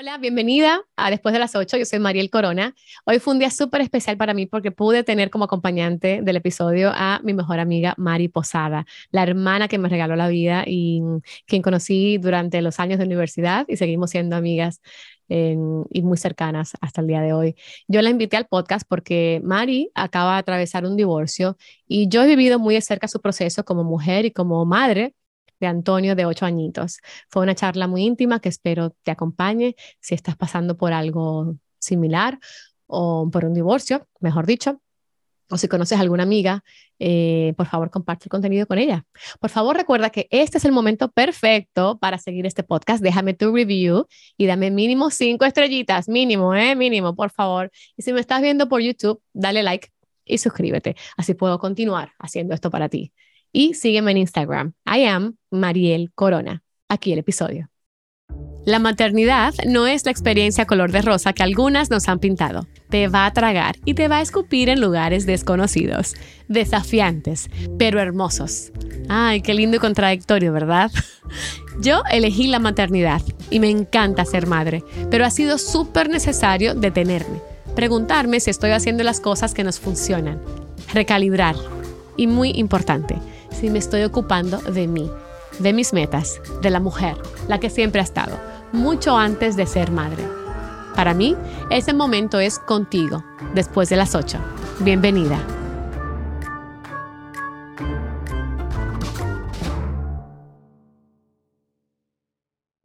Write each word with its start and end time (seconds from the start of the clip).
Hola, 0.00 0.16
bienvenida 0.16 0.80
a 0.94 1.10
Después 1.10 1.32
de 1.32 1.40
las 1.40 1.56
8. 1.56 1.76
Yo 1.76 1.84
soy 1.84 1.98
Mariel 1.98 2.30
Corona. 2.30 2.72
Hoy 3.04 3.18
fue 3.18 3.32
un 3.32 3.40
día 3.40 3.50
súper 3.50 3.80
especial 3.80 4.16
para 4.16 4.32
mí 4.32 4.46
porque 4.46 4.70
pude 4.70 5.02
tener 5.02 5.28
como 5.28 5.46
acompañante 5.46 6.20
del 6.22 6.36
episodio 6.36 6.92
a 6.94 7.20
mi 7.24 7.34
mejor 7.34 7.58
amiga 7.58 7.94
Mari 7.96 8.28
Posada, 8.28 8.86
la 9.10 9.24
hermana 9.24 9.66
que 9.66 9.76
me 9.76 9.88
regaló 9.88 10.14
la 10.14 10.28
vida 10.28 10.62
y 10.64 11.02
quien 11.46 11.62
conocí 11.62 12.16
durante 12.18 12.62
los 12.62 12.78
años 12.78 13.00
de 13.00 13.06
universidad 13.06 13.66
y 13.66 13.76
seguimos 13.76 14.10
siendo 14.10 14.36
amigas 14.36 14.80
y 15.28 16.02
muy 16.02 16.16
cercanas 16.16 16.74
hasta 16.80 17.00
el 17.00 17.08
día 17.08 17.20
de 17.20 17.32
hoy. 17.32 17.56
Yo 17.88 18.00
la 18.00 18.10
invité 18.10 18.36
al 18.36 18.46
podcast 18.46 18.86
porque 18.88 19.40
Mari 19.42 19.90
acaba 19.96 20.34
de 20.34 20.38
atravesar 20.38 20.86
un 20.86 20.96
divorcio 20.96 21.56
y 21.88 22.08
yo 22.08 22.22
he 22.22 22.26
vivido 22.28 22.60
muy 22.60 22.76
de 22.76 22.82
cerca 22.82 23.08
su 23.08 23.20
proceso 23.20 23.64
como 23.64 23.82
mujer 23.82 24.26
y 24.26 24.30
como 24.30 24.64
madre 24.64 25.16
de 25.60 25.66
Antonio 25.66 26.14
de 26.14 26.26
ocho 26.26 26.46
añitos. 26.46 26.98
Fue 27.28 27.42
una 27.42 27.54
charla 27.54 27.86
muy 27.86 28.04
íntima 28.04 28.40
que 28.40 28.48
espero 28.48 28.94
te 29.02 29.10
acompañe 29.10 29.74
si 30.00 30.14
estás 30.14 30.36
pasando 30.36 30.76
por 30.76 30.92
algo 30.92 31.56
similar 31.78 32.38
o 32.86 33.28
por 33.30 33.44
un 33.44 33.54
divorcio, 33.54 34.06
mejor 34.20 34.46
dicho. 34.46 34.80
O 35.50 35.56
si 35.56 35.66
conoces 35.66 35.96
a 35.96 36.02
alguna 36.02 36.24
amiga, 36.24 36.62
eh, 36.98 37.54
por 37.56 37.66
favor 37.66 37.90
comparte 37.90 38.24
el 38.26 38.28
contenido 38.28 38.66
con 38.66 38.78
ella. 38.78 39.06
Por 39.40 39.48
favor 39.48 39.74
recuerda 39.76 40.10
que 40.10 40.28
este 40.30 40.58
es 40.58 40.64
el 40.66 40.72
momento 40.72 41.10
perfecto 41.10 41.98
para 41.98 42.18
seguir 42.18 42.44
este 42.44 42.62
podcast. 42.64 43.02
Déjame 43.02 43.32
tu 43.32 43.54
review 43.54 44.06
y 44.36 44.44
dame 44.44 44.70
mínimo 44.70 45.10
cinco 45.10 45.46
estrellitas, 45.46 46.06
mínimo, 46.06 46.54
¿eh? 46.54 46.76
Mínimo, 46.76 47.16
por 47.16 47.30
favor. 47.30 47.70
Y 47.96 48.02
si 48.02 48.12
me 48.12 48.20
estás 48.20 48.42
viendo 48.42 48.68
por 48.68 48.82
YouTube, 48.82 49.22
dale 49.32 49.62
like 49.62 49.88
y 50.26 50.36
suscríbete. 50.36 50.96
Así 51.16 51.32
puedo 51.32 51.58
continuar 51.58 52.12
haciendo 52.18 52.52
esto 52.54 52.70
para 52.70 52.90
ti 52.90 53.14
y 53.52 53.74
sígueme 53.74 54.12
en 54.12 54.18
Instagram. 54.18 54.72
I 54.86 55.04
am 55.04 55.36
Mariel 55.50 56.10
Corona. 56.14 56.62
Aquí 56.88 57.12
el 57.12 57.18
episodio. 57.18 57.68
La 58.68 58.78
maternidad 58.78 59.54
no 59.66 59.86
es 59.86 60.04
la 60.04 60.10
experiencia 60.10 60.66
color 60.66 60.92
de 60.92 61.00
rosa 61.00 61.32
que 61.32 61.42
algunas 61.42 61.90
nos 61.90 62.06
han 62.06 62.18
pintado. 62.18 62.66
Te 62.90 63.08
va 63.08 63.24
a 63.24 63.32
tragar 63.32 63.76
y 63.86 63.94
te 63.94 64.08
va 64.08 64.18
a 64.18 64.20
escupir 64.20 64.68
en 64.68 64.78
lugares 64.78 65.24
desconocidos, 65.24 66.14
desafiantes, 66.48 67.48
pero 67.78 67.98
hermosos. 67.98 68.70
Ay, 69.08 69.40
qué 69.40 69.54
lindo 69.54 69.78
y 69.78 69.80
contradictorio, 69.80 70.52
¿verdad? 70.52 70.90
Yo 71.80 72.02
elegí 72.10 72.48
la 72.48 72.58
maternidad 72.58 73.22
y 73.48 73.58
me 73.58 73.70
encanta 73.70 74.26
ser 74.26 74.46
madre, 74.46 74.84
pero 75.10 75.24
ha 75.24 75.30
sido 75.30 75.56
súper 75.56 76.10
necesario 76.10 76.74
detenerme, 76.74 77.40
preguntarme 77.74 78.38
si 78.40 78.50
estoy 78.50 78.72
haciendo 78.72 79.02
las 79.02 79.20
cosas 79.20 79.54
que 79.54 79.64
nos 79.64 79.80
funcionan, 79.80 80.42
recalibrar 80.92 81.56
y 82.18 82.26
muy 82.26 82.50
importante, 82.50 83.16
si 83.58 83.70
me 83.70 83.80
estoy 83.80 84.04
ocupando 84.04 84.58
de 84.58 84.86
mí, 84.86 85.10
de 85.58 85.72
mis 85.72 85.92
metas, 85.92 86.40
de 86.62 86.70
la 86.70 86.78
mujer, 86.78 87.16
la 87.48 87.58
que 87.58 87.70
siempre 87.70 88.00
ha 88.00 88.04
estado, 88.04 88.38
mucho 88.70 89.16
antes 89.18 89.56
de 89.56 89.66
ser 89.66 89.90
madre. 89.90 90.22
Para 90.94 91.12
mí, 91.12 91.34
ese 91.68 91.92
momento 91.92 92.38
es 92.38 92.60
contigo, 92.60 93.24
después 93.54 93.88
de 93.88 93.96
las 93.96 94.14
8. 94.14 94.38
Bienvenida. 94.78 95.44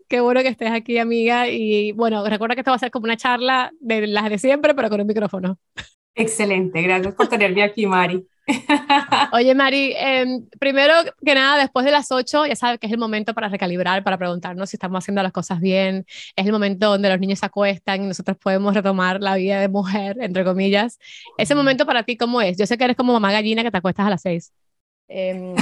Qué 0.10 0.22
bueno 0.22 0.42
que 0.42 0.48
estés 0.48 0.72
aquí, 0.72 0.98
amiga. 0.98 1.50
Y 1.50 1.92
bueno, 1.92 2.28
recuerda 2.28 2.56
que 2.56 2.62
esto 2.62 2.72
va 2.72 2.78
a 2.78 2.80
ser 2.80 2.90
como 2.90 3.04
una 3.04 3.18
charla 3.18 3.72
de 3.80 4.08
las 4.08 4.28
de 4.28 4.40
siempre, 4.40 4.74
pero 4.74 4.90
con 4.90 5.02
un 5.02 5.08
micrófono. 5.08 5.60
Excelente, 6.16 6.82
gracias 6.82 7.14
por 7.14 7.28
tenerme 7.28 7.62
aquí, 7.62 7.86
Mari. 7.86 8.28
Oye, 9.32 9.56
Mari, 9.56 9.94
em, 9.96 10.46
primero 10.60 10.94
que 11.26 11.36
nada, 11.36 11.58
después 11.58 11.86
de 11.86 11.92
las 11.92 12.12
8, 12.12 12.46
ya 12.46 12.56
sabes 12.56 12.80
que 12.80 12.88
es 12.88 12.94
el 12.94 13.00
momento 13.00 13.34
para 13.34 13.48
recalibrar, 13.48 14.04
para 14.04 14.18
preguntarnos 14.18 14.70
si 14.70 14.76
estamos 14.76 15.04
haciendo 15.04 15.24
las 15.24 15.32
cosas 15.32 15.60
bien. 15.60 16.06
Es 16.36 16.46
el 16.46 16.52
momento 16.52 16.90
donde 16.90 17.10
los 17.10 17.20
niños 17.20 17.40
se 17.40 17.46
acuestan 17.46 18.04
y 18.04 18.08
nosotros 18.08 18.38
podemos 18.38 18.74
retomar 18.74 19.22
la 19.22 19.36
vida 19.36 19.60
de 19.60 19.70
mujer, 19.70 20.18
entre 20.20 20.44
comillas. 20.44 21.00
Ese 21.38 21.56
momento 21.56 21.86
para 21.86 22.04
ti, 22.04 22.18
¿cómo 22.18 22.42
es? 22.42 22.58
Yo 22.58 22.66
sé 22.66 22.78
que 22.78 22.84
eres 22.84 22.98
como 22.98 23.14
mamá 23.14 23.32
gallina 23.32 23.64
que 23.64 23.72
te 23.72 23.78
acuestas 23.78 24.08
a 24.08 24.10
las 24.10 24.22
6. 24.22 24.52
Em, 25.08 25.56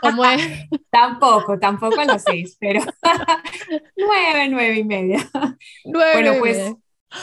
¿Cómo 0.00 0.24
es? 0.24 0.40
tampoco, 0.90 1.58
tampoco 1.58 2.00
a 2.00 2.04
las 2.04 2.24
6, 2.24 2.56
pero 2.58 2.80
9, 3.96 4.48
9 4.48 4.78
y 4.78 4.84
media. 4.84 5.30
bueno, 5.84 6.34
pues 6.38 6.72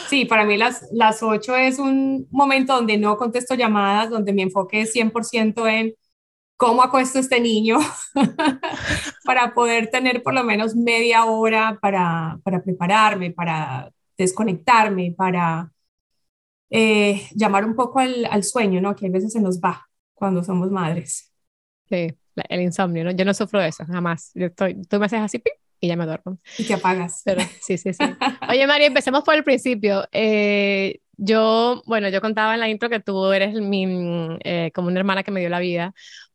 Sí, 0.07 0.25
para 0.25 0.45
mí 0.45 0.57
las, 0.57 0.87
las 0.91 1.23
8 1.23 1.55
es 1.55 1.79
un 1.79 2.27
momento 2.31 2.73
donde 2.73 2.97
no 2.97 3.17
contesto 3.17 3.55
llamadas, 3.55 4.09
donde 4.09 4.33
mi 4.33 4.41
enfoque 4.41 4.81
es 4.81 4.93
100% 4.93 5.67
en 5.67 5.93
cómo 6.57 6.83
acuesto 6.83 7.19
este 7.19 7.39
niño 7.39 7.79
para 9.25 9.53
poder 9.53 9.89
tener 9.89 10.21
por 10.21 10.33
lo 10.33 10.43
menos 10.43 10.75
media 10.75 11.25
hora 11.25 11.79
para, 11.81 12.39
para 12.43 12.61
prepararme, 12.61 13.31
para 13.31 13.91
desconectarme, 14.17 15.13
para 15.17 15.71
eh, 16.69 17.27
llamar 17.33 17.65
un 17.65 17.75
poco 17.75 17.99
al, 17.99 18.25
al, 18.29 18.43
sueño, 18.43 18.79
¿no? 18.79 18.95
Que 18.95 19.07
a 19.07 19.09
veces 19.11 19.33
se 19.33 19.41
nos 19.41 19.59
va 19.59 19.87
cuando 20.13 20.43
somos 20.43 20.69
madres. 20.69 21.33
Sí, 21.89 22.07
el 22.47 22.61
insomnio, 22.61 23.03
¿no? 23.03 23.11
Yo 23.11 23.25
no 23.25 23.33
sufro 23.33 23.59
de 23.59 23.69
eso, 23.69 23.85
jamás. 23.85 24.31
Yo 24.35 24.45
estoy, 24.45 24.81
tú 24.83 24.99
me 24.99 25.07
haces 25.07 25.19
así, 25.19 25.39
¡pim! 25.39 25.60
Y 25.81 25.87
ya 25.87 25.97
me 25.97 26.05
duermo. 26.05 26.37
Y 26.57 26.63
te 26.63 26.75
apagas. 26.75 27.23
Pero, 27.25 27.41
sí, 27.59 27.77
sí, 27.77 27.91
sí. 27.91 28.03
Oye, 28.49 28.67
María, 28.67 28.87
empecemos 28.87 29.23
por 29.23 29.35
el 29.35 29.43
principio. 29.43 30.07
Eh, 30.11 30.99
yo, 31.17 31.81
bueno, 31.87 32.07
yo 32.09 32.21
contaba 32.21 32.53
en 32.53 32.59
la 32.59 32.69
intro 32.69 32.89
que 32.89 32.99
tú 32.99 33.31
eres 33.31 33.55
mi, 33.55 34.37
eh, 34.43 34.71
como 34.73 34.87
una 34.87 34.99
hermana 34.99 35.23
que 35.23 35.31
me 35.31 35.39
dio 35.39 35.49
la 35.49 35.59
vida, 35.59 35.93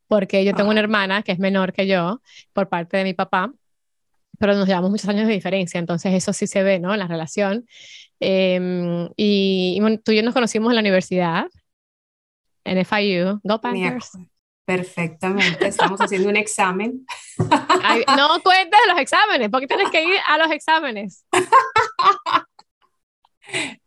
porque 0.09 0.45
yo 0.45 0.53
tengo 0.55 0.71
una 0.71 0.81
ah. 0.81 0.85
hermana 0.85 1.23
que 1.23 1.33
es 1.33 1.39
menor 1.39 1.73
que 1.73 1.87
yo 1.87 2.21
por 2.53 2.69
parte 2.69 2.97
de 2.97 3.05
mi 3.05 3.15
papá, 3.15 3.53
pero 4.39 4.55
nos 4.55 4.67
llevamos 4.67 4.91
muchos 4.91 5.09
años 5.09 5.29
de 5.29 5.33
diferencia, 5.33 5.79
entonces 5.79 6.13
eso 6.13 6.33
sí 6.33 6.47
se 6.47 6.63
ve, 6.63 6.79
¿no? 6.81 6.93
En 6.93 6.99
la 6.99 7.07
relación. 7.07 7.67
Em, 8.19 9.09
y, 9.17 9.79
bueno, 9.81 9.99
tú 10.05 10.13
y 10.13 10.17
yo 10.17 10.23
nos 10.23 10.35
conocimos 10.35 10.71
en 10.71 10.75
la 10.75 10.81
universidad, 10.81 11.47
en 12.65 12.85
FIU. 12.85 13.41
Go 13.45 13.61
Panthers. 13.61 14.11
Perfectamente, 14.67 15.69
estamos 15.69 16.01
haciendo 16.01 16.29
un 16.29 16.37
examen. 16.37 17.07
no 17.39 18.43
cuentes 18.43 18.81
los 18.89 18.99
exámenes, 18.99 19.49
porque 19.49 19.69
tienes 19.69 19.91
que 19.91 20.03
ir 20.03 20.17
a 20.29 20.39
los 20.39 20.51
exámenes. 20.51 21.25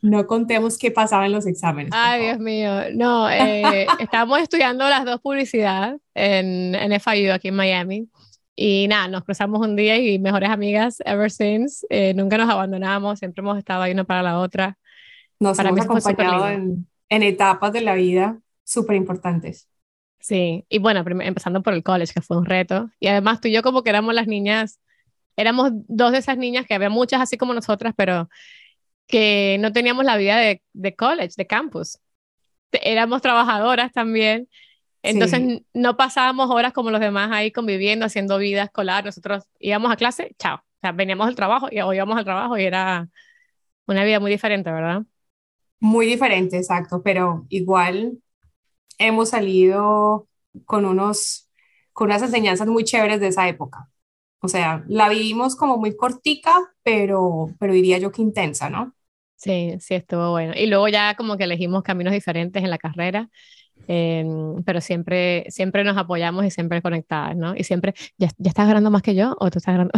No 0.02 0.26
contemos 0.26 0.78
qué 0.78 0.90
pasaba 0.90 1.26
en 1.26 1.34
los 1.34 1.46
exámenes. 1.46 1.92
Ay, 1.94 2.24
Dios 2.24 2.40
mío. 2.40 2.72
No, 2.94 3.30
eh, 3.30 3.88
estábamos 4.00 4.40
estudiando 4.40 4.88
las 4.88 5.04
dos 5.04 5.20
publicidad 5.20 5.98
en, 6.16 6.76
en 6.76 7.00
FIU 7.02 7.34
aquí 7.34 7.50
en 7.50 7.56
Miami. 7.56 8.08
Y 8.56 8.88
nada, 8.88 9.08
nos 9.10 9.24
cruzamos 9.24 9.60
un 9.60 9.76
día 9.76 9.98
y 9.98 10.20
mejores 10.20 10.50
amigas 10.50 11.02
ever 11.06 11.30
since. 11.32 11.86
Eh, 11.90 12.14
nunca 12.14 12.38
nos 12.38 12.50
abandonamos, 12.50 13.20
siempre 13.20 13.42
hemos 13.42 13.58
estado 13.58 13.84
ahí 13.84 13.92
una 13.92 14.06
para 14.06 14.24
la 14.24 14.40
otra. 14.40 14.78
Nos 15.40 15.58
para 15.58 15.70
hemos 15.70 15.86
acompañado 15.86 16.48
en, 16.50 16.88
en 17.10 17.24
etapas 17.24 17.74
de 17.74 17.82
la 17.82 17.96
vida 17.96 18.40
súper 18.64 18.96
importantes. 18.96 19.69
Sí, 20.20 20.66
y 20.70 20.80
bueno, 20.80 21.04
empezando 21.22 21.64
por 21.64 21.74
el 21.74 21.84
college, 21.84 22.14
que 22.14 22.22
fue 22.22 22.38
un 22.38 22.46
reto. 22.46 22.90
Y 23.00 23.08
además 23.08 23.42
tú 23.42 23.48
y 23.48 23.54
yo 23.54 23.64
como 23.64 23.84
que 23.84 23.90
éramos 23.90 24.14
las 24.14 24.28
niñas, 24.28 24.80
éramos 25.36 25.72
dos 25.74 26.12
de 26.12 26.20
esas 26.20 26.38
niñas 26.38 26.66
que 26.68 26.74
había 26.74 26.90
muchas 26.90 27.22
así 27.22 27.38
como 27.38 27.54
nosotras, 27.54 27.94
pero 27.96 28.30
que 29.08 29.58
no 29.60 29.72
teníamos 29.74 30.06
la 30.06 30.18
vida 30.18 30.38
de, 30.38 30.64
de 30.74 30.96
college, 30.96 31.34
de 31.38 31.48
campus. 31.48 32.00
Éramos 32.72 33.22
trabajadoras 33.22 33.92
también. 33.94 34.50
Entonces 35.02 35.62
no 35.74 35.98
pasábamos 35.98 36.50
horas 36.52 36.74
como 36.74 36.92
los 36.92 37.00
demás 37.00 37.32
ahí 37.32 37.52
conviviendo, 37.52 38.06
haciendo 38.06 38.38
vida 38.38 38.64
escolar. 38.64 39.06
Nosotros 39.06 39.46
íbamos 39.60 39.92
a 39.92 39.96
clase, 39.96 40.36
chao. 40.38 40.58
O 40.58 40.80
sea, 40.82 40.92
veníamos 40.92 41.28
al 41.28 41.36
trabajo 41.36 41.68
y, 41.72 41.80
o 41.82 41.94
íbamos 41.94 42.18
al 42.18 42.26
trabajo 42.26 42.58
y 42.58 42.64
era 42.64 43.10
una 43.88 44.04
vida 44.04 44.20
muy 44.20 44.32
diferente, 44.32 44.72
¿verdad? 44.72 45.04
Muy 45.80 46.06
diferente, 46.06 46.58
exacto, 46.58 47.02
pero 47.04 47.46
igual 47.50 48.20
hemos 48.98 49.30
salido 49.30 50.28
con, 50.66 50.86
unos, 50.86 51.50
con 51.94 52.08
unas 52.08 52.22
enseñanzas 52.22 52.68
muy 52.68 52.84
chéveres 52.84 53.20
de 53.20 53.28
esa 53.28 53.48
época. 53.48 53.90
O 54.42 54.48
sea, 54.48 54.84
la 54.88 55.10
vivimos 55.10 55.56
como 55.56 55.78
muy 55.78 55.96
cortica, 55.96 56.56
pero, 56.84 57.50
pero 57.60 57.74
diría 57.74 57.98
yo 57.98 58.12
que 58.12 58.22
intensa, 58.22 58.70
¿no? 58.70 58.94
Sí, 59.36 59.76
sí, 59.80 59.96
estuvo 59.96 60.32
bueno. 60.32 60.54
Y 60.56 60.68
luego 60.68 60.88
ya 60.88 61.16
como 61.16 61.38
que 61.38 61.46
elegimos 61.46 61.84
caminos 61.84 62.14
diferentes 62.14 62.62
en 62.64 62.70
la 62.70 62.78
carrera, 62.78 63.30
em, 63.88 64.64
pero 64.66 64.82
siempre, 64.82 65.46
siempre 65.50 65.84
nos 65.84 65.98
apoyamos 65.98 66.46
y 66.46 66.52
siempre 66.52 66.82
conectadas, 66.82 67.36
¿no? 67.38 67.56
Y 67.56 67.64
siempre, 67.64 67.94
¿ya, 68.18 68.30
ya 68.38 68.50
estás 68.50 68.68
ganando 68.68 68.92
más 68.92 69.02
que 69.02 69.16
yo 69.16 69.36
o 69.40 69.50
tú 69.50 69.60
estás 69.60 69.76
ganando? 69.76 69.94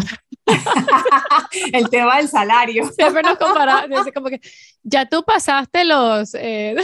El 1.73 1.89
tema 1.89 2.17
del 2.17 2.27
salario. 2.27 2.85
Siempre 2.91 3.23
nos 3.23 3.37
comparamos, 3.37 4.07
como 4.13 4.29
que, 4.29 4.41
ya 4.83 5.07
tú 5.07 5.23
pasaste 5.23 5.85
los... 5.85 6.35
Eh, 6.35 6.75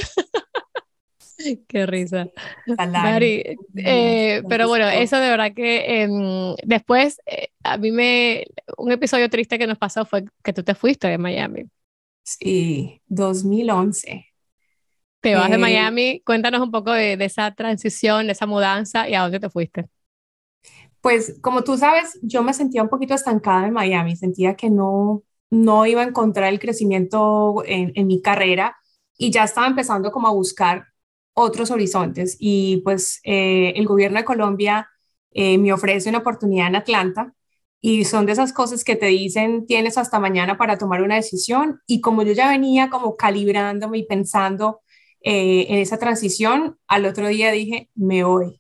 Qué 1.68 1.86
risa. 1.86 2.28
Mari, 2.66 3.58
eh, 3.76 4.44
pero 4.48 4.68
bueno, 4.68 4.88
eso 4.88 5.20
de 5.20 5.30
verdad 5.30 5.54
que 5.54 6.02
em, 6.02 6.56
después 6.64 7.22
eh, 7.26 7.50
a 7.64 7.78
mí 7.78 7.92
me, 7.92 8.46
un 8.78 8.92
episodio 8.92 9.30
triste 9.30 9.58
que 9.60 9.68
nos 9.68 9.78
pasó 9.78 10.06
fue 10.06 10.26
que 10.44 10.54
tú 10.54 10.64
te 10.64 10.76
fuiste 10.76 11.08
de 11.08 11.18
Miami. 11.18 11.66
Sí, 12.24 13.02
2011. 13.08 14.26
Te 15.22 15.36
vas 15.36 15.50
de 15.50 15.56
eh, 15.56 15.60
Miami, 15.60 16.22
cuéntanos 16.26 16.62
un 16.62 16.72
poco 16.72 16.92
de, 16.92 17.18
de, 17.18 17.26
esa 17.26 17.54
transición, 17.54 18.28
de 18.28 18.34
esa 18.34 18.46
mudanza 18.46 19.10
y 19.10 19.16
a 19.16 19.22
dónde 19.22 19.40
te 19.40 19.50
fuiste. 19.50 19.88
Pues 21.02 21.40
como 21.42 21.64
tú 21.64 21.78
sabes, 21.78 22.20
yo 22.22 22.44
me 22.44 22.54
sentía 22.54 22.84
un 22.84 22.90
poquito 22.90 23.14
estancada 23.14 23.68
en 23.68 23.74
Miami, 23.74 24.16
sentía 24.16 24.56
que 24.56 24.70
no, 24.70 25.24
no 25.50 25.86
iba 25.86 26.02
a 26.02 26.08
encontrar 26.08 26.52
el 26.52 26.60
crecimiento 26.60 27.64
en, 27.66 27.92
en 27.96 28.08
mi 28.08 28.22
carrera 28.22 28.76
y 29.18 29.32
ya 29.32 29.44
estaba 29.44 29.68
empezando 29.68 30.12
como 30.12 30.28
a 30.28 30.34
buscar 30.34 30.86
otros 31.38 31.70
horizontes 31.70 32.36
y 32.40 32.78
pues 32.78 33.20
eh, 33.24 33.72
el 33.76 33.86
gobierno 33.86 34.18
de 34.18 34.26
Colombia 34.26 34.90
eh, 35.32 35.60
me 35.60 35.72
ofrece 35.72 36.10
una 36.10 36.18
oportunidad 36.18 36.66
en 36.68 36.76
Atlanta 36.76 37.32
y 37.80 38.06
son 38.06 38.26
de 38.26 38.32
esas 38.32 38.54
cosas 38.54 38.84
que 38.84 38.96
te 38.96 39.06
dicen 39.06 39.68
tienes 39.68 40.00
hasta 40.00 40.20
mañana 40.20 40.58
para 40.58 40.80
tomar 40.80 41.04
una 41.04 41.14
decisión 41.14 41.80
y 41.86 42.02
como 42.02 42.24
yo 42.24 42.34
ya 42.34 42.50
venía 42.50 42.90
como 42.90 43.16
calibrándome 43.16 44.00
y 44.00 44.08
pensando 44.08 44.82
eh, 45.22 45.68
en 45.70 45.78
esa 45.78 46.00
transición, 46.00 46.80
al 46.88 47.06
otro 47.06 47.28
día 47.28 47.52
dije, 47.52 47.90
me 47.94 48.24
voy. 48.24 48.60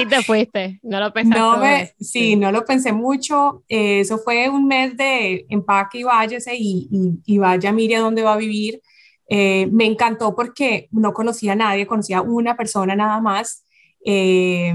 Y 0.00 0.06
te 0.06 0.22
fuiste, 0.22 0.80
no 0.82 0.98
lo 0.98 1.12
pensaste. 1.12 1.40
No 1.40 2.04
sí, 2.04 2.36
no 2.36 2.52
lo 2.52 2.64
pensé 2.64 2.92
mucho. 2.92 3.64
eso 3.68 4.18
fue 4.18 4.48
un 4.48 4.66
mes 4.66 4.96
de 4.96 5.44
empaque 5.50 5.98
y 5.98 6.02
váyase 6.04 6.54
y, 6.56 6.88
y, 6.90 7.34
y 7.34 7.38
vaya, 7.38 7.70
mire 7.70 7.96
a 7.96 8.00
dónde 8.00 8.22
va 8.22 8.32
a 8.32 8.38
vivir. 8.38 8.80
Eh, 9.28 9.68
me 9.72 9.86
encantó 9.86 10.34
porque 10.34 10.88
no 10.90 11.12
conocía 11.12 11.52
a 11.52 11.56
nadie, 11.56 11.86
conocía 11.86 12.18
a 12.18 12.22
una 12.22 12.56
persona 12.56 12.94
nada 12.94 13.20
más. 13.20 13.64
Eh, 14.04 14.74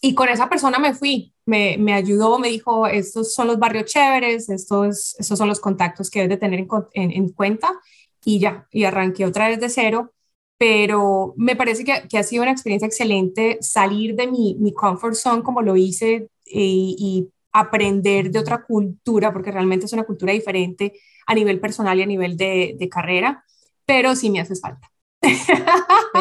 y 0.00 0.14
con 0.14 0.28
esa 0.28 0.48
persona 0.48 0.78
me 0.78 0.94
fui, 0.94 1.32
me, 1.46 1.76
me, 1.78 1.94
ayudó, 1.94 2.38
me 2.38 2.48
dijo, 2.48 2.86
estos 2.86 3.34
son 3.34 3.48
los 3.48 3.58
barrios 3.58 3.86
chéveres, 3.86 4.48
estos, 4.48 5.14
estos 5.18 5.38
son 5.38 5.48
los 5.48 5.60
contactos 5.60 6.10
que 6.10 6.20
debes 6.20 6.36
de 6.36 6.40
tener 6.40 6.66
en, 6.92 7.10
en, 7.12 7.28
cuenta. 7.30 7.72
Y 8.24 8.38
ya, 8.38 8.66
y 8.70 8.84
arranqué 8.84 9.24
otra 9.26 9.48
vez 9.48 9.60
de 9.60 9.68
cero. 9.68 10.12
Pero 10.56 11.34
me 11.36 11.56
parece 11.56 11.84
que, 11.84 12.06
que 12.08 12.18
ha 12.18 12.22
sido 12.22 12.42
una 12.42 12.52
experiencia 12.52 12.86
excelente 12.86 13.58
salir 13.60 14.14
de 14.14 14.26
mi, 14.28 14.56
mi 14.60 14.72
comfort 14.72 15.14
zone 15.14 15.42
como 15.42 15.62
lo 15.62 15.76
hice 15.76 16.28
y 16.46 17.28
aprender 17.52 18.30
de 18.30 18.38
otra 18.38 18.64
cultura, 18.64 19.32
porque 19.32 19.52
realmente 19.52 19.86
es 19.86 19.92
una 19.92 20.04
cultura 20.04 20.32
diferente 20.32 20.92
a 21.26 21.34
nivel 21.34 21.60
personal 21.60 21.98
y 21.98 22.02
a 22.02 22.06
nivel 22.06 22.36
de, 22.36 22.88
carrera, 22.90 23.44
pero 23.86 24.14
sí 24.16 24.30
me 24.30 24.40
hace 24.40 24.54
falta. 24.56 24.90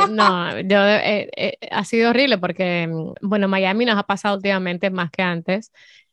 No, 0.10 0.60
yo, 0.62 0.78
eh, 0.86 1.30
eh, 1.36 1.58
ha 1.72 1.84
sido 1.84 2.10
horrible 2.10 2.38
porque, 2.38 2.88
mm, 2.88 3.28
bueno, 3.28 3.48
Miami 3.48 3.86
nos 3.86 3.98
ha 3.98 4.04
pasado 4.04 4.38
últimamente 4.38 4.90
más 4.90 5.12
que 5.12 5.22
antes, 5.22 5.72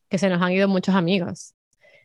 que 0.09 0.19
se 0.19 0.29
nos 0.29 0.43
han 0.43 0.53
ido 0.53 0.69
muchos 0.69 0.95
amigos. 0.95 1.55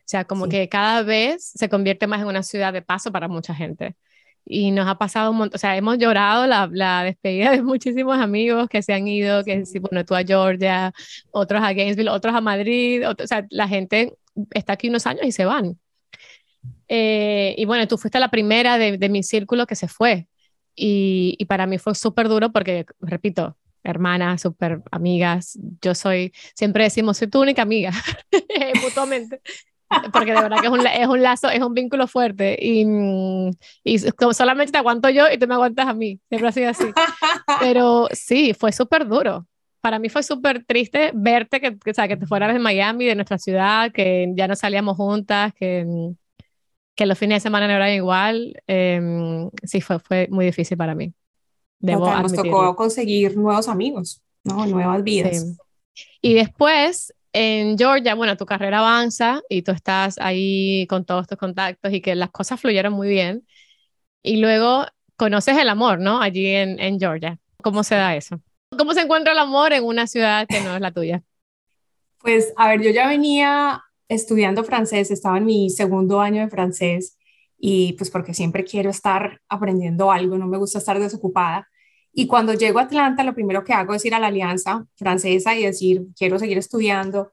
O 0.06 0.08
sea, 0.08 0.24
como 0.24 0.48
que 0.48 0.68
cada 0.68 1.02
vez 1.02 1.52
se 1.54 1.68
convierte 1.68 2.06
más 2.06 2.20
en 2.20 2.28
una 2.28 2.44
ciudad 2.44 2.72
de 2.72 2.82
paso 2.82 3.10
para 3.10 3.28
mucha 3.28 3.54
gente. 3.54 3.96
Y 4.44 4.70
nos 4.70 4.86
ha 4.86 4.96
pasado 4.98 5.32
un 5.32 5.38
montón, 5.38 5.56
o 5.56 5.58
sea, 5.58 5.76
hemos 5.76 5.98
llorado 5.98 6.46
la, 6.46 6.68
la 6.72 7.02
despedida 7.02 7.50
de 7.50 7.62
muchísimos 7.62 8.18
amigos 8.18 8.68
que 8.68 8.82
se 8.82 8.94
han 8.94 9.08
ido, 9.08 9.44
que 9.44 9.66
sí, 9.66 9.80
bueno, 9.80 10.04
tú 10.04 10.14
a 10.14 10.22
Georgia, 10.22 10.92
otros 11.32 11.62
a 11.62 11.72
Gainesville, 11.72 12.10
otros 12.10 12.34
a 12.34 12.40
Madrid, 12.40 13.02
o 13.08 13.26
sea, 13.26 13.46
la 13.50 13.66
gente 13.68 14.14
está 14.52 14.74
aquí 14.74 14.88
unos 14.88 15.06
años 15.06 15.24
y 15.26 15.32
se 15.32 15.44
van. 15.44 15.78
Eh, 16.88 17.54
y 17.58 17.64
bueno, 17.64 17.86
tú 17.88 17.98
fuiste 17.98 18.20
la 18.20 18.30
primera 18.30 18.78
de, 18.78 18.98
de 18.98 19.08
mi 19.08 19.22
círculo 19.22 19.66
que 19.66 19.76
se 19.76 19.88
fue. 19.88 20.28
Y, 20.74 21.36
y 21.38 21.46
para 21.46 21.66
mí 21.66 21.78
fue 21.78 21.94
súper 21.94 22.28
duro 22.28 22.52
porque, 22.52 22.86
repito, 23.00 23.56
hermanas, 23.82 24.42
súper 24.42 24.82
amigas. 24.90 25.58
Yo 25.80 25.94
soy, 25.94 26.32
siempre 26.54 26.84
decimos, 26.84 27.16
soy 27.16 27.28
tu 27.28 27.40
única 27.40 27.62
amiga, 27.62 27.92
mutuamente. 28.82 29.40
Porque 30.12 30.32
de 30.34 30.40
verdad 30.40 30.58
que 30.60 30.66
es 30.66 30.72
un, 30.72 30.84
es 30.84 31.06
un, 31.06 31.22
lazo, 31.22 31.48
es 31.48 31.62
un 31.62 31.72
vínculo 31.72 32.08
fuerte. 32.08 32.58
Y, 32.60 32.84
y 33.84 33.98
solamente 34.32 34.72
te 34.72 34.78
aguanto 34.78 35.08
yo 35.10 35.30
y 35.30 35.38
tú 35.38 35.46
me 35.46 35.54
aguantas 35.54 35.86
a 35.86 35.94
mí. 35.94 36.20
Siempre 36.28 36.48
ha 36.48 36.52
sido 36.52 36.70
así. 36.70 36.86
Pero 37.60 38.08
sí, 38.12 38.52
fue 38.52 38.72
súper 38.72 39.06
duro. 39.06 39.46
Para 39.80 40.00
mí 40.00 40.08
fue 40.08 40.24
súper 40.24 40.64
triste 40.64 41.12
verte 41.14 41.60
que, 41.60 41.78
que, 41.78 41.92
o 41.92 41.94
sea, 41.94 42.08
que 42.08 42.16
te 42.16 42.26
fueras 42.26 42.52
de 42.52 42.58
Miami, 42.58 43.04
de 43.04 43.14
nuestra 43.14 43.38
ciudad, 43.38 43.92
que 43.92 44.32
ya 44.34 44.48
no 44.48 44.56
salíamos 44.56 44.96
juntas, 44.96 45.54
que, 45.54 45.86
que 46.96 47.06
los 47.06 47.18
fines 47.18 47.36
de 47.36 47.40
semana 47.40 47.68
no 47.68 47.74
eran 47.74 47.90
igual, 47.90 48.60
eh, 48.66 49.48
sí, 49.62 49.80
fue, 49.80 50.00
fue 50.00 50.28
muy 50.30 50.46
difícil 50.46 50.76
para 50.76 50.94
mí. 50.94 51.12
Debo 51.78 52.10
nos 52.10 52.32
tocó 52.32 52.74
conseguir 52.74 53.36
nuevos 53.36 53.68
amigos, 53.68 54.22
¿no? 54.42 54.66
nuevas 54.66 55.04
vidas. 55.04 55.58
Y 56.22 56.34
después, 56.34 57.14
en 57.34 57.76
Georgia, 57.76 58.14
bueno, 58.14 58.36
tu 58.38 58.46
carrera 58.46 58.78
avanza 58.78 59.42
y 59.50 59.60
tú 59.60 59.72
estás 59.72 60.16
ahí 60.18 60.86
con 60.88 61.04
todos 61.04 61.26
tus 61.26 61.36
contactos 61.36 61.92
y 61.92 62.00
que 62.00 62.14
las 62.14 62.30
cosas 62.30 62.58
fluyeron 62.58 62.94
muy 62.94 63.08
bien. 63.08 63.46
Y 64.22 64.38
luego 64.38 64.86
conoces 65.16 65.56
el 65.58 65.68
amor, 65.68 66.00
¿no? 66.00 66.20
Allí 66.20 66.46
en, 66.46 66.80
en 66.80 66.98
Georgia. 66.98 67.38
¿Cómo 67.62 67.84
se 67.84 67.94
da 67.94 68.16
eso? 68.16 68.40
¿Cómo 68.76 68.94
se 68.94 69.02
encuentra 69.02 69.32
el 69.32 69.38
amor 69.38 69.74
en 69.74 69.84
una 69.84 70.06
ciudad 70.06 70.46
que 70.48 70.60
no 70.62 70.74
es 70.74 70.80
la 70.80 70.92
tuya? 70.92 71.22
Pues, 72.22 72.52
a 72.56 72.68
ver, 72.68 72.82
yo 72.82 72.90
ya 72.90 73.06
venía 73.06 73.84
estudiando 74.08 74.64
francés, 74.64 75.10
estaba 75.10 75.38
en 75.38 75.46
mi 75.46 75.70
segundo 75.70 76.20
año 76.20 76.42
de 76.42 76.50
francés 76.50 77.16
y 77.58 77.94
pues 77.94 78.10
porque 78.10 78.34
siempre 78.34 78.64
quiero 78.64 78.90
estar 78.90 79.40
aprendiendo 79.48 80.12
algo, 80.12 80.38
no 80.38 80.46
me 80.46 80.58
gusta 80.58 80.78
estar 80.78 80.98
desocupada. 80.98 81.68
Y 82.12 82.26
cuando 82.26 82.54
llego 82.54 82.78
a 82.78 82.82
Atlanta, 82.82 83.24
lo 83.24 83.34
primero 83.34 83.64
que 83.64 83.72
hago 83.72 83.94
es 83.94 84.04
ir 84.04 84.14
a 84.14 84.18
la 84.18 84.28
Alianza 84.28 84.86
Francesa 84.96 85.54
y 85.54 85.64
decir, 85.64 86.06
quiero 86.16 86.38
seguir 86.38 86.58
estudiando. 86.58 87.32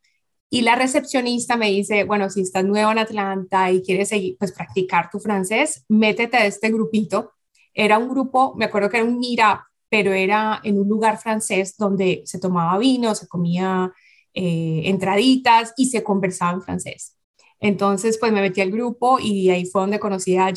Y 0.49 0.61
la 0.61 0.75
recepcionista 0.75 1.57
me 1.57 1.69
dice, 1.69 2.03
bueno, 2.03 2.29
si 2.29 2.41
estás 2.41 2.65
nuevo 2.65 2.91
en 2.91 2.99
Atlanta 2.99 3.71
y 3.71 3.81
quieres 3.81 4.09
seguir, 4.09 4.37
pues 4.37 4.51
practicar 4.51 5.09
tu 5.09 5.19
francés, 5.19 5.85
métete 5.89 6.37
a 6.37 6.45
este 6.45 6.69
grupito. 6.69 7.31
Era 7.73 7.97
un 7.97 8.09
grupo, 8.09 8.53
me 8.55 8.65
acuerdo 8.65 8.89
que 8.89 8.97
era 8.97 9.05
un 9.05 9.19
mira, 9.19 9.65
pero 9.89 10.11
era 10.13 10.59
en 10.63 10.79
un 10.79 10.87
lugar 10.87 11.17
francés 11.17 11.75
donde 11.77 12.21
se 12.25 12.39
tomaba 12.39 12.77
vino, 12.77 13.15
se 13.15 13.27
comía 13.27 13.91
eh, 14.33 14.81
entraditas 14.85 15.73
y 15.77 15.87
se 15.87 16.03
conversaba 16.03 16.53
en 16.53 16.61
francés. 16.61 17.17
Entonces, 17.59 18.17
pues 18.19 18.31
me 18.31 18.41
metí 18.41 18.61
al 18.61 18.71
grupo 18.71 19.19
y 19.19 19.49
ahí 19.49 19.65
fue 19.65 19.81
donde 19.81 19.99
conocí 19.99 20.35
a 20.35 20.53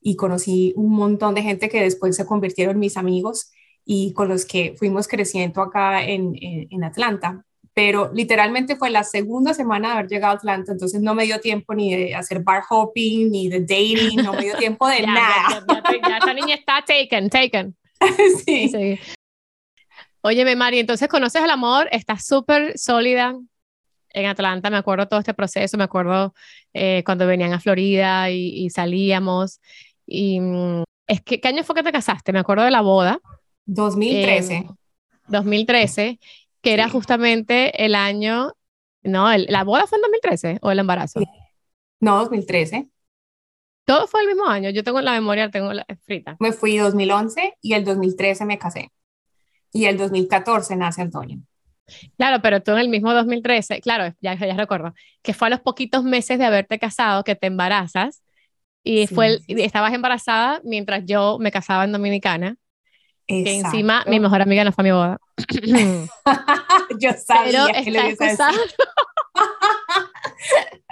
y 0.00 0.14
conocí 0.14 0.72
un 0.76 0.92
montón 0.92 1.34
de 1.34 1.42
gente 1.42 1.68
que 1.68 1.82
después 1.82 2.14
se 2.14 2.26
convirtieron 2.26 2.76
en 2.76 2.80
mis 2.80 2.96
amigos 2.96 3.50
y 3.84 4.12
con 4.12 4.28
los 4.28 4.44
que 4.44 4.74
fuimos 4.78 5.08
creciendo 5.08 5.60
acá 5.62 6.04
en, 6.04 6.32
en, 6.40 6.84
Atlanta. 6.84 7.44
Pero 7.74 8.12
literalmente 8.14 8.76
fue 8.76 8.90
la 8.90 9.02
segunda 9.02 9.52
semana 9.52 9.88
de 9.88 9.94
haber 9.94 10.08
llegado 10.08 10.34
a 10.34 10.36
Atlanta, 10.36 10.72
entonces 10.72 11.00
no 11.00 11.14
me 11.14 11.24
dio 11.24 11.40
tiempo 11.40 11.74
ni 11.74 11.94
de 11.94 12.14
hacer 12.14 12.40
bar 12.40 12.62
hopping, 12.68 13.30
ni 13.30 13.48
de 13.48 13.60
dating, 13.60 14.22
no 14.22 14.32
me 14.32 14.42
dio 14.42 14.56
tiempo 14.56 14.86
de 14.86 15.02
nada. 15.06 15.64
Ya, 16.08 16.18
esta 16.18 16.34
niña 16.34 16.54
está 16.54 16.84
taken, 16.86 17.28
taken. 17.28 17.76
sí. 18.44 18.68
sí. 18.68 18.98
Óyeme, 20.26 20.56
Mari, 20.56 20.80
entonces 20.80 21.06
conoces 21.06 21.40
el 21.40 21.50
amor, 21.50 21.88
estás 21.92 22.26
súper 22.26 22.76
sólida 22.76 23.38
en 24.10 24.26
Atlanta, 24.26 24.70
me 24.70 24.76
acuerdo 24.76 25.06
todo 25.06 25.20
este 25.20 25.34
proceso, 25.34 25.78
me 25.78 25.84
acuerdo 25.84 26.34
eh, 26.74 27.04
cuando 27.06 27.28
venían 27.28 27.52
a 27.52 27.60
Florida 27.60 28.28
y, 28.28 28.68
salíamos. 28.70 29.60
Y 30.04 30.40
mm, 30.40 30.82
es 31.06 31.20
que, 31.22 31.40
¿qué 31.40 31.46
año 31.46 31.62
fue 31.62 31.76
que 31.76 31.84
te 31.84 31.92
casaste? 31.92 32.32
Me 32.32 32.40
acuerdo 32.40 32.64
de 32.64 32.72
la 32.72 32.80
boda. 32.80 33.20
2013. 33.66 34.66
2013, 35.28 36.18
que 36.60 36.74
era 36.74 36.88
justamente 36.88 37.84
el 37.84 37.94
año, 37.94 38.52
no, 39.04 39.28
la 39.38 39.62
boda 39.62 39.86
fue 39.86 39.98
en 39.98 40.02
2013 40.02 40.58
o 40.60 40.72
el 40.72 40.80
embarazo. 40.80 41.20
No, 42.00 42.18
2013. 42.18 42.88
Todo 43.84 44.08
fue 44.08 44.22
el 44.22 44.26
mismo 44.26 44.46
año, 44.46 44.70
yo 44.70 44.82
tengo 44.82 45.00
la 45.00 45.12
memoria, 45.12 45.52
tengo 45.52 45.72
la 45.72 45.86
frita. 46.02 46.36
Me 46.40 46.50
fui 46.50 46.78
2011 46.78 47.58
y 47.62 47.74
el 47.74 47.84
2013 47.84 48.44
me 48.44 48.58
casé 48.58 48.90
y 49.76 49.84
el 49.84 49.98
2014 49.98 50.76
nace 50.76 51.02
Antonio. 51.02 51.38
Claro, 52.16 52.40
pero 52.42 52.62
tú 52.62 52.72
en 52.72 52.78
el 52.78 52.88
mismo 52.88 53.12
2013, 53.12 53.80
claro, 53.80 54.14
ya, 54.20 54.34
ya 54.34 54.56
recuerdo, 54.56 54.94
que 55.22 55.34
fue 55.34 55.48
a 55.48 55.50
los 55.50 55.60
poquitos 55.60 56.02
meses 56.02 56.38
de 56.38 56.44
haberte 56.44 56.78
casado 56.78 57.22
que 57.22 57.36
te 57.36 57.46
embarazas 57.46 58.22
y 58.82 59.06
fue 59.06 59.38
estabas 59.48 59.92
embarazada 59.92 60.60
mientras 60.64 61.04
yo 61.04 61.38
me 61.40 61.50
casaba 61.50 61.84
en 61.84 61.92
Dominicana. 61.92 62.56
Que 63.26 63.56
encima 63.56 64.04
mi 64.06 64.20
mejor 64.20 64.40
amiga 64.40 64.62
no 64.62 64.70
fue 64.70 64.82
a 64.82 64.84
mi 64.84 64.92
boda. 64.92 65.18
yo 67.00 67.10
sabía 67.12 67.66
que 67.82 67.90
lo 67.90 68.08
ibas 68.08 68.40
a 68.40 68.50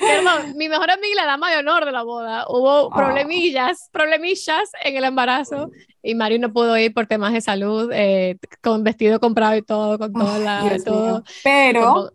Perdón, 0.00 0.56
mi 0.56 0.68
mejor 0.68 0.90
amiga 0.90 1.08
y 1.12 1.14
la 1.14 1.26
dama 1.26 1.50
de 1.50 1.58
honor 1.58 1.84
de 1.84 1.92
la 1.92 2.02
boda. 2.02 2.46
Hubo 2.48 2.86
oh. 2.86 2.90
problemillas, 2.90 3.88
problemillas 3.92 4.70
en 4.82 4.96
el 4.96 5.04
embarazo 5.04 5.70
y 6.02 6.14
Mario 6.14 6.38
no 6.38 6.52
pudo 6.52 6.76
ir 6.78 6.94
por 6.94 7.06
temas 7.06 7.32
de 7.32 7.40
salud, 7.40 7.90
eh, 7.92 8.38
con 8.62 8.82
vestido 8.82 9.20
comprado 9.20 9.56
y 9.56 9.62
todo, 9.62 9.98
con 9.98 10.12
todo. 10.12 10.38
la, 10.38 10.76
todo 10.84 11.22
Pero 11.44 12.10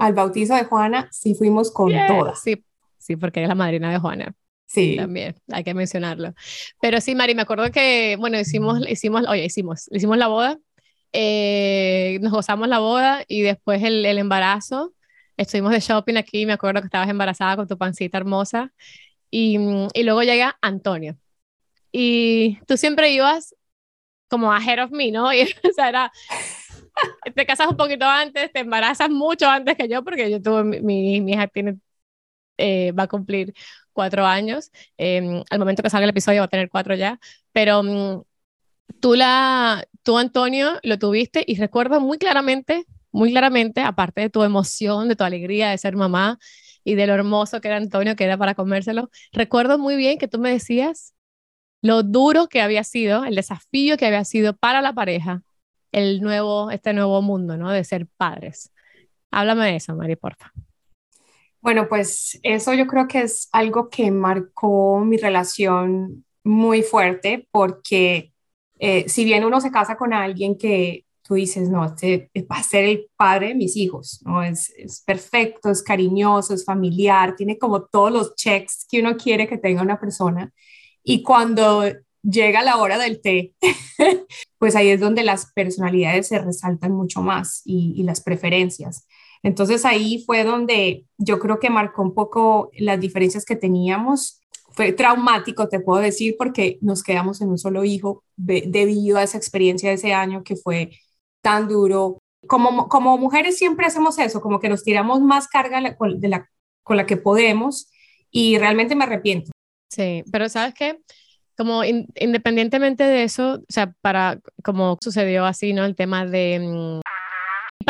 al 0.00 0.12
bautizo 0.14 0.54
de 0.54 0.64
Juana 0.64 1.08
sí 1.10 1.34
fuimos 1.34 1.70
con 1.70 1.92
todas. 2.08 2.40
Sí, 2.40 2.64
sí, 2.98 3.16
porque 3.16 3.42
es 3.42 3.48
la 3.48 3.54
madrina 3.54 3.90
de 3.90 3.98
Juana. 3.98 4.34
Sí. 4.66 4.96
También, 4.96 5.34
hay 5.50 5.64
que 5.64 5.74
mencionarlo. 5.74 6.32
Pero 6.80 7.00
sí, 7.00 7.14
Mari, 7.14 7.34
me 7.34 7.42
acuerdo 7.42 7.70
que, 7.70 8.16
bueno, 8.18 8.40
hicimos, 8.40 8.80
hicimos, 8.88 9.26
oye, 9.28 9.44
hicimos, 9.44 9.88
hicimos 9.92 10.16
la 10.16 10.28
boda, 10.28 10.58
eh, 11.12 12.18
nos 12.22 12.32
gozamos 12.32 12.68
la 12.68 12.78
boda 12.78 13.22
y 13.28 13.42
después 13.42 13.82
el, 13.82 14.06
el 14.06 14.16
embarazo 14.16 14.94
estuvimos 15.42 15.72
de 15.72 15.80
shopping 15.80 16.16
aquí, 16.16 16.46
me 16.46 16.52
acuerdo 16.52 16.80
que 16.80 16.86
estabas 16.86 17.08
embarazada 17.08 17.56
con 17.56 17.68
tu 17.68 17.78
pancita 17.78 18.18
hermosa, 18.18 18.72
y, 19.30 19.58
y 19.94 20.02
luego 20.04 20.22
llega 20.22 20.58
Antonio. 20.60 21.16
Y 21.92 22.58
tú 22.66 22.76
siempre 22.76 23.12
ibas 23.12 23.54
como 24.28 24.52
ahead 24.52 24.84
of 24.84 24.90
me, 24.92 25.10
¿no? 25.12 25.32
Y, 25.34 25.42
o 25.44 25.72
sea, 25.74 25.88
era, 25.88 26.12
te 27.34 27.46
casas 27.46 27.68
un 27.68 27.76
poquito 27.76 28.04
antes, 28.06 28.52
te 28.52 28.60
embarazas 28.60 29.10
mucho 29.10 29.48
antes 29.48 29.76
que 29.76 29.88
yo, 29.88 30.04
porque 30.04 30.30
yo 30.30 30.42
tuve, 30.42 30.64
mi, 30.64 31.20
mi 31.20 31.32
hija 31.32 31.46
tiene 31.48 31.78
eh, 32.58 32.92
va 32.92 33.04
a 33.04 33.08
cumplir 33.08 33.54
cuatro 33.92 34.26
años. 34.26 34.70
Em, 34.96 35.42
al 35.50 35.58
momento 35.58 35.82
que 35.82 35.90
salga 35.90 36.04
el 36.04 36.10
episodio 36.10 36.40
va 36.40 36.46
a 36.46 36.48
tener 36.48 36.70
cuatro 36.70 36.94
ya, 36.94 37.18
pero 37.52 37.82
mm, 37.82 38.22
tú, 39.00 39.14
la, 39.14 39.84
tú, 40.02 40.18
Antonio, 40.18 40.78
lo 40.82 40.98
tuviste 40.98 41.44
y 41.46 41.56
recuerdo 41.56 42.00
muy 42.00 42.18
claramente, 42.18 42.86
muy 43.12 43.30
claramente, 43.30 43.80
aparte 43.82 44.22
de 44.22 44.30
tu 44.30 44.42
emoción, 44.42 45.08
de 45.08 45.16
tu 45.16 45.24
alegría 45.24 45.70
de 45.70 45.78
ser 45.78 45.96
mamá 45.96 46.38
y 46.84 46.94
de 46.94 47.06
lo 47.06 47.14
hermoso 47.14 47.60
que 47.60 47.68
era 47.68 47.76
Antonio, 47.76 48.16
que 48.16 48.24
era 48.24 48.36
para 48.36 48.54
comérselo, 48.54 49.10
recuerdo 49.32 49.78
muy 49.78 49.96
bien 49.96 50.18
que 50.18 50.28
tú 50.28 50.38
me 50.38 50.50
decías 50.50 51.14
lo 51.82 52.02
duro 52.02 52.48
que 52.48 52.62
había 52.62 52.84
sido, 52.84 53.24
el 53.24 53.34
desafío 53.34 53.96
que 53.96 54.06
había 54.06 54.24
sido 54.24 54.56
para 54.56 54.80
la 54.80 54.92
pareja, 54.92 55.42
el 55.90 56.20
nuevo, 56.20 56.70
este 56.70 56.92
nuevo 56.92 57.20
mundo, 57.22 57.56
¿no? 57.56 57.70
De 57.70 57.84
ser 57.84 58.06
padres. 58.16 58.72
Háblame 59.30 59.66
de 59.66 59.76
eso, 59.76 59.94
Mari, 59.94 60.16
porfa. 60.16 60.52
Bueno, 61.60 61.88
pues 61.88 62.40
eso 62.42 62.72
yo 62.74 62.86
creo 62.86 63.06
que 63.06 63.22
es 63.22 63.48
algo 63.52 63.88
que 63.88 64.10
marcó 64.10 65.00
mi 65.00 65.16
relación 65.16 66.24
muy 66.44 66.82
fuerte 66.82 67.48
porque 67.50 68.32
eh, 68.78 69.08
si 69.08 69.24
bien 69.24 69.44
uno 69.44 69.60
se 69.60 69.70
casa 69.70 69.96
con 69.96 70.12
alguien 70.12 70.58
que 70.58 71.04
tú 71.32 71.36
dices, 71.36 71.70
no, 71.70 71.82
este 71.86 72.30
va 72.50 72.56
a 72.56 72.62
ser 72.62 72.84
el 72.84 73.06
padre 73.16 73.48
de 73.48 73.54
mis 73.54 73.74
hijos, 73.74 74.20
¿no? 74.22 74.42
Es, 74.42 74.70
es 74.76 75.02
perfecto, 75.06 75.70
es 75.70 75.82
cariñoso, 75.82 76.52
es 76.52 76.62
familiar, 76.62 77.36
tiene 77.36 77.56
como 77.56 77.86
todos 77.86 78.12
los 78.12 78.34
checks 78.34 78.86
que 78.90 79.00
uno 79.00 79.16
quiere 79.16 79.48
que 79.48 79.56
tenga 79.56 79.80
una 79.80 79.98
persona. 79.98 80.52
Y 81.02 81.22
cuando 81.22 81.84
llega 82.22 82.62
la 82.62 82.76
hora 82.76 82.98
del 82.98 83.22
té, 83.22 83.54
pues 84.58 84.76
ahí 84.76 84.88
es 84.88 85.00
donde 85.00 85.22
las 85.22 85.50
personalidades 85.54 86.28
se 86.28 86.38
resaltan 86.38 86.92
mucho 86.92 87.22
más 87.22 87.62
y, 87.64 87.94
y 87.96 88.02
las 88.02 88.20
preferencias. 88.20 89.06
Entonces 89.42 89.86
ahí 89.86 90.22
fue 90.26 90.44
donde 90.44 91.06
yo 91.16 91.38
creo 91.38 91.58
que 91.58 91.70
marcó 91.70 92.02
un 92.02 92.12
poco 92.12 92.70
las 92.76 93.00
diferencias 93.00 93.46
que 93.46 93.56
teníamos. 93.56 94.42
Fue 94.72 94.92
traumático, 94.92 95.66
te 95.68 95.80
puedo 95.80 96.02
decir, 96.02 96.36
porque 96.36 96.76
nos 96.82 97.02
quedamos 97.02 97.40
en 97.40 97.48
un 97.48 97.58
solo 97.58 97.84
hijo 97.84 98.22
debido 98.36 99.16
a 99.16 99.22
esa 99.22 99.38
experiencia 99.38 99.88
de 99.88 99.94
ese 99.94 100.12
año 100.12 100.44
que 100.44 100.56
fue 100.56 100.90
tan 101.42 101.68
duro. 101.68 102.18
Como, 102.46 102.88
como 102.88 103.18
mujeres 103.18 103.58
siempre 103.58 103.86
hacemos 103.86 104.18
eso, 104.18 104.40
como 104.40 104.58
que 104.58 104.68
nos 104.68 104.82
tiramos 104.82 105.20
más 105.20 105.46
carga 105.46 105.80
de 105.80 106.28
la, 106.28 106.48
con 106.82 106.96
la 106.96 107.06
que 107.06 107.16
podemos 107.16 107.90
y 108.30 108.58
realmente 108.58 108.96
me 108.96 109.04
arrepiento. 109.04 109.52
Sí, 109.88 110.24
pero 110.32 110.48
sabes 110.48 110.74
qué, 110.74 110.98
como 111.56 111.84
independientemente 111.84 113.04
de 113.04 113.24
eso, 113.24 113.60
o 113.60 113.64
sea, 113.68 113.92
para 114.00 114.40
como 114.64 114.98
sucedió 115.02 115.44
así, 115.44 115.72
¿no? 115.72 115.84
El 115.84 115.94
tema 115.94 116.24
de 116.24 116.58
mm, 116.60 117.00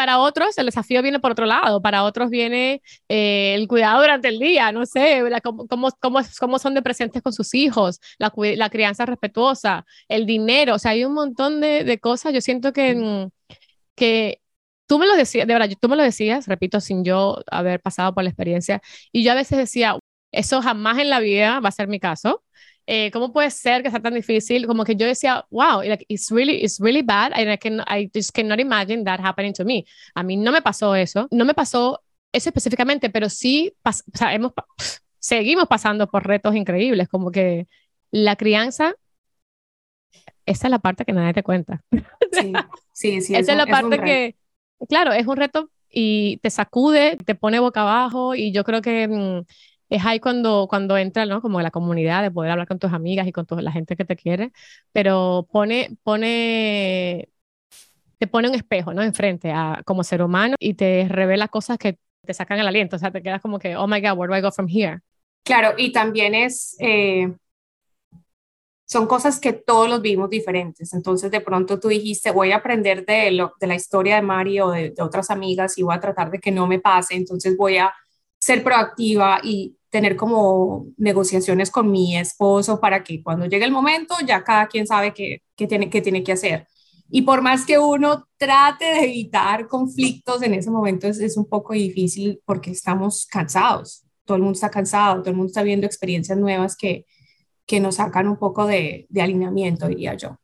para 0.03 0.19
otros 0.19 0.59
el 0.59 0.67
desafío 0.67 1.01
viene 1.01 1.21
por 1.21 1.31
otro 1.31 1.47
lado, 1.47 1.81
para 1.81 2.03
otros 2.03 2.29
viene 2.29 2.83
eh, 3.09 3.55
el 3.55 3.69
cuidado 3.69 4.01
durante 4.01 4.27
el 4.27 4.41
día, 4.41 4.73
no 4.73 4.85
sé, 4.85 5.23
cómo, 5.45 5.69
cómo, 5.69 6.21
cómo, 6.41 6.59
son 6.59 6.75
de 6.75 6.83
presentes 6.83 7.23
con 7.23 7.33
sus 7.33 7.55
hijos, 7.55 8.01
la, 8.19 8.33
la, 8.57 8.69
crianza 8.69 9.07
respetuosa, 9.07 9.87
el 10.09 10.27
dinero, 10.27 10.75
o 10.75 10.79
sea, 10.81 10.91
hay 10.91 11.05
un 11.05 11.15
montón 11.15 11.61
de, 11.61 11.85
de 11.85 12.01
cosas, 12.01 12.35
yo 12.35 12.41
siento 12.41 12.73
que, 12.73 13.29
que 13.95 14.41
tú 14.87 14.99
me 14.99 15.07
lo 15.07 15.15
decías, 15.15 15.47
de 15.47 15.55
verdad, 15.55 15.71
tú 15.81 15.89
me 15.89 15.95
lo 15.95 16.03
decías, 16.03 16.49
repito, 16.49 16.81
sin 16.81 17.05
yo 17.05 17.39
haber 17.49 17.81
pasado 17.81 18.13
por 18.13 18.25
la 18.25 18.31
experiencia, 18.31 18.83
y 19.13 19.23
yo 19.23 19.31
a 19.31 19.37
veces 19.37 19.57
decía, 19.57 19.97
eso 20.33 20.63
jamás 20.63 20.99
en 20.99 21.11
la 21.11 21.21
vida 21.21 21.61
va 21.61 21.69
a 21.69 21.73
ser 21.73 21.87
mi 21.87 22.01
caso, 22.01 22.43
eh, 22.87 23.11
¿cómo 23.11 23.33
puede 23.33 23.51
ser 23.51 23.83
que 23.83 23.91
sea 23.91 24.01
tan 24.01 24.15
difícil? 24.15 24.67
Como 24.67 24.85
que 24.85 24.97
yo 24.97 25.07
decía, 25.07 25.45
wow, 25.51 25.83
like, 25.83 26.05
it's 26.09 26.31
really, 26.31 26.63
it's 26.63 26.81
really 26.81 27.03
bad, 27.03 27.33
and 27.35 27.51
I, 27.51 27.59
can, 27.59 27.81
I 27.89 28.11
just 28.15 28.33
cannot 28.33 28.61
imagine 28.61 29.05
that 29.05 29.21
happening 29.21 29.53
to 29.55 29.65
me. 29.65 29.85
A 30.15 30.23
mí 30.23 30.37
no 30.37 30.53
me 30.53 30.63
pasó 30.63 30.95
eso, 30.95 31.29
no 31.31 31.45
me 31.45 31.55
pasó 31.55 32.03
eso 32.33 32.49
específicamente, 32.49 33.11
pero 33.11 33.29
sí, 33.29 33.73
o 33.85 33.93
sea, 34.15 34.35
hemos, 34.35 34.53
seguimos 35.19 35.69
pasando 35.69 36.09
por 36.11 36.27
retos 36.27 36.55
increíbles, 36.57 37.09
como 37.09 37.31
que 37.31 37.69
la 38.11 38.37
crianza, 38.37 38.95
esa 40.45 40.67
es 40.67 40.71
la 40.71 40.79
parte 40.81 41.05
que 41.05 41.13
nadie 41.13 41.35
te 41.35 41.43
cuenta. 41.43 41.83
Sí, 42.33 42.51
sí, 42.93 43.21
sí. 43.21 43.35
esa 43.35 43.53
es, 43.53 43.59
la 43.59 43.67
parte 43.67 44.01
que, 44.01 44.37
claro, 44.89 45.13
es 45.13 45.27
un 45.27 45.37
reto 45.37 45.71
y 45.91 46.39
te 46.39 46.49
sacude, 46.49 47.19
te 47.27 47.35
pone 47.35 47.61
boca 47.61 47.83
abajo 47.83 48.35
y 48.35 48.53
yo 48.53 48.65
creo 48.65 48.81
que 48.81 49.07
mm, 49.07 49.45
es 49.93 50.07
ahí 50.07 50.21
cuando, 50.21 50.67
cuando 50.71 50.97
entra, 50.97 51.27
¿no? 51.27 51.43
Como 51.43 51.61
la 51.61 51.71
comunidad 51.71 52.23
de 52.23 52.31
poder 52.31 52.51
hablar 52.51 52.67
con 52.67 52.79
tus 52.79 52.95
amigas 52.95 53.27
y 53.27 53.33
con 53.33 53.45
toda 53.45 53.61
la 53.61 53.71
gente 53.71 53.95
que 53.95 54.07
te 54.07 54.17
quiere, 54.17 54.51
pero 54.91 55.47
pone, 55.53 55.99
pone, 56.03 57.29
te 58.17 58.27
pone 58.27 58.49
un 58.49 58.55
espejo, 58.55 58.95
¿no? 58.95 59.03
Enfrente 59.03 59.53
a, 59.53 59.83
como 59.85 60.03
ser 60.03 60.23
humano 60.23 60.57
y 60.59 60.75
te 60.75 61.07
revela 61.11 61.47
cosas 61.49 61.77
que 61.77 61.99
te 62.25 62.33
sacan 62.33 62.59
el 62.59 62.67
aliento, 62.67 62.97
o 62.97 62.99
sea, 62.99 63.11
te 63.11 63.23
quedas 63.23 63.43
como 63.43 63.59
que, 63.59 63.77
oh 63.77 63.87
my 63.87 64.01
God, 64.01 64.17
where 64.17 64.33
do 64.33 64.39
I 64.39 64.41
go 64.41 64.51
from 64.51 64.67
here? 64.67 65.01
Claro, 65.45 65.75
y 65.77 65.93
también 65.93 66.35
es, 66.35 66.75
eh, 66.79 67.31
son 68.87 69.07
cosas 69.07 69.39
que 69.39 69.53
todos 69.53 69.91
los 69.91 70.01
vimos 70.01 70.31
diferentes. 70.31 70.95
Entonces, 70.95 71.31
de 71.31 71.43
pronto 71.43 71.79
tú 71.79 71.89
dijiste, 71.89 72.31
voy 72.31 72.53
a 72.53 72.57
aprender 72.57 73.05
de, 73.05 73.31
lo, 73.33 73.53
de 73.61 73.67
la 73.67 73.75
historia 73.75 74.15
de 74.15 74.23
Mari 74.23 74.59
o 74.61 74.71
de, 74.71 74.93
de, 74.93 75.03
otras 75.03 75.31
amigas 75.31 75.77
y 75.77 75.83
voy 75.83 75.95
a 75.95 76.01
tratar 76.01 76.31
de 76.31 76.39
que 76.39 76.51
no 76.51 76.67
me 76.67 76.79
pase. 76.79 77.15
Entonces, 77.15 77.55
voy 77.59 77.77
a 77.77 77.93
ser 78.41 78.65
proactiva 78.65 79.41
y 79.43 79.77
tener 79.93 80.17
como 80.17 80.87
negociaciones 80.97 81.71
con 81.71 81.91
mi 81.91 82.17
esposo 82.17 82.81
para 82.81 83.05
que 83.05 83.23
cuando 83.23 83.45
llegue 83.45 83.67
el 83.67 83.73
momento 83.73 84.15
ya 84.27 84.43
cada 84.43 84.67
quien 84.67 84.87
sabe 84.87 85.13
qué, 85.13 85.43
tiene, 85.55 85.91
qué 85.91 86.01
tiene 86.01 86.25
que 86.25 86.33
hacer. 86.33 86.67
Y 87.11 87.23
por 87.23 87.43
más 87.43 87.67
que 87.67 87.79
uno 87.79 88.27
trate 88.39 88.87
de 88.87 89.05
evitar 89.05 89.69
conflictos 89.69 90.41
en 90.41 90.55
ese 90.55 90.71
momento 90.71 91.07
es, 91.07 91.21
es 91.21 91.37
un 91.37 91.47
poco 91.47 91.75
difícil 91.75 92.41
porque 92.47 92.71
estamos 92.71 93.27
cansados. 93.27 94.07
Todo 94.25 94.37
el 94.37 94.43
mundo 94.43 94.55
está 94.55 94.71
cansado, 94.71 95.21
todo 95.21 95.29
el 95.29 95.37
mundo 95.37 95.49
está 95.51 95.63
viendo 95.63 95.87
experiencias 95.87 96.39
nuevas 96.39 96.75
que, 96.75 97.05
que 97.67 97.79
nos 97.79 97.97
sacan 97.97 98.29
un 98.29 98.39
poco 98.39 98.65
de, 98.65 99.05
de 99.11 99.21
alineamiento, 99.21 99.89
diría 99.89 100.15
yo. 100.15 100.39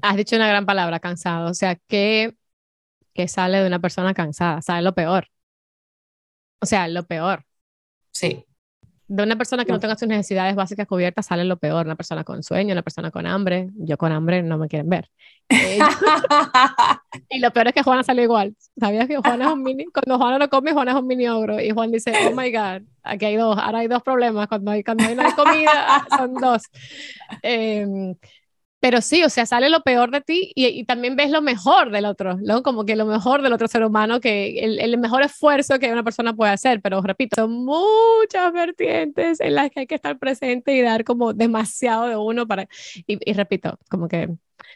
Has 0.00 0.16
dicho 0.16 0.36
una 0.36 0.46
gran 0.46 0.64
palabra, 0.64 1.00
cansado. 1.00 1.50
O 1.50 1.54
sea, 1.54 1.74
¿qué, 1.88 2.36
qué 3.14 3.26
sale 3.26 3.58
de 3.58 3.66
una 3.66 3.80
persona 3.80 4.14
cansada? 4.14 4.62
Sale 4.62 4.82
lo 4.82 4.94
peor. 4.94 5.26
O 6.60 6.66
sea, 6.66 6.86
lo 6.86 7.04
peor. 7.04 7.44
Sí 8.12 8.46
de 9.12 9.22
una 9.22 9.36
persona 9.36 9.66
que 9.66 9.72
no. 9.72 9.78
tenga 9.78 9.94
sus 9.94 10.08
necesidades 10.08 10.54
básicas 10.54 10.86
cubiertas 10.86 11.26
sale 11.26 11.44
lo 11.44 11.58
peor, 11.58 11.84
una 11.84 11.96
persona 11.96 12.24
con 12.24 12.42
sueño, 12.42 12.72
una 12.72 12.80
persona 12.80 13.10
con 13.10 13.26
hambre, 13.26 13.68
yo 13.74 13.98
con 13.98 14.10
hambre 14.10 14.42
no 14.42 14.56
me 14.56 14.68
quieren 14.68 14.88
ver. 14.88 15.10
Eh, 15.50 15.78
y 17.28 17.38
lo 17.38 17.52
peor 17.52 17.68
es 17.68 17.74
que 17.74 17.82
Juana 17.82 18.02
sale 18.04 18.22
igual. 18.22 18.56
¿Sabías 18.80 19.06
que 19.06 19.18
Juana 19.18 19.48
es 19.48 19.52
un 19.52 19.62
mini? 19.62 19.84
Cuando 19.84 20.16
Juana 20.16 20.38
no 20.38 20.48
come, 20.48 20.72
Juana 20.72 20.92
es 20.92 20.96
un 20.96 21.06
mini 21.06 21.28
ogro. 21.28 21.60
Y 21.60 21.72
Juan 21.72 21.92
dice, 21.92 22.10
oh 22.26 22.34
my 22.34 22.50
God, 22.50 22.88
aquí 23.02 23.26
hay 23.26 23.36
dos, 23.36 23.58
ahora 23.58 23.80
hay 23.80 23.88
dos 23.88 24.02
problemas. 24.02 24.48
Cuando 24.48 24.70
hay, 24.70 24.82
cuando 24.82 25.04
hay 25.04 25.14
no 25.14 25.22
hay 25.22 25.32
comida, 25.32 26.06
son 26.16 26.32
dos. 26.32 26.62
Eh, 27.42 28.14
pero 28.82 29.00
sí, 29.00 29.22
o 29.22 29.30
sea, 29.30 29.46
sale 29.46 29.70
lo 29.70 29.84
peor 29.84 30.10
de 30.10 30.22
ti 30.22 30.50
y, 30.56 30.84
también 30.86 31.14
ves 31.14 31.30
lo 31.30 31.40
mejor 31.40 31.92
del 31.92 32.04
otro, 32.04 32.36
¿no? 32.42 32.64
Como 32.64 32.84
que 32.84 32.96
lo 32.96 33.06
mejor 33.06 33.40
del 33.40 33.52
otro 33.52 33.68
ser 33.68 33.84
humano, 33.84 34.18
que 34.18 34.58
el, 34.58 34.80
el, 34.80 34.98
mejor 34.98 35.22
esfuerzo 35.22 35.78
que 35.78 35.92
una 35.92 36.02
persona 36.02 36.34
puede 36.34 36.50
hacer, 36.50 36.82
pero 36.82 37.00
repito, 37.00 37.36
son 37.36 37.64
muchas 37.64 38.52
vertientes 38.52 39.40
en 39.40 39.54
las 39.54 39.70
que 39.70 39.80
hay 39.80 39.86
que 39.86 39.94
estar 39.94 40.18
presente 40.18 40.74
y 40.76 40.82
dar 40.82 41.04
como 41.04 41.32
demasiado 41.32 42.08
de 42.08 42.16
uno 42.16 42.48
para, 42.48 42.64
y, 43.06 43.18
y 43.24 43.32
repito, 43.34 43.78
como 43.88 44.08
que 44.08 44.28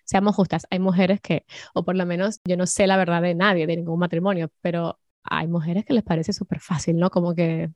seamos 0.04 0.36
justas, 0.36 0.68
hay 0.70 0.78
mujeres 0.78 1.20
que, 1.20 1.44
o 1.74 1.84
por 1.84 1.96
lo 1.96 2.06
menos 2.06 2.38
yo 2.44 2.56
no 2.56 2.66
sé 2.68 2.86
la 2.86 2.96
verdad 2.96 3.22
de 3.22 3.34
nadie, 3.34 3.66
de 3.66 3.76
ningún 3.76 3.98
matrimonio, 3.98 4.52
pero 4.60 5.00
hay 5.24 5.48
mujeres 5.48 5.84
que 5.84 5.94
les 5.94 6.04
parece 6.04 6.32
súper 6.32 6.60
fácil, 6.60 6.96
¿no? 6.96 7.10
Como 7.10 7.34
que 7.34 7.70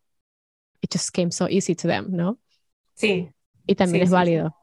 it 0.81 0.93
just 0.93 1.11
came 1.11 1.33
so 1.33 1.49
easy 1.49 1.75
to 1.75 1.89
them, 1.89 2.07
¿no? 2.13 2.39
Sí. 2.95 3.29
Y 3.67 3.75
también 3.75 4.05
es 4.05 4.11
válido 4.13 4.55
sí, 4.55 4.60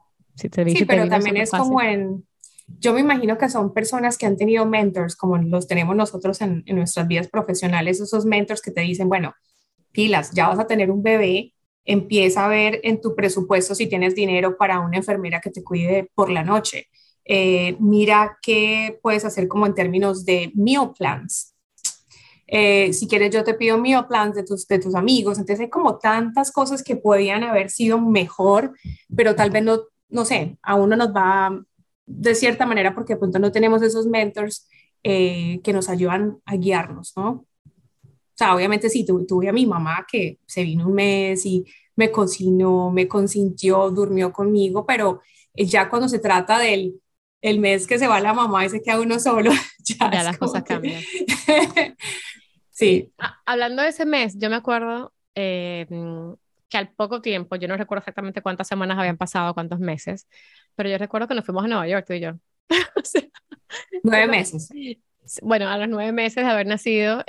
pero 0.88 1.08
también 1.10 1.38
es 1.38 1.52
como 1.52 1.82
en, 1.82 2.26
yo 2.80 2.94
me 2.94 3.00
imagino 3.00 3.38
que 3.38 3.50
son 3.50 3.74
personas 3.74 4.18
que 4.18 4.26
han 4.26 4.38
tenido 4.38 4.66
mentors, 4.66 5.16
como 5.16 5.38
los 5.38 5.68
tenemos 5.68 5.96
nosotros 5.96 6.42
en, 6.42 6.64
en 6.66 6.76
nuestras 6.76 7.08
vidas 7.08 7.28
profesionales, 7.28 8.00
esos 8.00 8.26
mentors 8.26 8.62
que 8.62 8.72
te 8.72 8.82
dicen, 8.82 9.10
bueno, 9.10 9.34
pilas, 9.92 10.32
ya 10.32 10.48
vas 10.50 10.60
a 10.60 10.68
tener 10.68 10.92
un 10.92 11.02
bebé, 11.02 11.54
empieza 11.86 12.46
a 12.46 12.50
ver 12.50 12.80
en 12.84 13.02
tu 13.02 13.16
presupuesto 13.16 13.74
si 13.74 13.88
tienes 13.88 14.14
dinero 14.14 14.58
para 14.58 14.80
una 14.80 14.98
enfermera 14.98 15.40
que 15.40 15.50
te 15.50 15.64
cuide 15.64 16.12
por 16.14 16.30
la 16.30 16.44
noche. 16.44 16.88
Eh, 17.24 17.76
mira 17.80 18.38
qué 18.42 19.00
puedes 19.02 19.26
hacer 19.26 19.48
como 19.48 19.66
en 19.66 19.74
términos 19.74 20.26
de 20.26 20.52
meal 20.56 20.92
plans. 20.98 21.54
Eh, 22.46 22.94
si 22.94 23.08
quieres, 23.08 23.34
yo 23.34 23.44
te 23.44 23.54
pido 23.54 23.78
meal 23.78 24.08
plans 24.08 24.36
de 24.36 24.44
tus, 24.44 24.68
de 24.68 24.80
tus 24.80 24.96
amigos. 24.96 25.38
Entonces, 25.38 25.62
hay 25.62 25.70
como 25.70 25.98
tantas 25.98 26.52
cosas 26.52 26.84
que 26.84 26.96
podían 26.96 27.44
haber 27.44 27.70
sido 27.70 28.00
mejor, 28.00 28.74
pero 29.14 29.36
tal 29.36 29.52
vez 29.52 29.64
no 29.64 29.82
no 30.10 30.26
sé, 30.26 30.58
a 30.62 30.76
uno 30.76 30.96
nos 30.96 31.10
va 31.10 31.64
de 32.06 32.36
cierta 32.36 32.66
manera 32.66 32.96
porque 32.96 33.14
de 33.14 33.20
pronto 33.20 33.40
no 33.40 33.52
tenemos 33.52 33.82
esos 33.82 34.08
mentors 34.08 34.68
eh, 35.04 35.60
que 35.64 35.74
nos 35.74 35.90
ayudan 35.90 36.40
a 36.46 36.56
guiarnos, 36.56 37.14
¿no? 37.16 37.30
O 37.30 38.38
sea, 38.38 38.56
obviamente 38.56 38.90
sí, 38.90 39.06
tuve 39.06 39.50
a 39.50 39.54
mi 39.54 39.66
mamá 39.66 40.06
que 40.10 40.40
se 40.46 40.64
vino 40.64 40.88
un 40.88 40.94
mes 40.94 41.46
y 41.46 41.66
me 41.96 42.12
cocinó, 42.12 42.92
me 42.92 43.08
consintió, 43.08 43.90
durmió 43.90 44.32
conmigo, 44.32 44.86
pero 44.86 45.22
ya 45.56 45.90
cuando 45.90 46.08
se 46.08 46.20
trata 46.20 46.60
del 46.60 47.02
el 47.42 47.60
mes 47.60 47.88
que 47.88 48.00
se 48.00 48.08
va 48.08 48.20
la 48.20 48.34
mamá 48.34 48.66
y 48.66 48.70
se 48.70 48.82
queda 48.82 49.00
uno 49.00 49.20
solo, 49.20 49.52
ya, 49.80 50.10
las 50.10 50.38
cosas 50.38 50.64
cambian. 50.64 51.02
sí. 52.72 53.12
Hablando 53.46 53.82
de 53.82 53.90
ese 53.90 54.06
mes, 54.06 54.38
yo 54.38 54.50
me 54.50 54.56
acuerdo, 54.56 55.14
eh, 55.36 55.86
que 56.70 56.78
al 56.78 56.90
poco 56.90 57.22
tiempo, 57.22 57.56
yo 57.56 57.68
no 57.68 57.78
recuerdo 57.78 58.00
exactamente 58.00 58.42
cuántas 58.42 58.68
semanas 58.68 58.98
habían 58.98 59.18
pasado, 59.18 59.54
cuántos 59.54 59.80
meses, 59.80 60.28
pero 60.76 60.90
yo 60.90 60.98
recuerdo 60.98 61.28
que 61.28 61.36
nos 61.36 61.46
fuimos 61.46 61.66
a 61.66 61.68
Nueva 61.68 61.88
York, 61.88 62.06
tú 62.08 62.14
y 62.14 62.20
yo. 62.20 62.34
nueve 64.04 64.28
meses. 64.28 64.70
Bueno, 65.42 65.70
a 65.70 65.78
los 65.78 65.90
nueve 65.90 66.12
meses 66.12 66.44
de 66.44 66.50
haber 66.50 66.68
nacido 66.68 67.24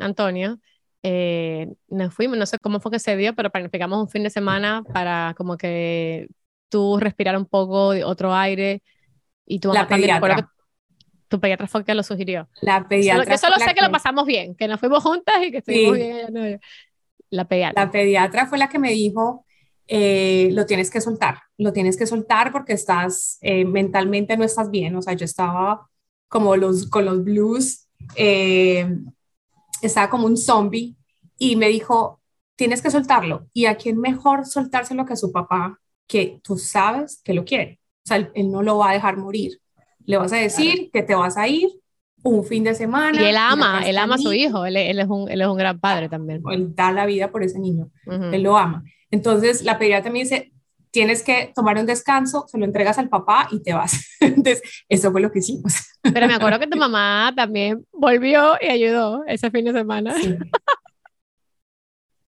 Antonio, 0.00 0.58
eh, 1.02 1.68
nos 1.88 2.14
fuimos, 2.14 2.38
no 2.38 2.46
sé 2.46 2.58
cómo 2.58 2.80
fue 2.80 2.92
que 2.92 2.98
se 2.98 3.16
dio, 3.16 3.34
pero 3.34 3.50
planificamos 3.50 4.00
un 4.00 4.08
fin 4.08 4.22
de 4.22 4.30
semana 4.30 4.82
para 4.92 5.34
como 5.36 5.56
que 5.56 6.28
tú 6.68 6.98
respirar 6.98 7.36
un 7.36 7.46
poco 7.46 7.92
de 7.92 8.04
otro 8.04 8.34
aire 8.34 8.82
y 9.46 9.58
tu 9.58 9.72
La 9.72 9.88
pediatra. 9.88 10.50
tu 11.28 11.40
pediatra 11.40 11.66
fue 11.66 11.84
que 11.84 11.94
lo 11.94 12.02
sugirió. 12.02 12.48
La 12.60 12.86
pediatra. 12.86 13.24
Yo 13.24 13.38
solo 13.38 13.56
sé 13.58 13.74
que, 13.74 13.82
lo 13.82 13.90
pasamos 13.90 14.26
bien, 14.26 14.54
que 14.54 14.68
nos 14.68 14.78
fuimos 14.78 15.02
juntas 15.02 15.34
y 15.42 15.50
que 15.50 15.58
estuvimos 15.58 15.96
bien. 15.96 16.60
La 17.32 17.48
pediatra. 17.48 17.84
La 17.84 17.90
pediatra 17.90 18.46
fue 18.46 18.58
la 18.58 18.68
que 18.68 18.78
me 18.78 18.90
dijo, 18.90 19.46
eh, 19.88 20.50
lo 20.52 20.66
tienes 20.66 20.90
que 20.90 21.00
soltar, 21.00 21.38
lo 21.56 21.72
tienes 21.72 21.96
que 21.96 22.06
soltar 22.06 22.52
porque 22.52 22.74
estás, 22.74 23.38
eh, 23.40 23.64
mentalmente 23.64 24.36
no 24.36 24.44
estás 24.44 24.70
bien, 24.70 24.94
o 24.96 25.02
sea, 25.02 25.14
yo 25.14 25.24
estaba 25.24 25.88
como 26.28 26.56
los, 26.56 26.88
con 26.88 27.06
los 27.06 27.24
blues, 27.24 27.88
eh, 28.16 28.86
estaba 29.80 30.10
como 30.10 30.26
un 30.26 30.36
zombie 30.36 30.94
y 31.38 31.56
me 31.56 31.68
dijo, 31.68 32.20
tienes 32.54 32.82
que 32.82 32.90
soltarlo. 32.90 33.46
¿Y 33.54 33.64
a 33.64 33.76
quién 33.76 33.98
mejor 33.98 34.44
soltárselo 34.44 35.06
que 35.06 35.14
a 35.14 35.16
su 35.16 35.32
papá, 35.32 35.80
que 36.06 36.38
tú 36.42 36.58
sabes 36.58 37.22
que 37.24 37.32
lo 37.32 37.44
quiere? 37.46 37.80
O 38.04 38.08
sea, 38.08 38.30
él, 38.34 38.50
no 38.50 38.62
lo 38.62 38.78
va 38.78 38.90
a 38.90 38.94
dejar 38.94 39.16
morir. 39.16 39.58
Le 40.04 40.18
vas 40.18 40.32
a 40.32 40.36
decir 40.36 40.90
que 40.92 41.02
te 41.02 41.14
vas 41.14 41.38
a 41.38 41.48
ir 41.48 41.81
un 42.22 42.44
fin 42.44 42.64
de 42.64 42.74
semana. 42.74 43.20
Y 43.20 43.24
él 43.24 43.36
ama, 43.36 43.82
él 43.86 43.98
ama 43.98 44.14
a 44.14 44.18
su 44.18 44.32
hijo, 44.32 44.64
él, 44.64 44.76
él, 44.76 44.98
es 44.98 45.08
un, 45.08 45.30
él 45.30 45.40
es 45.40 45.46
un 45.46 45.56
gran 45.56 45.78
padre 45.78 46.08
también. 46.08 46.42
Él 46.50 46.74
da 46.74 46.92
la 46.92 47.06
vida 47.06 47.30
por 47.30 47.42
ese 47.42 47.58
niño, 47.58 47.90
él 48.06 48.42
lo 48.42 48.56
ama. 48.56 48.84
Entonces 49.10 49.62
la 49.62 49.78
pediatra 49.78 50.10
me 50.10 50.20
dice, 50.20 50.52
tienes 50.92 51.22
que 51.22 51.52
tomar 51.54 51.78
un 51.78 51.86
descanso, 51.86 52.44
se 52.46 52.58
lo 52.58 52.64
entregas 52.64 52.98
al 52.98 53.08
papá 53.08 53.48
y 53.50 53.62
te 53.62 53.72
vas. 53.72 54.06
Entonces, 54.20 54.62
eso 54.88 55.10
fue 55.10 55.20
lo 55.20 55.32
que 55.32 55.40
hicimos. 55.40 55.74
Pero 56.02 56.28
me 56.28 56.34
acuerdo 56.34 56.60
que 56.60 56.66
tu 56.68 56.78
mamá 56.78 57.32
también 57.34 57.84
volvió 57.92 58.54
y 58.60 58.66
ayudó 58.66 59.24
ese 59.26 59.50
fin 59.50 59.64
de 59.64 59.72
semana. 59.72 60.14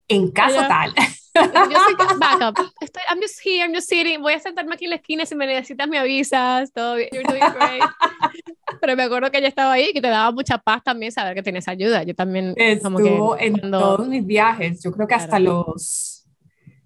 En 0.08 0.32
casa 0.32 0.68
tal. 0.68 0.94
Yo 1.72 1.80
soy 1.80 1.96
backup. 2.20 2.58
Estoy, 2.82 3.04
I'm 3.10 3.22
just 3.22 3.40
here, 3.44 3.66
I'm 3.66 3.74
just 3.74 3.90
sitting. 3.90 4.22
Voy 4.22 4.34
a 4.34 4.40
sentarme 4.40 4.74
aquí 4.76 4.86
en 4.86 4.92
la 4.92 4.96
esquina. 4.98 5.26
Si 5.26 5.36
me 5.36 5.46
necesitas, 5.46 5.88
me 5.88 5.98
avisas. 5.98 6.72
Todo 6.72 6.96
bien. 6.96 7.10
You're 7.12 7.24
doing 7.24 7.44
great. 7.54 7.84
Pero 8.82 8.96
me 8.96 9.04
acuerdo 9.04 9.30
que 9.32 9.40
ella 9.40 9.48
estaba 9.48 9.74
ahí 9.74 9.90
y 9.90 9.94
que 9.94 10.02
te 10.02 10.08
daba 10.08 10.32
mucha 10.32 10.58
paz 10.58 10.84
también 10.84 11.12
saber 11.12 11.36
que 11.36 11.44
tienes 11.44 11.68
ayuda. 11.68 12.04
Yo 12.04 12.16
también. 12.16 12.54
Estuvo 12.56 13.38
en 13.38 13.60
todos 13.72 14.08
mis 14.08 14.26
viajes. 14.26 14.82
Yo 14.84 14.92
creo 14.92 15.08
que 15.08 15.16
hasta 15.16 15.40
los 15.40 16.26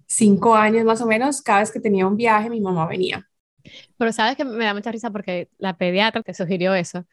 cinco 0.06 0.56
años 0.56 0.84
más 0.84 1.00
o 1.00 1.06
menos, 1.06 1.40
cada 1.40 1.60
vez 1.60 1.70
que 1.70 1.80
tenía 1.80 2.06
un 2.06 2.16
viaje, 2.16 2.50
mi 2.50 2.60
mamá 2.60 2.86
venía. 2.86 3.26
Pero 3.96 4.12
sabes 4.12 4.36
que 4.36 4.44
me 4.44 4.64
da 4.64 4.74
mucha 4.74 4.90
risa 4.90 5.10
porque 5.10 5.48
la 5.58 5.76
pediatra 5.76 6.22
te 6.22 6.34
sugirió 6.34 6.74
eso. 6.74 7.04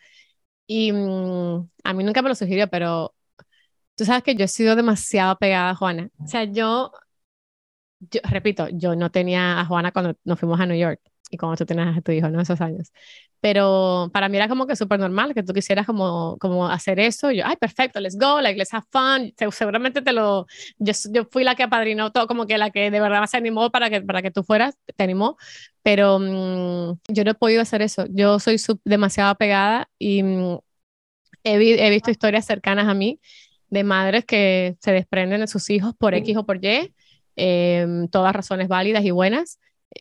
Y 0.65 0.91
mm, 0.91 1.69
a 1.83 1.93
mí 1.93 2.03
nunca 2.03 2.21
me 2.21 2.29
lo 2.29 2.35
sugirió, 2.35 2.67
pero 2.67 3.13
tú 3.95 4.05
sabes 4.05 4.23
que 4.23 4.35
yo 4.35 4.45
he 4.45 4.47
sido 4.47 4.75
demasiado 4.75 5.37
pegada 5.37 5.71
a 5.71 5.75
Juana. 5.75 6.09
O 6.23 6.27
sea, 6.27 6.43
yo, 6.43 6.91
yo 7.99 8.21
repito, 8.23 8.67
yo 8.69 8.95
no 8.95 9.11
tenía 9.11 9.59
a 9.59 9.65
Juana 9.65 9.91
cuando 9.91 10.15
nos 10.23 10.39
fuimos 10.39 10.59
a 10.59 10.65
New 10.65 10.77
York 10.77 11.01
y 11.29 11.37
cuando 11.37 11.57
tú 11.57 11.65
tenías 11.65 11.97
a 11.97 12.01
tu 12.01 12.11
hijo, 12.11 12.29
¿no? 12.29 12.41
Esos 12.41 12.61
años. 12.61 12.91
Pero 13.39 14.09
para 14.13 14.29
mí 14.29 14.37
era 14.37 14.47
como 14.47 14.65
que 14.65 14.75
súper 14.75 14.99
normal 14.99 15.33
que 15.33 15.43
tú 15.43 15.53
quisieras 15.53 15.85
como, 15.85 16.37
como 16.39 16.67
hacer 16.67 16.99
eso. 16.99 17.31
yo, 17.31 17.43
ay, 17.45 17.55
perfecto, 17.57 17.99
let's 17.99 18.17
go, 18.17 18.41
like, 18.41 18.57
let's 18.57 18.73
have 18.73 18.85
fun. 18.91 19.33
Seguramente 19.51 20.01
te 20.01 20.11
lo, 20.11 20.47
yo, 20.79 20.93
yo 21.11 21.25
fui 21.25 21.43
la 21.43 21.55
que 21.55 21.63
apadrinó 21.63 22.11
todo, 22.11 22.27
como 22.27 22.47
que 22.47 22.57
la 22.57 22.71
que 22.71 22.89
de 22.91 22.99
verdad 22.99 23.25
se 23.27 23.37
animó 23.37 23.71
para 23.71 23.89
que, 23.89 24.01
para 24.01 24.21
que 24.21 24.31
tú 24.31 24.43
fueras, 24.43 24.75
te 24.95 25.03
animó. 25.03 25.37
Pero 25.83 26.19
mm, 26.19 26.99
yo 27.09 27.23
no 27.23 27.31
he 27.31 27.35
podido 27.35 27.61
hacer 27.61 27.81
eso. 27.81 28.05
Yo 28.09 28.39
soy 28.39 28.57
demasiado 28.85 29.35
pegada 29.35 29.89
y 29.99 30.23
mm, 30.23 30.59
he, 31.43 31.87
he 31.87 31.89
visto 31.89 32.11
historias 32.11 32.45
cercanas 32.45 32.87
a 32.87 32.93
mí 32.93 33.19
de 33.69 33.83
madres 33.83 34.25
que 34.25 34.77
se 34.81 34.91
desprenden 34.91 35.41
de 35.41 35.47
sus 35.47 35.69
hijos 35.69 35.93
por 35.97 36.13
X 36.15 36.37
o 36.37 36.45
por 36.45 36.63
Y, 36.63 36.93
eh, 37.37 37.87
todas 38.11 38.35
razones 38.35 38.67
válidas 38.67 39.05
y 39.05 39.11
buenas, 39.11 39.59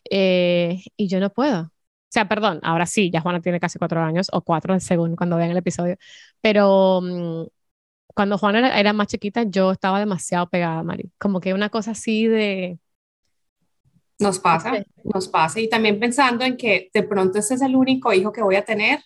eh, 0.09 0.83
y 0.97 1.07
yo 1.07 1.19
no 1.19 1.29
puedo. 1.31 1.61
O 1.61 2.09
sea, 2.09 2.27
perdón, 2.27 2.59
ahora 2.63 2.85
sí, 2.85 3.11
ya 3.11 3.21
Juana 3.21 3.41
tiene 3.41 3.59
casi 3.59 3.79
cuatro 3.79 4.01
años, 4.01 4.27
o 4.31 4.41
cuatro 4.41 4.79
según 4.79 5.15
cuando 5.15 5.37
vean 5.37 5.51
el 5.51 5.57
episodio, 5.57 5.97
pero 6.41 7.01
mm, 7.01 7.45
cuando 8.17 8.37
Juana 8.37 8.79
era, 8.79 8.93
más 8.93 9.07
chiquita, 9.07 9.43
yo 9.43 9.71
estaba 9.71 9.99
demasiado 9.99 10.49
pegada 10.49 10.79
a 10.79 10.83
Mari. 10.83 11.11
Como 11.19 11.39
que 11.39 11.53
una 11.53 11.69
cosa 11.69 11.91
así 11.91 12.25
de... 12.25 12.79
Nos 14.19 14.39
pasa, 14.39 14.83
nos 15.03 15.27
pasa. 15.27 15.59
Y 15.59 15.69
también 15.69 15.99
pensando 15.99 16.43
en 16.43 16.57
que 16.57 16.89
de 16.91 17.03
pronto 17.03 17.37
este 17.37 17.53
es 17.53 17.61
el 17.61 17.75
único 17.75 18.11
hijo 18.11 18.31
que 18.31 18.41
voy 18.41 18.55
a 18.55 18.65
tener, 18.65 19.01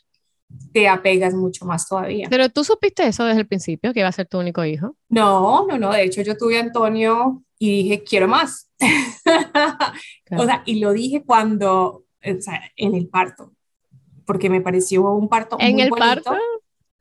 te 0.72 0.88
apegas 0.88 1.34
mucho 1.34 1.66
más 1.66 1.90
todavía. 1.90 2.28
Pero 2.30 2.48
tú 2.48 2.64
supiste 2.64 3.06
eso 3.06 3.26
desde 3.26 3.42
el 3.42 3.48
principio, 3.48 3.92
que 3.92 4.00
iba 4.00 4.08
a 4.08 4.14
ser 4.14 4.28
tu 4.28 4.40
único 4.40 4.64
hijo. 4.64 4.96
No, 5.10 5.68
no, 5.68 5.78
no. 5.78 5.92
De 5.92 6.04
hecho, 6.04 6.22
yo 6.22 6.38
tuve 6.38 6.58
a 6.58 6.62
Antonio 6.62 7.44
y 7.62 7.84
dije, 7.84 8.04
quiero 8.04 8.28
más. 8.28 8.70
O 10.38 10.46
sea, 10.46 10.64
y 10.66 10.80
lo 10.80 10.94
dije 10.94 11.24
cuando, 11.26 12.06
o 12.24 12.42
sea, 12.42 12.72
en 12.78 12.96
el 12.96 13.10
parto, 13.10 13.52
porque 14.26 14.50
me 14.50 14.62
pareció 14.62 15.04
un 15.12 15.28
parto 15.28 15.58
¿En 15.60 15.82
el 15.82 15.90
parto? 15.90 16.38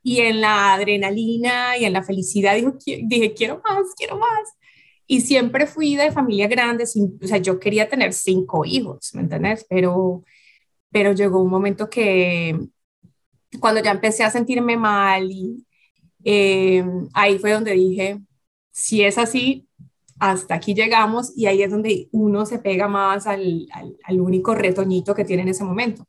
Y 0.03 0.19
en 0.19 0.41
la 0.41 0.73
adrenalina 0.73 1.77
y 1.77 1.85
en 1.85 1.93
la 1.93 2.03
felicidad 2.03 2.55
dije, 2.55 3.03
dije, 3.05 3.33
quiero 3.33 3.61
más, 3.63 3.95
quiero 3.95 4.17
más. 4.17 4.49
Y 5.07 5.21
siempre 5.21 5.65
fui 5.65 5.95
de 5.95 6.11
familia 6.11 6.49
grande, 6.49 6.83
o 6.83 7.27
sea, 7.27 7.37
yo 7.37 7.57
quería 7.57 7.87
tener 7.87 8.11
cinco 8.11 8.65
hijos, 8.65 9.15
¿me 9.15 9.21
entiendes? 9.21 9.65
Pero, 9.69 10.25
pero 10.91 11.13
llegó 11.13 11.41
un 11.41 11.49
momento 11.49 11.89
que 11.89 12.59
cuando 13.61 13.81
ya 13.81 13.91
empecé 13.91 14.25
a 14.25 14.29
sentirme 14.29 14.75
mal 14.75 15.31
y 15.31 15.65
eh, 16.25 16.83
ahí 17.13 17.39
fue 17.39 17.53
donde 17.53 17.71
dije, 17.71 18.19
si 18.71 19.03
es 19.03 19.17
así, 19.17 19.69
hasta 20.21 20.53
aquí 20.53 20.75
llegamos 20.75 21.33
y 21.35 21.47
ahí 21.47 21.63
es 21.63 21.71
donde 21.71 22.07
uno 22.11 22.45
se 22.45 22.59
pega 22.59 22.87
más 22.87 23.25
al, 23.25 23.67
al, 24.03 24.21
único 24.21 24.53
retoñito 24.53 25.15
que 25.15 25.25
tiene 25.25 25.41
en 25.41 25.47
ese 25.47 25.63
momento. 25.63 26.05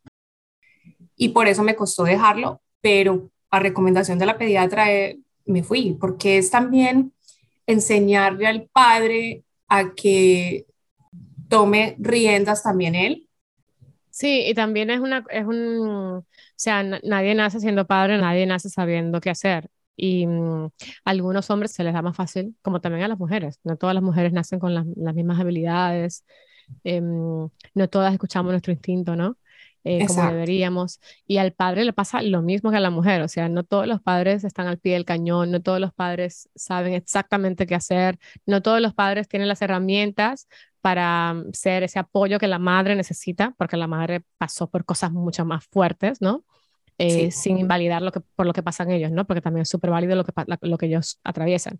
Y 1.15 1.29
por 1.29 1.47
eso 1.47 1.63
me 1.63 1.75
costó 1.75 2.03
dejarlo, 2.03 2.61
pero 2.79 3.31
a 3.49 3.59
recomendación 3.59 4.19
de 4.19 4.27
la 4.27 4.37
pediatra 4.37 4.93
eh, 4.93 5.17
me 5.45 5.63
fui, 5.63 5.97
porque 5.99 6.37
es 6.37 6.51
también 6.51 7.11
enseñarle 7.65 8.45
al 8.45 8.69
padre 8.71 9.45
a 9.67 9.95
que 9.95 10.67
tome 11.49 11.95
riendas 11.97 12.61
también 12.61 12.93
él. 12.93 13.27
Sí, 14.11 14.43
y 14.45 14.53
también 14.53 14.91
es 14.91 14.99
una, 14.99 15.25
es 15.31 15.43
un, 15.43 15.87
o 16.19 16.25
sea, 16.55 16.83
nadie 16.83 17.33
nace 17.33 17.59
siendo 17.59 17.87
padre, 17.87 18.19
nadie 18.19 18.45
nace 18.45 18.69
sabiendo 18.69 19.19
qué 19.21 19.31
hacer. 19.31 19.71
Y 19.95 20.25
mm, 20.27 20.65
a 20.65 20.69
algunos 21.05 21.49
hombres 21.49 21.71
se 21.71 21.83
les 21.83 21.93
da 21.93 22.01
más 22.01 22.15
fácil, 22.15 22.55
como 22.61 22.81
también 22.81 23.03
a 23.05 23.07
las 23.07 23.19
mujeres. 23.19 23.59
No 23.63 23.77
todas 23.77 23.93
las 23.93 24.03
mujeres 24.03 24.33
nacen 24.33 24.59
con 24.59 24.73
las, 24.73 24.85
mismas 24.85 25.39
habilidades, 25.39 26.25
em, 26.83 27.49
no 27.73 27.89
todas 27.89 28.13
escuchamos 28.13 28.51
nuestro 28.51 28.73
instinto, 28.73 29.15
¿no? 29.15 29.37
Eh, 29.85 30.05
como 30.07 30.25
deberíamos. 30.27 31.01
Y 31.27 31.37
al 31.37 31.51
padre 31.51 31.83
le 31.83 31.91
pasa 31.93 32.21
lo 32.21 32.41
mismo 32.41 32.71
que 32.71 32.77
a 32.77 32.79
la 32.79 32.89
mujer, 32.89 33.21
o 33.21 33.27
sea, 33.27 33.49
no 33.49 33.63
todos 33.63 33.85
los 33.85 34.01
padres 34.01 34.43
están 34.45 34.67
al 34.67 34.79
pie 34.79 34.93
del 34.93 35.05
cañón, 35.05 35.51
no 35.51 35.61
todos 35.61 35.79
los 35.79 35.93
padres 35.93 36.49
saben 36.55 36.93
exactamente 36.93 37.67
qué 37.67 37.75
hacer, 37.75 38.17
no 38.45 38.61
todos 38.61 38.79
los 38.79 38.93
padres 38.93 39.27
tienen 39.27 39.49
las 39.49 39.61
herramientas 39.61 40.47
para 40.81 41.33
mm, 41.33 41.53
ser 41.53 41.83
ese 41.83 41.99
apoyo 41.99 42.39
que 42.39 42.47
la 42.47 42.59
madre 42.59 42.95
necesita, 42.95 43.53
porque 43.57 43.77
la 43.77 43.87
madre 43.87 44.23
pasó 44.37 44.69
por 44.69 44.85
cosas 44.85 45.11
mucho 45.11 45.45
más 45.45 45.65
fuertes, 45.65 46.21
¿no? 46.21 46.45
Eh, 47.03 47.31
sin 47.31 47.57
invalidar 47.57 48.01
lo 48.01 48.11
que, 48.11 48.21
por 48.21 48.45
lo 48.45 48.53
que 48.53 48.63
pasan 48.63 48.91
ellos, 48.91 49.11
¿no? 49.11 49.25
Porque 49.25 49.41
también 49.41 49.63
es 49.63 49.69
súper 49.69 49.89
válido 49.89 50.15
lo 50.15 50.23
que, 50.23 50.33
lo 50.61 50.77
que 50.77 50.85
ellos 50.85 51.19
atraviesan. 51.23 51.79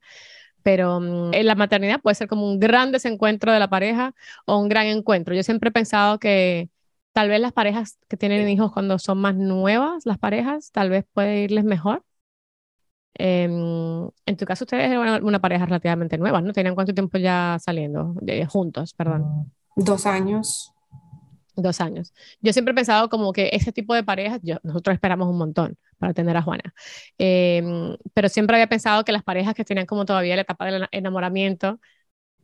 Pero 0.64 1.00
mm, 1.00 1.34
en 1.34 1.46
la 1.46 1.56
maternidad 1.56 2.02
puede 2.02 2.16
ser 2.16 2.28
como 2.28 2.50
un 2.50 2.60
gran 2.60 2.92
desencuentro 2.92 3.52
de 3.52 3.60
la 3.60 3.70
pareja 3.70 4.14
o 4.46 4.58
un 4.58 4.70
gran 4.70 4.88
encuentro. 4.88 5.36
Yo 5.36 5.44
siempre 5.44 5.70
he 5.70 5.72
pensado 5.72 6.20
que 6.20 6.70
tal 7.14 7.30
vez 7.30 7.40
las 7.40 7.54
parejas 7.54 7.98
que 8.08 8.18
tienen 8.18 8.50
hijos 8.50 8.72
cuando 8.72 9.00
son 9.00 9.20
más 9.20 9.36
nuevas, 9.36 10.06
las 10.06 10.18
parejas, 10.18 10.72
tal 10.72 10.90
vez 10.90 11.06
puede 11.14 11.44
irles 11.44 11.64
mejor. 11.64 12.04
Em, 13.16 14.10
en 14.26 14.38
tu 14.38 14.46
caso, 14.46 14.64
ustedes 14.64 14.90
eran 14.90 15.24
una, 15.24 15.40
pareja 15.40 15.66
relativamente 15.66 16.18
nueva, 16.18 16.42
¿no? 16.42 16.52
¿Tenían 16.52 16.74
cuánto 16.74 16.94
tiempo 16.94 17.20
ya 17.20 17.58
saliendo 17.60 18.16
juntos, 18.50 18.94
perdón? 18.94 19.52
Dos 19.76 20.06
años. 20.08 20.73
Dos 21.56 21.82
años. 21.82 22.14
Yo 22.42 22.52
siempre 22.52 22.72
he 22.72 22.76
pensado 22.76 23.10
como 23.10 23.32
que 23.32 23.50
ese 23.54 23.72
tipo 23.72 23.94
de 23.94 24.04
parejas, 24.04 24.40
yo, 24.42 24.58
nosotros 24.64 24.96
esperamos 24.96 25.28
un 25.28 25.38
montón 25.38 25.78
para 26.00 26.14
tener 26.14 26.36
a 26.36 26.42
Juana, 26.42 26.74
em, 27.18 27.96
pero 28.14 28.28
siempre 28.30 28.56
había 28.56 28.68
pensado 28.68 29.04
que 29.04 29.12
las 29.12 29.24
parejas 29.24 29.54
que 29.54 29.64
tenían 29.64 29.86
como 29.86 30.06
todavía 30.06 30.36
la 30.36 30.42
etapa 30.42 30.66
del 30.66 30.88
enamoramiento, 30.92 31.80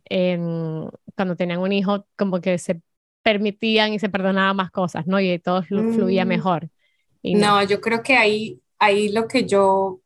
em, 0.05 0.87
cuando 1.15 1.35
tenían 1.35 1.59
un 1.59 1.71
hijo, 1.71 2.05
como 2.15 2.39
que 2.39 2.57
se 2.59 2.81
permitían 3.23 3.93
y 3.93 3.99
se 3.99 4.09
perdonaban 4.09 4.55
más 4.55 4.71
cosas, 4.71 5.07
¿no? 5.07 5.19
Y 5.19 5.39
todo 5.39 5.63
fluía 5.63 6.25
mm. 6.25 6.27
mejor. 6.27 6.69
no. 7.23 7.63
yo 7.63 7.81
creo 7.81 8.03
que 8.03 8.15
ahí, 8.15 8.61
ahí 8.79 9.09
lo 9.09 9.27
que 9.27 9.45
yo 9.45 10.01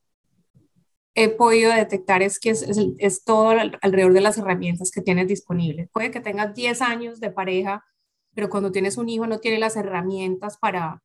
he 1.16 1.30
podido 1.30 1.72
detectar 1.72 2.24
es 2.24 2.40
que 2.40 2.50
es, 2.50 2.66
es, 2.98 3.24
todo 3.24 3.50
alrededor 3.82 4.14
de 4.14 4.22
las 4.22 4.38
herramientas 4.38 4.92
que 4.92 5.02
tienes 5.02 5.28
disponibles. 5.28 5.90
Puede 5.92 6.12
que 6.12 6.22
tengas 6.22 6.56
10 6.56 6.82
años 6.82 7.20
de 7.20 7.30
pareja, 7.30 7.86
pero 8.34 8.50
cuando 8.50 8.72
tienes 8.72 8.98
un 8.98 9.10
hijo 9.10 9.28
no 9.28 9.40
tiene 9.40 9.60
las 9.60 9.76
herramientas 9.76 10.58
para, 10.58 11.02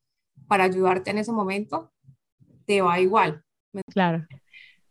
para 0.47 0.65
ayudarte 0.65 1.11
en 1.11 1.19
ese 1.19 1.33
momento, 1.33 1.93
te 2.67 2.81
va 2.81 3.01
igual. 3.01 3.43
Claro. 3.91 4.27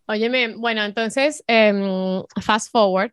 Óyeme, 0.08 0.56
bueno, 0.56 0.84
entonces, 0.84 1.44
em, 1.48 2.24
fast 2.42 2.72
forward, 2.72 3.12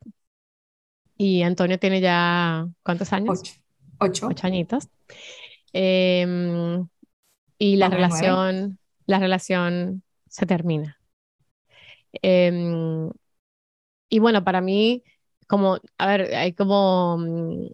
y 1.16 1.42
Antonio 1.42 1.78
tiene 1.78 2.00
ya, 2.00 2.66
¿cuántos 2.82 3.12
años? 3.12 3.40
Ocho. 3.40 3.52
Ocho, 3.98 4.26
Ocho 4.28 4.46
añitos. 4.46 4.88
Em, 5.72 6.86
y 7.58 7.76
la 7.76 7.88
relación, 7.88 8.78
la 9.06 9.18
relación 9.18 10.02
se 10.28 10.46
termina. 10.46 10.98
Em, 12.12 13.10
y 14.08 14.18
bueno, 14.18 14.44
para 14.44 14.60
mí, 14.60 15.02
como, 15.46 15.78
a 15.98 16.06
ver, 16.06 16.34
hay 16.34 16.52
como 16.52 17.18
mm, 17.18 17.66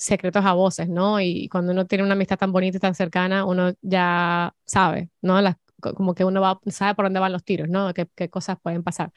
secretos 0.00 0.44
a 0.44 0.54
voces, 0.54 0.88
¿no? 0.88 1.20
Y 1.20 1.48
cuando 1.48 1.72
uno 1.72 1.86
tiene 1.86 2.04
una 2.04 2.14
amistad 2.14 2.38
tan 2.38 2.52
bonita 2.52 2.78
y 2.78 2.80
tan 2.80 2.94
cercana, 2.94 3.44
uno 3.44 3.72
ya 3.82 4.54
sabe, 4.64 5.10
¿no? 5.20 5.40
Las, 5.40 5.56
como 5.80 6.14
que 6.14 6.24
uno 6.24 6.40
va, 6.40 6.58
sabe 6.68 6.94
por 6.94 7.04
dónde 7.04 7.20
van 7.20 7.32
los 7.32 7.44
tiros, 7.44 7.68
¿no? 7.68 7.92
Qué, 7.94 8.08
qué 8.14 8.30
cosas 8.30 8.58
pueden 8.62 8.82
pasar. 8.82 9.12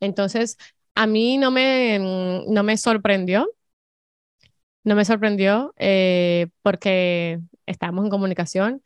Entonces, 0.00 0.56
a 0.94 1.06
mí 1.06 1.36
no 1.36 1.50
me, 1.50 1.98
mm, 1.98 2.52
no 2.52 2.62
me 2.62 2.76
sorprendió, 2.76 3.50
no 4.84 4.94
me 4.94 5.04
sorprendió 5.04 5.74
eh, 5.76 6.48
porque 6.62 7.40
estábamos 7.66 8.04
en 8.04 8.10
comunicación 8.10 8.82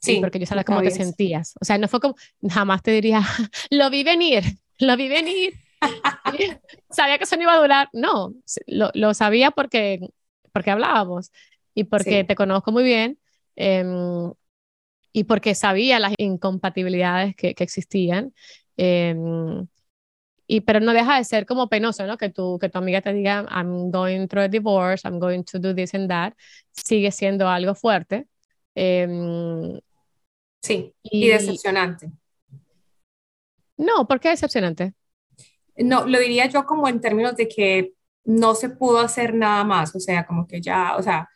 Sí, 0.00 0.18
porque 0.20 0.38
yo 0.38 0.46
sabía 0.46 0.64
cómo 0.64 0.82
te 0.82 0.90
sentías. 0.90 1.54
O 1.60 1.64
sea, 1.64 1.78
no 1.78 1.88
fue 1.88 2.00
como, 2.00 2.14
jamás 2.48 2.82
te 2.82 2.90
diría, 2.92 3.20
lo 3.70 3.90
vi 3.90 4.04
venir, 4.04 4.44
lo 4.78 4.96
vi 4.96 5.08
venir. 5.08 5.54
sabía 6.90 7.18
que 7.18 7.24
eso 7.24 7.36
no 7.36 7.42
iba 7.42 7.54
a 7.54 7.60
durar. 7.60 7.88
No, 7.92 8.34
lo, 8.66 8.90
lo 8.94 9.14
sabía 9.14 9.50
porque, 9.50 10.00
porque 10.56 10.70
hablábamos 10.70 11.32
y 11.74 11.84
porque 11.84 12.24
te 12.24 12.34
conozco 12.34 12.72
muy 12.72 12.82
bien 12.82 13.18
em, 13.56 14.32
y 15.12 15.24
porque 15.24 15.54
sabía 15.54 16.00
las 16.00 16.14
incompatibilidades 16.16 17.36
que, 17.36 17.54
que 17.54 17.62
existían. 17.62 18.32
Em, 18.78 19.66
y, 20.46 20.62
pero 20.62 20.80
no 20.80 20.94
deja 20.94 21.18
de 21.18 21.24
ser 21.24 21.44
como 21.44 21.68
penoso, 21.68 22.06
¿no? 22.06 22.16
Que 22.16 22.30
tu, 22.30 22.58
que 22.58 22.70
tu 22.70 22.78
amiga 22.78 23.02
te 23.02 23.12
diga, 23.12 23.44
I'm 23.50 23.90
going 23.90 24.28
through 24.28 24.44
a 24.44 24.48
divorce, 24.48 25.06
I'm 25.06 25.18
going 25.18 25.42
to 25.44 25.58
do 25.58 25.74
this 25.74 25.92
and 25.92 26.08
that, 26.08 26.32
sigue 26.72 27.10
siendo 27.10 27.46
algo 27.50 27.74
fuerte. 27.74 28.26
Eh, 28.74 29.78
Sí, 30.62 30.94
y, 31.02 31.28
decepcionante. 31.28 32.10
No, 33.76 34.08
¿por 34.08 34.18
qué 34.18 34.30
decepcionante? 34.30 34.94
No, 35.76 36.06
lo 36.06 36.18
diría 36.18 36.46
yo 36.46 36.64
como 36.64 36.88
en 36.88 37.02
términos 37.02 37.36
de 37.36 37.46
que 37.46 37.92
no 38.26 38.54
se 38.54 38.68
pudo 38.68 38.98
hacer 38.98 39.34
nada 39.34 39.64
más, 39.64 39.94
o 39.94 40.00
sea, 40.00 40.26
como 40.26 40.46
que 40.46 40.60
ya, 40.60 40.96
o 40.96 41.02
sea... 41.02 41.28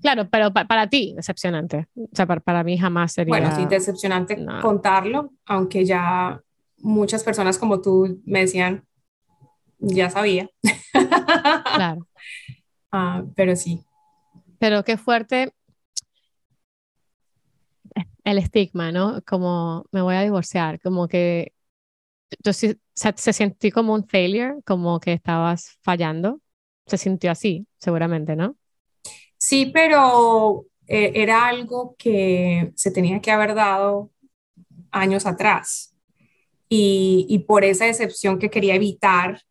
Claro, 0.00 0.28
pero 0.30 0.52
para 0.52 0.88
ti, 0.88 1.12
decepcionante. 1.16 1.88
O 1.94 2.08
sea, 2.12 2.26
para, 2.26 2.64
mí 2.64 2.78
jamás 2.78 3.12
sería... 3.12 3.30
Bueno, 3.30 3.54
sí, 3.54 3.66
decepcionante 3.66 4.38
contarlo, 4.62 5.32
aunque 5.46 5.84
ya 5.84 6.40
muchas 6.78 7.22
personas 7.24 7.58
como 7.58 7.80
tú 7.80 8.22
me 8.24 8.40
decían, 8.40 8.84
ya 9.78 10.10
sabía. 10.10 10.48
Claro. 11.74 12.06
Ah, 12.96 13.24
pero 13.34 13.56
sí. 13.56 13.84
Pero 14.60 14.84
qué 14.84 14.96
fuerte 14.96 15.52
el 18.22 18.38
estigma, 18.38 18.92
¿no? 18.92 19.20
Como 19.26 19.84
me 19.90 20.00
voy 20.00 20.14
a 20.14 20.22
divorciar, 20.22 20.80
como 20.80 21.08
que 21.08 21.52
yo, 22.42 22.52
se, 22.52 22.78
se 22.94 23.32
sentí 23.32 23.70
como 23.70 23.94
un 23.94 24.06
failure, 24.06 24.56
como 24.64 25.00
que 25.00 25.12
estabas 25.12 25.78
fallando. 25.82 26.40
Se 26.86 26.98
sintió 26.98 27.30
así, 27.30 27.66
seguramente, 27.78 28.36
¿no? 28.36 28.56
Sí, 29.36 29.70
pero 29.72 30.66
eh, 30.86 31.12
era 31.14 31.46
algo 31.46 31.94
que 31.98 32.72
se 32.76 32.90
tenía 32.90 33.20
que 33.20 33.30
haber 33.30 33.54
dado 33.54 34.10
años 34.90 35.26
atrás. 35.26 35.94
Y, 36.68 37.44
por 37.46 37.62
esa 37.62 37.86
excepción 37.86 38.38
que 38.38 38.50
quería 38.50 38.74
evitar, 38.74 39.42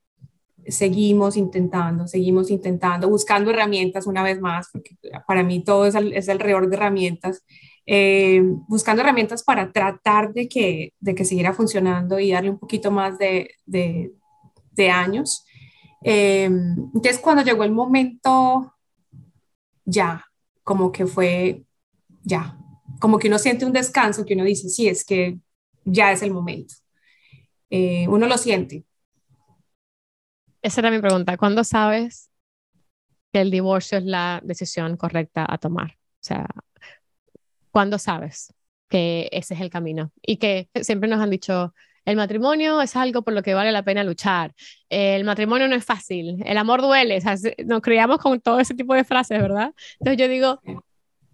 seguimos 0.68 1.38
intentando, 1.38 2.06
seguimos 2.08 2.52
intentando, 2.52 3.10
buscando 3.10 3.52
herramientas 3.52 4.08
una 4.08 4.24
vez 4.24 4.42
más, 4.42 4.70
porque 4.74 4.98
para 5.26 5.44
mí 5.44 5.64
todo 5.64 5.86
es, 5.86 5.96
es 5.96 6.28
alrededor 6.28 6.68
de 6.68 6.76
herramientas 6.76 7.46
eh, 7.86 8.42
buscando 8.68 9.02
herramientas 9.02 9.44
para 9.44 9.72
tratar 9.72 10.34
de 10.34 10.48
que, 10.48 10.94
de 11.00 11.16
que 11.16 11.26
siguiera 11.26 11.54
funcionando 11.54 12.20
y 12.20 12.32
darle 12.32 12.50
un 12.50 12.60
poquito 12.60 12.92
más 12.92 13.18
de, 13.18 13.56
de, 13.66 14.90
años. 14.90 15.46
Eh, 16.02 16.46
entonces, 16.46 17.20
cuando 17.20 17.44
llegó 17.44 17.64
el 17.64 17.72
momento, 17.72 18.74
ya, 19.86 20.26
como 20.64 20.92
que 20.92 21.06
fue, 21.06 21.64
ya, 22.24 22.58
como 23.00 23.20
que 23.20 23.28
uno 23.28 23.38
siente 23.38 23.66
un 23.66 23.74
descanso, 23.74 24.26
que 24.26 24.34
uno 24.34 24.46
dice, 24.46 24.70
sí, 24.70 24.88
es 24.88 25.04
que 25.04 25.38
ya 25.84 26.12
es 26.12 26.22
el 26.22 26.32
momento. 26.32 26.76
Eh, 27.70 28.08
uno 28.08 28.28
lo 28.28 28.38
siente. 28.38 28.86
Esa 30.62 30.80
era 30.80 30.92
mi 30.92 31.00
pregunta. 31.00 31.36
¿Cuándo 31.36 31.64
sabes 31.66 32.30
que 33.34 33.42
el 33.42 33.52
divorcio 33.52 33.98
es 33.98 34.06
la 34.06 34.42
decisión 34.46 34.96
correcta 34.96 35.46
a 35.48 35.58
tomar? 35.58 35.92
O 35.92 36.26
sea, 36.26 36.48
¿Cuándo 37.74 37.98
sabes 37.98 38.54
que 38.88 39.30
ese 39.32 39.56
es 39.56 39.62
el 39.62 39.72
camino? 39.72 40.12
Y 40.22 40.38
que 40.38 40.70
siempre 40.84 41.10
nos 41.10 41.20
han 41.20 41.32
dicho, 41.32 41.74
el 42.06 42.18
matrimonio 42.18 42.80
es 42.84 42.96
algo 42.96 43.24
por 43.24 43.34
lo 43.34 43.42
que 43.42 43.56
vale 43.56 43.72
la 43.72 43.82
pena 43.82 44.04
luchar. 44.04 44.54
El 44.90 45.24
matrimonio 45.24 45.68
no 45.68 45.74
es 45.74 45.84
fácil. 45.84 46.38
El 46.46 46.60
amor 46.60 46.84
duele. 46.84 47.20
nos 47.66 47.82
criamos 47.82 48.20
con 48.20 48.40
todo 48.42 48.60
ese 48.60 48.76
tipo 48.76 48.94
de 48.94 49.04
frases, 49.04 49.42
¿verdad? 49.42 49.74
Entonces 50.00 50.18
yo 50.20 50.28
digo, 50.28 50.62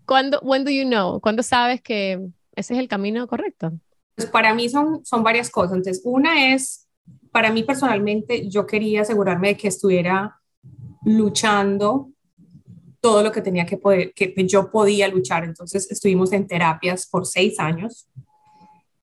¿cuándo, 0.06 0.40
when 0.40 0.64
do 0.64 0.72
you 0.72 0.86
know? 0.86 1.20
¿Cuándo 1.20 1.44
sabes 1.44 1.82
que 1.82 2.14
ese 2.56 2.74
es 2.74 2.80
el 2.80 2.88
camino 2.88 3.28
correcto? 3.28 3.74
Pues 4.16 4.30
para 4.30 4.54
mí 4.54 4.70
son, 4.70 5.04
son 5.04 5.24
varias 5.24 5.50
cosas. 5.50 5.76
Entonces, 5.76 6.02
una 6.06 6.54
es, 6.54 6.88
para 7.34 7.52
mí 7.52 7.64
personalmente, 7.64 8.48
yo 8.48 8.66
quería 8.66 9.02
asegurarme 9.02 9.50
de 9.50 9.58
que 9.58 9.68
estuviera 9.68 10.40
luchando 11.04 12.12
todo 13.02 13.24
lo 13.24 13.32
que 13.32 13.42
tenía 13.42 13.66
que 13.66 13.78
poder, 13.78 14.14
que 14.14 14.34
yo 14.48 14.72
podía 14.72 15.08
luchar. 15.08 15.44
Entonces 15.44 15.90
estuvimos 15.92 16.32
en 16.34 16.48
terapias 16.48 17.08
por 17.08 17.26
seis 17.26 17.60
años, 17.60 18.08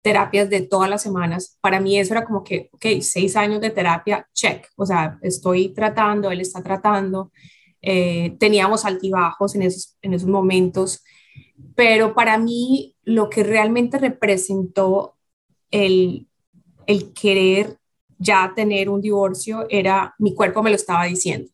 terapias 0.02 0.50
de 0.50 0.62
todas 0.62 0.90
las 0.90 1.02
semanas. 1.02 1.58
Para 1.62 1.80
mí 1.80 1.98
eso 1.98 2.14
era 2.14 2.26
como 2.26 2.44
que, 2.44 2.70
ok, 2.74 2.86
seis 3.02 3.36
años 3.36 3.62
de 3.62 3.70
terapia, 3.70 4.28
check. 4.34 4.68
O 4.76 4.86
sea, 4.86 5.18
estoy 5.22 5.70
tratando, 5.70 6.30
él 6.30 6.42
está 6.42 6.62
tratando. 6.62 7.32
Eh, 7.82 8.36
teníamos 8.40 8.86
altibajos 8.86 9.56
en 9.56 9.64
esos, 9.64 9.98
en 10.02 10.14
esos 10.14 10.28
momentos, 10.28 11.04
pero 11.76 12.14
para 12.14 12.38
mí 12.38 12.96
lo 13.04 13.30
que 13.30 13.44
realmente 13.44 13.98
representó 13.98 15.18
el, 15.72 16.28
el 16.88 17.14
querer 17.14 17.78
ya 18.18 18.54
tener 18.56 18.90
un 18.90 19.02
divorcio 19.02 19.66
era 19.70 20.16
mi 20.20 20.34
cuerpo 20.34 20.64
me 20.64 20.70
lo 20.70 20.78
estaba 20.78 21.06
diciendo 21.06 21.52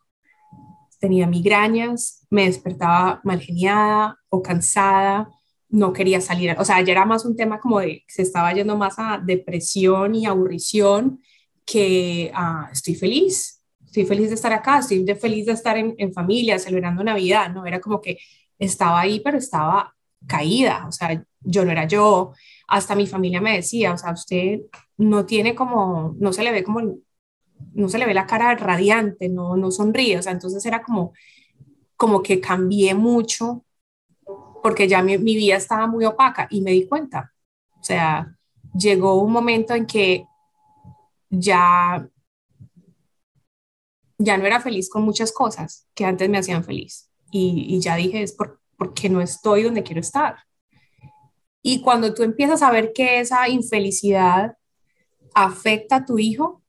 tenía 1.02 1.26
migrañas, 1.28 2.21
me 2.32 2.46
despertaba 2.46 3.22
mal 3.24 3.39
geniada 3.39 4.17
o 4.30 4.41
cansada, 4.41 5.30
no 5.70 5.94
quería 5.94 6.20
salir, 6.20 6.56
o 6.58 6.65
sea, 6.65 6.82
ya 6.82 6.91
era 6.91 7.06
más 7.06 7.26
un 7.26 7.36
tema 7.36 7.60
como 7.60 7.80
de, 7.80 8.04
se 8.08 8.24
estaba 8.24 8.52
yendo 8.54 8.78
más 8.78 8.96
a 8.98 9.22
depresión 9.24 10.15
y 10.15 10.26
aburrición 10.26 11.20
que 11.65 12.32
a 12.34 12.70
estoy 12.72 12.96
feliz, 12.96 13.62
estoy 13.86 14.06
feliz 14.06 14.30
de 14.30 14.36
estar 14.36 14.52
acá, 14.54 14.80
estoy 14.80 15.06
feliz 15.15 15.46
de 15.46 15.54
estar 15.54 15.78
en, 15.78 15.94
en 15.98 16.13
familia, 16.13 16.58
celebrando 16.58 17.04
Navidad, 17.04 17.54
¿no? 17.54 17.65
Era 17.65 17.80
como 17.80 18.02
que 18.02 18.17
estaba 18.58 19.00
ahí, 19.02 19.22
pero 19.22 19.38
estaba 19.38 19.94
caída, 20.28 20.86
o 20.88 20.91
sea, 20.91 21.24
yo 21.41 21.65
no 21.65 21.72
era 21.72 21.86
yo, 21.86 22.34
hasta 22.67 22.96
mi 22.96 23.08
familia 23.08 23.41
me 23.41 23.56
decía, 23.56 23.94
o 23.94 23.98
sea, 23.98 24.13
usted 24.13 24.62
no 24.98 25.26
tiene 25.26 25.56
como, 25.56 26.15
no 26.20 26.34
se 26.34 26.44
le 26.44 26.52
ve 26.52 26.63
como 26.63 26.98
no 27.74 27.89
se 27.89 27.98
le 27.98 28.06
ve 28.06 28.13
la 28.13 28.26
cara 28.26 28.56
radiante, 28.56 29.30
no, 29.30 29.56
no 29.56 29.72
sonríe, 29.72 30.17
o 30.17 30.22
sea, 30.22 30.32
entonces 30.32 30.65
era 30.65 30.82
como, 30.82 31.13
como 32.02 32.24
que 32.24 32.42
cambié 32.42 32.96
mucho 32.96 33.64
porque 34.64 34.88
ya 34.88 35.04
mi, 35.04 35.20
mi 35.20 35.36
vida 35.36 35.58
estaba 35.58 35.86
muy 35.86 36.04
opaca 36.04 36.48
y 36.50 36.62
me 36.62 36.72
di 36.72 36.88
cuenta, 36.88 37.32
o 37.80 37.84
sea, 37.84 38.36
llegó 38.74 39.22
un 39.22 39.32
momento 39.32 39.76
en 39.76 39.86
que 39.86 40.26
ya 41.30 42.10
ya 44.18 44.36
no 44.36 44.48
era 44.48 44.60
feliz 44.60 44.90
con 44.90 45.04
muchas 45.04 45.32
cosas 45.32 45.88
que 45.94 46.04
antes 46.04 46.28
me 46.28 46.40
hacían 46.40 46.64
feliz. 46.64 47.12
Y, 47.30 47.80
ya 47.80 47.96
dije, 47.98 48.24
es 48.24 48.34
por, 48.34 48.60
porque 48.78 49.08
no 49.08 49.22
estoy 49.22 49.62
donde 49.62 49.84
quiero 49.84 50.02
estar. 50.02 50.38
Y 51.62 51.82
cuando 51.82 52.16
tú 52.16 52.24
empiezas 52.24 52.64
a 52.64 52.72
ver 52.72 52.94
que 52.94 53.20
esa 53.20 53.48
infelicidad 53.48 54.58
afecta 55.36 55.98
a 55.98 56.06
tu 56.06 56.18
hijo, 56.18 56.64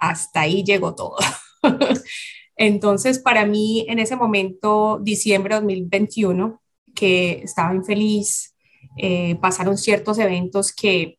hasta 0.00 0.40
ahí 0.40 0.64
llegó 0.64 0.94
todo. 0.94 1.16
Entonces, 2.56 3.18
para 3.18 3.44
mí, 3.44 3.84
en 3.88 3.98
ese 3.98 4.16
momento, 4.16 4.98
diciembre 5.02 5.54
de 5.54 5.60
2021, 5.60 6.60
que 6.94 7.40
estaba 7.44 7.74
infeliz, 7.74 8.54
eh, 8.96 9.36
pasaron 9.36 9.76
ciertos 9.76 10.18
eventos 10.18 10.72
que 10.72 11.18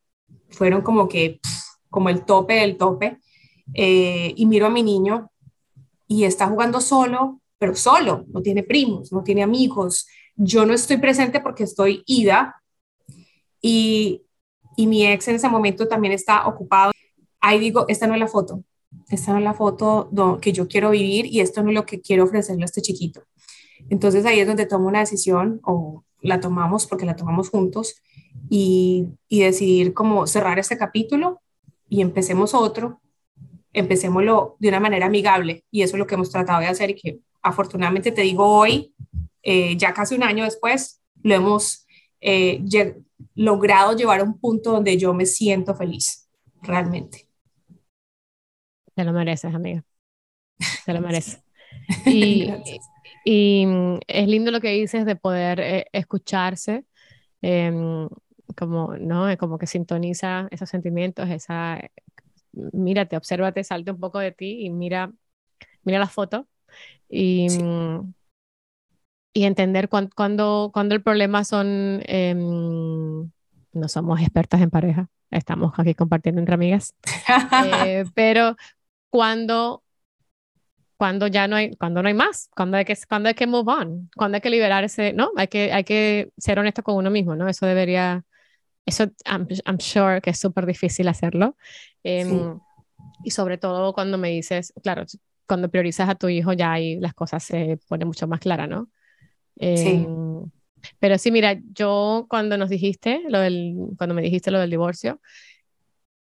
fueron 0.50 0.82
como 0.82 1.08
que 1.08 1.40
como 1.90 2.10
el 2.10 2.26
tope 2.26 2.56
del 2.56 2.78
tope, 2.78 3.20
eh, 3.74 4.34
y 4.36 4.46
miro 4.46 4.68
a 4.68 4.70
mi 4.70 4.84
niño 4.84 5.32
y 6.08 6.24
está 6.24 6.48
jugando 6.48 6.82
solo, 6.82 7.42
pero 7.58 7.76
solo, 7.76 8.26
no 8.30 8.42
tiene 8.42 8.64
primos, 8.64 9.12
no 9.12 9.24
tiene 9.24 9.44
amigos. 9.44 10.08
Yo 10.36 10.66
no 10.66 10.74
estoy 10.74 10.98
presente 10.98 11.40
porque 11.40 11.64
estoy 11.64 12.04
ida 12.06 12.62
y, 13.62 14.24
y 14.76 14.88
mi 14.88 15.06
ex 15.06 15.28
en 15.28 15.36
ese 15.36 15.50
momento 15.50 15.88
también 15.88 16.14
está 16.14 16.48
ocupado. 16.48 16.92
Ahí 17.40 17.60
digo, 17.60 17.86
esta 17.88 18.08
no 18.08 18.14
es 18.14 18.20
la 18.20 18.28
foto, 18.28 18.64
esta 19.10 19.32
no 19.32 19.38
es 19.38 19.44
la 19.44 19.54
foto 19.54 20.10
que 20.42 20.54
yo 20.54 20.68
quiero 20.68 20.92
vivir 20.92 21.26
y 21.26 21.40
esto 21.40 21.64
no 21.64 21.70
es 21.70 21.76
lo 21.76 21.86
que 21.86 22.02
quiero 22.02 22.24
ofrecerle 22.24 22.64
a 22.64 22.66
este 22.66 22.82
chiquito. 22.82 23.22
Entonces 23.90 24.26
ahí 24.26 24.40
es 24.40 24.48
donde 24.48 24.66
tomo 24.66 24.88
una 24.88 25.00
decisión 25.00 25.60
o 25.64 26.04
la 26.22 26.40
tomamos 26.40 26.88
porque 26.88 27.06
la 27.06 27.16
tomamos 27.16 27.50
juntos 27.50 28.02
y, 28.50 29.08
y 29.28 29.42
decidir 29.42 29.94
cómo 29.94 30.28
cerrar 30.28 30.60
este 30.60 30.78
capítulo 30.78 31.42
y 31.90 32.02
empecemos 32.02 32.54
otro, 32.54 33.02
empecémoslo 33.74 34.58
de 34.60 34.70
una 34.70 34.80
manera 34.80 35.06
amigable 35.06 35.64
y 35.72 35.84
eso 35.84 35.96
es 35.96 36.00
lo 36.00 36.08
que 36.08 36.16
hemos 36.16 36.32
tratado 36.32 36.60
de 36.60 36.68
hacer 36.68 36.90
y 36.90 36.96
que 36.96 37.20
afortunadamente 37.42 38.12
te 38.12 38.22
digo 38.22 38.46
hoy, 38.46 38.94
eh, 39.44 39.78
ya 39.78 39.94
casi 39.94 40.16
un 40.16 40.24
año 40.24 40.44
después, 40.44 41.02
lo 41.24 41.36
hemos 41.36 41.86
eh, 42.20 42.62
logrado 43.36 43.96
llevar 43.96 44.20
a 44.20 44.24
un 44.24 44.40
punto 44.40 44.72
donde 44.72 44.98
yo 44.98 45.14
me 45.14 45.26
siento 45.26 45.76
feliz, 45.76 46.28
realmente. 46.62 47.27
Te 48.98 49.04
lo 49.04 49.14
mereces, 49.14 49.54
amiga. 49.54 49.84
Te 50.84 50.92
lo 50.92 51.02
mereces. 51.02 51.44
Y, 52.08 52.48
y 53.26 53.64
mm, 53.68 54.00
es 54.08 54.28
lindo 54.28 54.50
lo 54.50 54.60
que 54.60 54.72
dices 54.72 55.06
de 55.06 55.16
poder 55.16 55.60
eh, 55.60 55.86
escucharse, 55.92 56.84
em, 57.44 58.10
como, 58.58 58.98
¿no? 58.98 59.26
Como 59.38 59.60
que 59.60 59.68
sintoniza 59.68 60.48
esos 60.50 60.68
sentimientos, 60.68 61.30
esa, 61.30 61.80
mírate, 62.54 63.16
obsérvate, 63.16 63.64
salte 63.64 63.92
un 63.92 64.00
poco 64.00 64.18
de 64.18 64.32
ti 64.32 64.66
y 64.66 64.72
mira, 64.72 65.14
mira 65.84 66.00
la 66.00 66.08
foto 66.08 66.48
y, 67.08 67.50
mm, 67.52 68.14
y 69.32 69.44
entender 69.44 69.90
cuando, 69.90 70.72
cuando, 70.74 70.96
el 70.96 71.04
problema 71.04 71.44
son, 71.44 72.02
em, 72.08 73.30
no 73.74 73.88
somos 73.90 74.22
expertas 74.22 74.60
en 74.60 74.72
pareja, 74.72 75.08
estamos 75.30 75.74
aquí 75.78 75.94
compartiendo 75.94 76.42
entre 76.42 76.56
amigas, 76.56 76.96
eh, 77.86 78.06
pero 78.16 78.56
cuando 79.18 79.84
cuando 80.96 81.26
ya 81.26 81.48
no 81.48 81.56
hay, 81.56 81.76
cuando 81.76 82.04
no 82.04 82.08
hay 82.08 82.14
más, 82.14 82.52
cuando 82.56 82.78
hay 82.78 82.86
que, 82.86 82.96
cuando 83.10 83.30
hay 83.30 83.34
que 83.34 83.48
move 83.48 83.72
on, 83.72 84.12
cuando 84.16 84.36
hay 84.36 84.42
que 84.42 84.52
liberarse, 84.52 85.12
¿no? 85.12 85.32
Hay 85.38 85.48
que, 85.48 85.74
hay 85.74 85.84
que 85.84 86.30
ser 86.38 86.60
honesto 86.60 86.84
con 86.84 86.98
uno 86.98 87.10
mismo, 87.10 87.36
¿no? 87.36 87.48
Eso 87.48 87.66
debería, 87.66 88.24
eso 88.86 89.06
I'm, 89.26 89.48
I'm 89.66 89.80
sure 89.80 90.22
que 90.22 90.30
es 90.30 90.40
súper 90.40 90.68
difícil 90.68 91.08
hacerlo. 91.08 91.58
Em, 92.04 92.60
y 93.24 93.32
sobre 93.32 93.58
todo 93.58 93.92
cuando 93.92 94.20
me 94.20 94.30
dices, 94.30 94.72
claro, 94.84 95.04
cuando 95.48 95.70
priorizas 95.72 96.10
a 96.10 96.16
tu 96.16 96.30
hijo 96.30 96.54
ya 96.54 96.74
ahí 96.74 97.00
las 97.00 97.16
cosas 97.16 97.44
se 97.44 97.80
ponen 97.88 98.08
mucho 98.08 98.28
más 98.28 98.40
claras, 98.40 98.70
¿no? 98.70 98.88
sí. 99.56 99.66
Em, 99.66 100.44
pero 101.00 101.18
sí, 101.18 101.32
mira, 101.32 101.60
yo 101.74 102.28
cuando 102.30 102.56
nos 102.56 102.70
dijiste, 102.70 103.24
lo 103.30 103.40
del, 103.40 103.78
cuando 103.98 104.14
me 104.14 104.22
dijiste 104.22 104.52
lo 104.52 104.60
del 104.60 104.70
divorcio, 104.70 105.20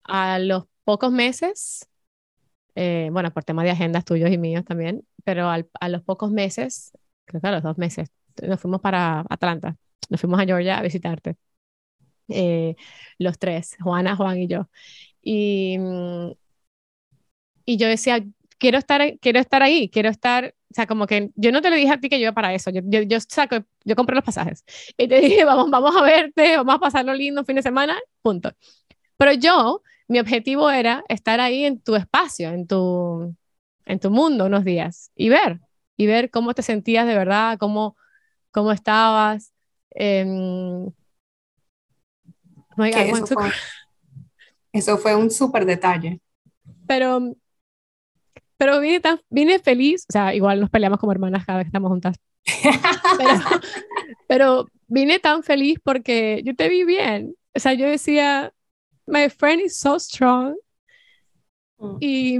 a 0.03 0.39
los 0.39 0.65
pocos 0.83 1.13
meses 1.13 1.87
eh, 2.75 3.09
bueno, 3.11 3.31
por 3.31 3.43
temas 3.43 3.65
de 3.65 3.71
agendas 3.71 4.05
tuyos 4.05 4.31
y 4.31 4.37
míos 4.37 4.63
también, 4.65 5.05
pero 5.23 5.49
a 5.49 5.89
los 5.89 6.03
pocos 6.03 6.31
meses, 6.31 6.91
creo 7.25 7.41
que 7.41 7.47
a 7.47 7.51
los 7.51 7.63
dos 7.63 7.77
meses, 7.77 8.09
nos 8.41 8.59
fuimos 8.59 8.81
para 8.81 9.25
Atlanta, 9.29 9.77
nos 10.09 10.21
fuimos 10.21 10.39
a 10.39 10.45
Georgia 10.45 10.77
a 10.77 10.81
visitarte, 10.81 11.37
eh, 12.29 12.75
los 13.19 13.37
tres, 13.39 13.77
Juana, 13.81 14.15
Juan 14.15 14.39
y 14.39 14.47
yo. 14.47 14.69
Y, 15.21 15.77
mm, 15.79 16.31
y 17.65 17.77
yo 17.77 17.87
decía, 17.87 18.23
quiero 18.57 18.77
estar, 18.77 19.17
quiero 19.19 19.39
estar 19.39 19.63
ahí, 19.63 19.89
quiero 19.89 20.09
estar, 20.09 20.55
o 20.71 20.73
sea, 20.73 20.87
como 20.87 21.07
que 21.07 21.31
yo 21.35 21.51
no 21.51 21.61
te 21.61 21.69
lo 21.69 21.75
dije 21.75 21.91
a 21.91 21.99
ti 21.99 22.09
que 22.09 22.19
yo 22.19 22.23
iba 22.23 22.33
para 22.33 22.53
eso, 22.53 22.69
yo, 22.71 22.81
yo, 22.85 23.01
yo, 23.01 23.19
saco, 23.19 23.57
yo 23.83 23.95
compré 23.95 24.15
los 24.15 24.23
pasajes 24.25 24.63
y 24.97 25.07
te 25.07 25.19
dije, 25.21 25.43
vamos, 25.45 25.69
vamos 25.71 25.95
a 25.95 26.01
verte, 26.03 26.57
vamos 26.57 26.75
a 26.75 26.79
pasarlo 26.79 27.13
lindo 27.13 27.43
fin 27.45 27.55
de 27.55 27.63
semana, 27.63 27.97
punto. 28.21 28.51
Pero 29.17 29.33
yo 29.33 29.83
mi 30.11 30.19
objetivo 30.19 30.69
era 30.69 31.05
estar 31.07 31.39
ahí 31.39 31.63
en 31.63 31.79
tu 31.79 31.95
espacio, 31.95 32.49
en 32.49 32.67
tu, 32.67 33.33
en 33.85 33.97
tu 33.97 34.11
mundo 34.11 34.47
unos 34.47 34.65
días 34.65 35.09
y 35.15 35.29
ver, 35.29 35.61
y 35.95 36.05
ver 36.05 36.29
cómo 36.29 36.53
te 36.53 36.63
sentías 36.63 37.07
de 37.07 37.15
verdad, 37.15 37.57
cómo, 37.57 37.95
cómo 38.51 38.73
estabas. 38.73 39.53
eso, 39.91 40.93
fue, 42.75 42.91
eso, 44.73 44.97
fue, 44.97 45.15
un 45.15 45.31
súper 45.31 45.63
detalle. 45.63 46.19
Pero, 46.87 47.33
pero 48.57 48.81
vine, 48.81 48.99
tan, 48.99 49.21
vine 49.29 49.59
feliz, 49.59 50.05
o 50.09 50.11
sea, 50.11 50.35
igual 50.35 50.59
nos 50.59 50.69
peleamos 50.69 50.99
como 50.99 51.13
hermanas 51.13 51.45
cada 51.45 51.59
vez 51.59 51.67
que 51.67 51.69
estamos 51.69 51.87
juntas. 51.87 52.17
pero, 53.17 53.31
pero 54.27 54.67
vine 54.87 55.19
tan 55.19 55.41
feliz 55.41 55.79
porque 55.81 56.41
yo 56.43 56.53
te 56.53 56.67
vi 56.67 56.83
bien. 56.83 57.33
O 57.55 57.59
sea, 57.61 57.73
yo 57.75 57.87
decía, 57.87 58.53
my 59.11 59.29
friend 59.29 59.61
is 59.61 59.77
so 59.77 59.99
strong. 59.99 60.55
Mm. 61.77 61.97
Y, 61.99 62.39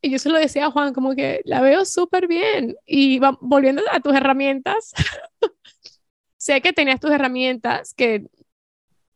y, 0.00 0.10
yo 0.10 0.18
se 0.18 0.30
lo 0.30 0.38
decía 0.38 0.66
a 0.66 0.70
Juan, 0.70 0.92
como 0.92 1.14
que 1.14 1.42
la 1.44 1.60
veo 1.60 1.84
súper 1.84 2.26
bien. 2.26 2.74
Y 2.86 3.20
volviendo 3.40 3.82
a 3.92 4.00
tus 4.00 4.14
herramientas, 4.14 4.92
sé 6.36 6.60
que 6.60 6.72
tenías 6.72 7.00
tus 7.00 7.10
herramientas, 7.10 7.94
que, 7.94 8.26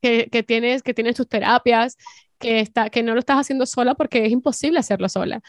que, 0.00 0.28
que, 0.30 0.42
tienes, 0.42 0.82
que 0.82 0.94
tienes 0.94 1.16
tus 1.16 1.28
terapias, 1.28 1.96
que, 2.38 2.60
está, 2.60 2.90
que 2.90 3.02
no 3.02 3.14
lo 3.14 3.20
estás 3.20 3.38
haciendo 3.38 3.66
sola 3.66 3.94
porque 3.94 4.26
es 4.26 4.32
imposible 4.32 4.78
hacerlo 4.78 5.08
sola. 5.08 5.40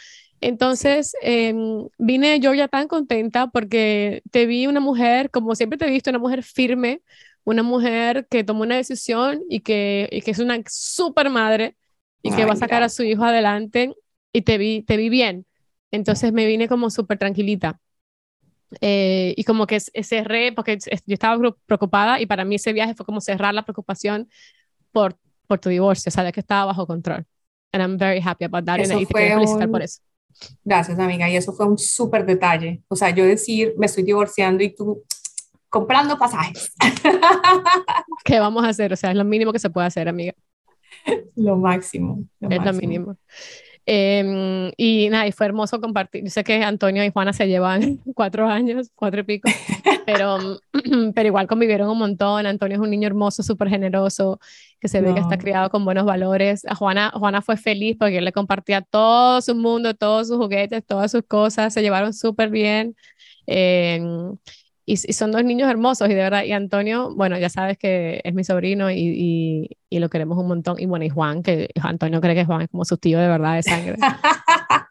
Entonces, 0.42 1.16
em, 1.22 1.88
vine 1.98 2.39
yo 2.39 2.54
ya 2.54 2.68
tan 2.68 2.88
contenta 2.88 3.48
porque 3.48 4.22
te 4.32 4.46
vi 4.46 4.68
una 4.68 4.82
mujer, 4.82 5.32
como 5.32 5.56
siempre 5.56 5.78
te 5.78 5.86
he 5.86 5.89
visto, 5.89 6.10
una 6.10 6.20
mujer 6.20 6.44
firme, 6.44 7.02
una 7.44 7.64
mujer 7.64 8.28
que 8.30 8.44
tomó 8.44 8.64
una 8.64 8.78
decisión 8.78 9.44
y 9.50 9.62
que, 9.62 10.10
y 10.12 10.22
que 10.22 10.32
es 10.32 10.40
una 10.40 10.62
super 10.68 11.30
madre 11.30 11.76
y 12.22 12.32
que 12.32 12.46
va 12.46 12.54
a 12.54 12.58
sacar 12.58 12.84
a 12.84 12.90
su 12.90 13.04
hijo 13.04 13.24
adelante 13.24 13.94
y 14.32 14.44
te 14.44 14.58
vi, 14.58 14.82
te 14.82 14.98
vi 14.98 15.10
bien. 15.10 15.46
Entonces 15.92 16.32
me 16.32 16.46
vine 16.46 16.68
como 16.68 16.90
súper 16.90 17.18
tranquilita. 17.18 17.80
Eh, 18.82 19.36
y 19.38 19.44
como 19.44 19.68
que 19.68 19.80
cerré, 19.80 20.52
porque 20.52 20.78
yo 20.80 21.14
estaba 21.14 21.56
preocupada 21.66 22.20
y 22.20 22.26
para 22.26 22.46
mí 22.46 22.56
ese 22.56 22.74
viaje 22.74 22.96
fue 22.96 23.06
como 23.06 23.22
cerrar 23.22 23.54
la 23.54 23.64
preocupación 23.64 24.30
por, 24.92 25.18
por 25.48 25.60
tu 25.60 25.70
divorcio, 25.70 26.12
sabes 26.12 26.32
que 26.32 26.40
estaba 26.40 26.66
bajo 26.66 26.88
control. 26.88 27.26
And 27.72 27.82
I'm 27.82 27.98
very 27.98 28.22
happy 28.24 28.46
about 28.46 28.66
that. 28.66 28.80
y 28.80 29.06
te 29.06 29.14
quiero 29.14 29.36
felicitar 29.36 29.70
por 29.70 29.82
eso. 29.82 30.02
Gracias, 30.64 30.98
amiga. 30.98 31.30
Y 31.30 31.36
eso 31.36 31.54
fue 31.54 31.66
un 31.68 31.78
súper 31.78 32.26
detalle. 32.26 32.82
O 32.88 32.96
sea, 32.96 33.10
yo 33.10 33.26
decir, 33.26 33.74
me 33.78 33.86
estoy 33.86 34.04
divorciando 34.04 34.64
y 34.64 34.74
tú 34.74 35.04
comprando 35.74 36.20
pasajes. 36.20 36.72
¿Qué 38.24 38.40
vamos 38.40 38.64
a 38.64 38.70
hacer? 38.70 38.94
O 38.94 38.96
sea, 38.96 39.10
es 39.10 39.18
lo 39.18 39.26
mínimo 39.26 39.52
que 39.52 39.58
se 39.58 39.72
puede 39.72 39.88
hacer, 39.88 40.08
amiga. 40.08 40.34
Lo 41.36 41.58
máximo. 41.58 42.24
es 42.40 42.64
lo 42.64 42.74
mínimo. 42.74 43.18
Em, 43.88 44.72
y 44.78 45.10
nada, 45.10 45.26
y 45.26 45.32
fue 45.32 45.48
hermoso 45.48 45.82
compartir. 45.82 46.24
Yo 46.24 46.30
sé 46.30 46.44
que 46.44 46.64
Antonio 46.64 47.04
y 47.04 47.10
Juana 47.10 47.34
se 47.34 47.48
llevan 47.48 47.98
cuatro 48.16 48.48
años, 48.48 48.92
cuatro 48.94 49.22
y 49.22 49.24
pico, 49.24 49.50
pero, 50.06 50.38
pero 51.16 51.28
igual 51.28 51.48
convivieron 51.48 51.90
un 51.90 51.98
montón. 51.98 52.46
Antonio 52.46 52.78
es 52.78 52.82
un 52.82 52.92
niño 52.92 53.08
hermoso, 53.08 53.42
súper 53.42 53.70
generoso, 53.70 54.40
que 54.80 54.88
se 54.88 55.02
ve 55.02 55.12
que 55.16 55.22
está 55.22 55.40
criado 55.40 55.72
con 55.72 55.84
buenos 55.86 56.06
valores. 56.06 56.66
A 56.66 56.76
Juana, 56.76 57.12
Juana 57.16 57.42
fue 57.42 57.58
feliz 57.58 57.98
porque 58.00 58.20
él 58.20 58.26
le 58.26 58.32
compartía 58.32 58.82
todo 58.82 59.42
su 59.42 59.56
mundo, 59.56 59.96
todos 59.96 60.28
sus 60.28 60.38
juguetes, 60.38 60.86
todas 60.86 61.10
sus 61.12 61.24
cosas, 61.24 61.74
se 61.74 61.82
llevaron 61.82 62.14
súper 62.14 62.52
bien. 62.52 62.96
Eh, 63.48 64.00
y, 64.86 64.98
son 64.98 65.32
dos 65.32 65.43
niños 65.43 65.69
hermosos 65.69 66.10
y 66.10 66.13
de 66.13 66.24
verdad, 66.24 66.43
y 66.43 66.52
Antonio, 66.52 67.13
bueno, 67.15 67.38
ya 67.38 67.50
sabes 67.50 67.78
que 67.78 68.22
es 68.24 68.34
mi 68.34 68.43
sobrino 68.43 68.91
y, 68.91 69.69
y, 69.89 70.00
lo 70.00 70.10
queremos 70.10 70.38
un 70.38 70.48
montón. 70.48 70.80
Y 70.80 70.86
bueno, 70.86 71.06
y 71.06 71.10
Juan, 71.10 71.43
que 71.43 71.69
Antonio 71.82 72.19
cree 72.19 72.36
que 72.36 72.46
Juan 72.46 72.63
es 72.63 72.69
como 72.69 72.84
su 72.84 72.98
tío 72.98 73.19
de 73.19 73.28
verdad 73.28 73.56
de 73.56 73.63
sangre. 73.63 73.96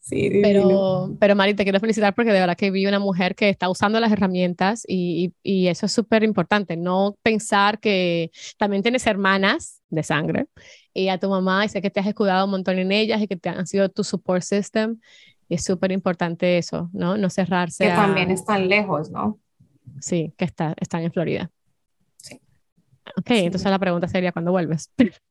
sí, 0.00 0.40
pero, 0.42 1.14
pero 1.20 1.36
Mari, 1.36 1.54
te 1.54 1.64
quiero 1.64 1.80
felicitar 1.80 2.14
porque 2.14 2.32
de 2.32 2.40
verdad 2.40 2.56
que 2.56 2.70
vi 2.70 2.86
una 2.86 3.00
mujer 3.00 3.34
que 3.34 3.50
está 3.50 3.68
usando 3.68 4.00
las 4.00 4.12
herramientas 4.12 4.84
y, 4.86 5.34
y 5.42 5.66
eso 5.66 5.86
es 5.86 5.92
súper 5.92 6.22
importante. 6.22 6.76
No 6.76 7.16
pensar 7.22 7.80
que 7.80 8.30
también 8.56 8.82
tienes 8.82 9.06
hermanas 9.06 9.82
de 9.90 10.02
sangre 10.02 10.46
y 10.94 11.08
a 11.08 11.18
tu 11.18 11.28
mamá 11.28 11.64
y 11.64 11.68
sé 11.68 11.82
que 11.82 11.90
te 11.90 12.00
has 12.00 12.06
escudado 12.06 12.46
un 12.46 12.52
montón 12.52 12.78
en 12.78 12.92
ellas 12.92 13.20
y 13.20 13.28
que 13.28 13.36
te 13.36 13.50
han 13.50 13.66
sido 13.66 13.88
tu 13.88 14.04
support 14.04 14.42
system 14.42 14.98
es 15.54 15.64
súper 15.64 15.92
importante 15.92 16.58
eso, 16.58 16.90
¿no? 16.92 17.16
No 17.16 17.30
cerrarse. 17.30 17.84
Que 17.84 17.90
también 17.90 18.30
están 18.30 18.68
lejos, 18.68 19.10
¿no? 19.10 19.38
Sí, 20.00 20.32
que 20.36 20.44
está, 20.44 20.74
están 20.78 21.02
en 21.02 21.12
Florida. 21.12 21.50
Sí. 22.16 22.40
Ok, 23.16 23.30
entonces 23.30 23.70
la 23.70 23.78
pregunta 23.78 24.08
sería, 24.08 24.32
¿cuándo 24.32 24.52
vuelves? 24.52 24.92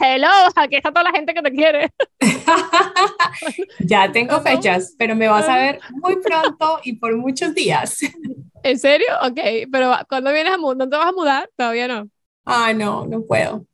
Hello, 0.00 0.28
aquí 0.56 0.76
está 0.76 0.90
toda 0.90 1.04
la 1.04 1.12
gente 1.12 1.32
que 1.32 1.42
te 1.42 1.52
quiere. 1.52 1.90
ya 3.80 4.10
tengo 4.10 4.40
fechas, 4.40 4.94
pero 4.98 5.14
me 5.14 5.28
vas 5.28 5.48
a 5.48 5.56
ver 5.56 5.80
muy 6.02 6.16
pronto 6.20 6.80
y 6.82 6.94
por 6.94 7.16
muchos 7.16 7.54
días. 7.54 8.00
¿En 8.62 8.78
serio? 8.78 9.06
Ok, 9.22 9.38
pero 9.70 9.92
cuando 10.08 10.32
vienes 10.32 10.52
a 10.52 10.58
mudar? 10.58 10.76
¿No 10.76 10.88
te 10.88 10.96
vas 10.96 11.08
a 11.08 11.12
mudar? 11.12 11.50
Todavía 11.56 11.88
no. 11.88 12.08
Ah, 12.44 12.72
no, 12.72 13.06
no 13.06 13.22
puedo. 13.22 13.64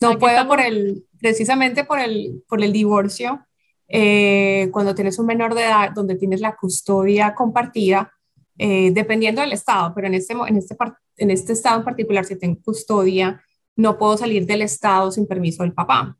No 0.00 0.18
puedo 0.18 0.46
por 0.46 0.60
el, 0.60 1.04
precisamente 1.20 1.84
por 1.84 2.00
el, 2.00 2.42
por 2.48 2.62
el 2.62 2.72
divorcio. 2.72 3.44
Eh, 3.88 4.68
cuando 4.70 4.94
tienes 4.94 5.18
un 5.18 5.26
menor 5.26 5.54
de 5.54 5.62
edad 5.62 5.90
donde 5.94 6.14
tienes 6.14 6.40
la 6.40 6.56
custodia 6.56 7.34
compartida, 7.34 8.12
eh, 8.58 8.90
dependiendo 8.92 9.40
del 9.40 9.52
estado, 9.52 9.92
pero 9.94 10.08
en 10.08 10.14
este, 10.14 10.34
en, 10.34 10.56
este, 10.56 10.76
en 11.16 11.30
este 11.30 11.52
estado 11.52 11.78
en 11.78 11.84
particular, 11.84 12.24
si 12.24 12.36
tengo 12.38 12.60
custodia, 12.62 13.42
no 13.76 13.96
puedo 13.96 14.18
salir 14.18 14.44
del 14.46 14.62
estado 14.62 15.10
sin 15.10 15.26
permiso 15.26 15.62
del 15.62 15.72
papá. 15.72 16.18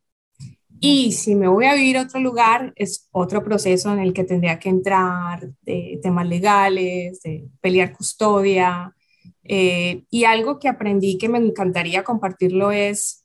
Y 0.81 1.12
si 1.12 1.35
me 1.35 1.48
voy 1.48 1.66
a 1.66 1.74
vivir 1.74 1.98
a 1.98 2.02
otro 2.02 2.20
lugar, 2.20 2.72
es 2.76 3.09
otro 3.11 3.42
proceso 3.42 3.92
en 3.92 3.98
el 3.98 4.12
que 4.12 4.22
tendría 4.22 4.61
que 4.61 4.68
entrar 4.68 5.50
de 5.62 5.98
temas 6.02 6.28
legales, 6.28 7.20
de 7.22 7.48
pelear 7.61 7.92
custodia. 7.92 8.94
Eh, 9.42 10.04
y 10.09 10.24
algo 10.24 10.61
que 10.61 10.68
aprendí 10.68 11.18
que 11.18 11.28
me 11.28 11.38
encantaría 11.38 12.04
compartirlo 12.04 12.70
es, 12.70 13.17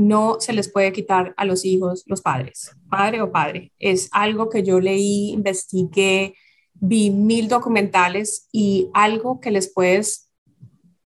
no 0.00 0.40
se 0.40 0.54
les 0.54 0.72
puede 0.72 0.92
quitar 0.92 1.34
a 1.36 1.44
los 1.44 1.64
hijos 1.64 2.04
los 2.06 2.22
padres, 2.22 2.74
padre 2.88 3.20
o 3.20 3.30
padre. 3.30 3.72
Es 3.78 4.08
algo 4.12 4.48
que 4.48 4.62
yo 4.62 4.80
leí, 4.80 5.30
investigué, 5.30 6.34
vi 6.72 7.10
mil 7.10 7.48
documentales 7.48 8.48
y 8.50 8.88
algo 8.94 9.40
que 9.40 9.50
les 9.50 9.72
puedes 9.72 10.30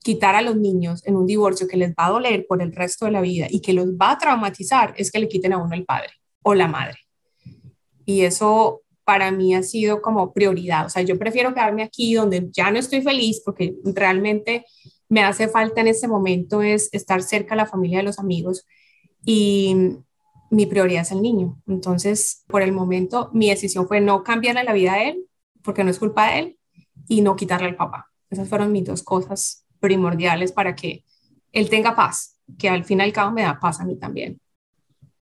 quitar 0.03 0.35
a 0.35 0.43
los 0.43 0.57
niños 0.57 1.07
en 1.07 1.15
un 1.15 1.27
divorcio 1.27 1.69
que 1.69 1.77
les 1.77 1.91
va 1.91 2.07
a 2.07 2.11
doler 2.11 2.47
por 2.49 2.63
el 2.63 2.73
resto 2.73 3.05
de 3.05 3.13
la 3.13 3.21
vida 3.21 3.47
y 3.49 3.61
que 3.61 3.75
los 3.75 3.87
va 3.91 4.13
a 4.13 4.19
traumatizar 4.19 4.93
es 4.97 5.13
que 5.13 5.21
le 5.21 5.29
quiten 5.29 5.53
a 5.53 5.59
uno 5.59 5.75
el 5.75 5.85
padre 5.85 6.11
o 6.43 6.55
la 6.55 6.67
madre. 6.67 6.99
Y 8.05 8.23
eso 8.23 8.83
para 9.05 9.31
mí 9.31 9.55
ha 9.55 9.63
sido 9.63 10.03
como 10.03 10.33
prioridad. 10.33 10.87
O 10.87 10.89
sea, 10.89 11.03
yo 11.03 11.17
prefiero 11.19 11.55
quedarme 11.55 11.85
aquí 11.85 12.15
donde 12.15 12.49
ya 12.51 12.71
no 12.71 12.79
estoy 12.79 13.03
feliz 13.03 13.41
porque 13.45 13.75
realmente 13.85 14.65
me 15.09 15.23
hace 15.23 15.49
falta 15.49 15.81
en 15.81 15.89
este 15.89 16.09
momento 16.09 16.63
es 16.63 16.89
estar 16.93 17.23
cerca 17.23 17.51
de 17.51 17.63
la 17.63 17.67
familia 17.67 17.99
de 17.99 18.05
los 18.05 18.19
amigos 18.19 18.67
y 19.25 19.97
mi 20.51 20.67
prioridad 20.67 21.03
es 21.03 21.13
el 21.13 21.23
niño. 21.23 21.61
Entonces, 21.67 22.45
por 22.49 22.63
el 22.63 22.73
momento, 22.73 23.31
mi 23.33 23.49
decisión 23.49 23.87
fue 23.87 24.01
no 24.01 24.23
cambiarle 24.25 24.65
la 24.65 24.73
vida 24.73 24.95
a 24.95 25.03
él 25.05 25.27
porque 25.63 25.85
no 25.85 25.91
es 25.91 25.99
culpa 25.99 26.31
de 26.31 26.39
él 26.39 26.59
y 27.09 27.23
no 27.23 27.37
quitarle 27.37 27.69
al 27.69 27.77
papá. 27.77 28.11
Esas 28.31 28.49
fueron 28.49 28.73
mis 28.73 28.85
dos 28.85 29.03
cosas 29.03 29.67
primordiales 29.79 30.53
para 30.53 30.75
que 30.75 31.05
él 31.53 31.69
tenga 31.69 31.97
paz, 31.97 32.37
que 32.59 32.69
al 32.69 32.85
fin 32.85 33.01
y 33.01 33.03
al 33.03 33.13
cabo 33.13 33.33
me 33.33 33.43
da 33.43 33.59
paz 33.59 33.81
a 33.81 33.85
mí 33.85 33.97
también. 33.97 34.41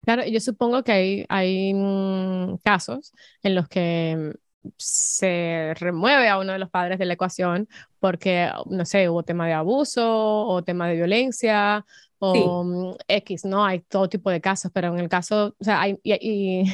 Claro, 0.02 0.24
yo 0.26 0.40
supongo 0.40 0.82
que 0.82 0.92
hay, 0.92 1.26
hay 1.28 1.72
mm, 1.74 2.58
casos 2.62 3.12
en 3.42 3.54
los 3.54 3.68
que 3.68 4.34
mm, 4.62 4.68
se 4.76 5.74
remueve 5.78 6.28
a 6.28 6.38
uno 6.38 6.52
de 6.52 6.58
los 6.58 6.70
padres 6.70 6.98
de 6.98 7.06
la 7.06 7.14
ecuación 7.14 7.68
porque, 8.00 8.50
no 8.66 8.84
sé, 8.84 9.08
hubo 9.08 9.22
tema 9.22 9.46
de 9.46 9.54
abuso 9.54 10.46
o 10.46 10.62
tema 10.62 10.88
de 10.88 10.96
violencia 10.96 11.84
o 12.18 12.64
mm, 12.64 12.94
X, 13.08 13.44
¿no? 13.44 13.64
Hay 13.64 13.80
todo 13.80 14.08
tipo 14.08 14.30
de 14.30 14.40
casos, 14.40 14.70
pero 14.72 14.88
en 14.88 14.98
el 14.98 15.08
caso, 15.08 15.54
o 15.58 15.64
sea, 15.64 15.80
hay, 15.80 15.98
y, 16.02 16.64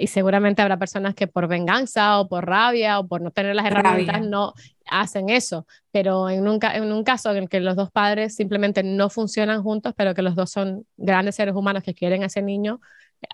y 0.00 0.06
seguramente 0.06 0.62
habrá 0.62 0.78
personas 0.78 1.14
que 1.14 1.26
por 1.26 1.46
venganza 1.46 2.20
o 2.20 2.28
por 2.28 2.46
rabia 2.46 2.98
o 2.98 3.06
por 3.06 3.20
no 3.20 3.30
tener 3.30 3.54
las 3.54 3.66
herramientas 3.66 4.22
no 4.26 4.54
hacen 4.90 5.28
eso, 5.28 5.66
pero 5.92 6.30
en 6.30 6.48
un, 6.48 6.58
en 6.62 6.90
un 6.90 7.04
caso 7.04 7.30
en 7.30 7.36
el 7.36 7.48
que 7.48 7.60
los 7.60 7.76
dos 7.76 7.90
padres 7.90 8.34
simplemente 8.34 8.82
no 8.82 9.10
funcionan 9.10 9.62
juntos, 9.62 9.92
pero 9.96 10.14
que 10.14 10.22
los 10.22 10.34
dos 10.34 10.50
son 10.50 10.86
grandes 10.96 11.36
seres 11.36 11.54
humanos 11.54 11.82
que 11.82 11.94
quieren 11.94 12.22
a 12.22 12.26
ese 12.26 12.40
niño, 12.40 12.80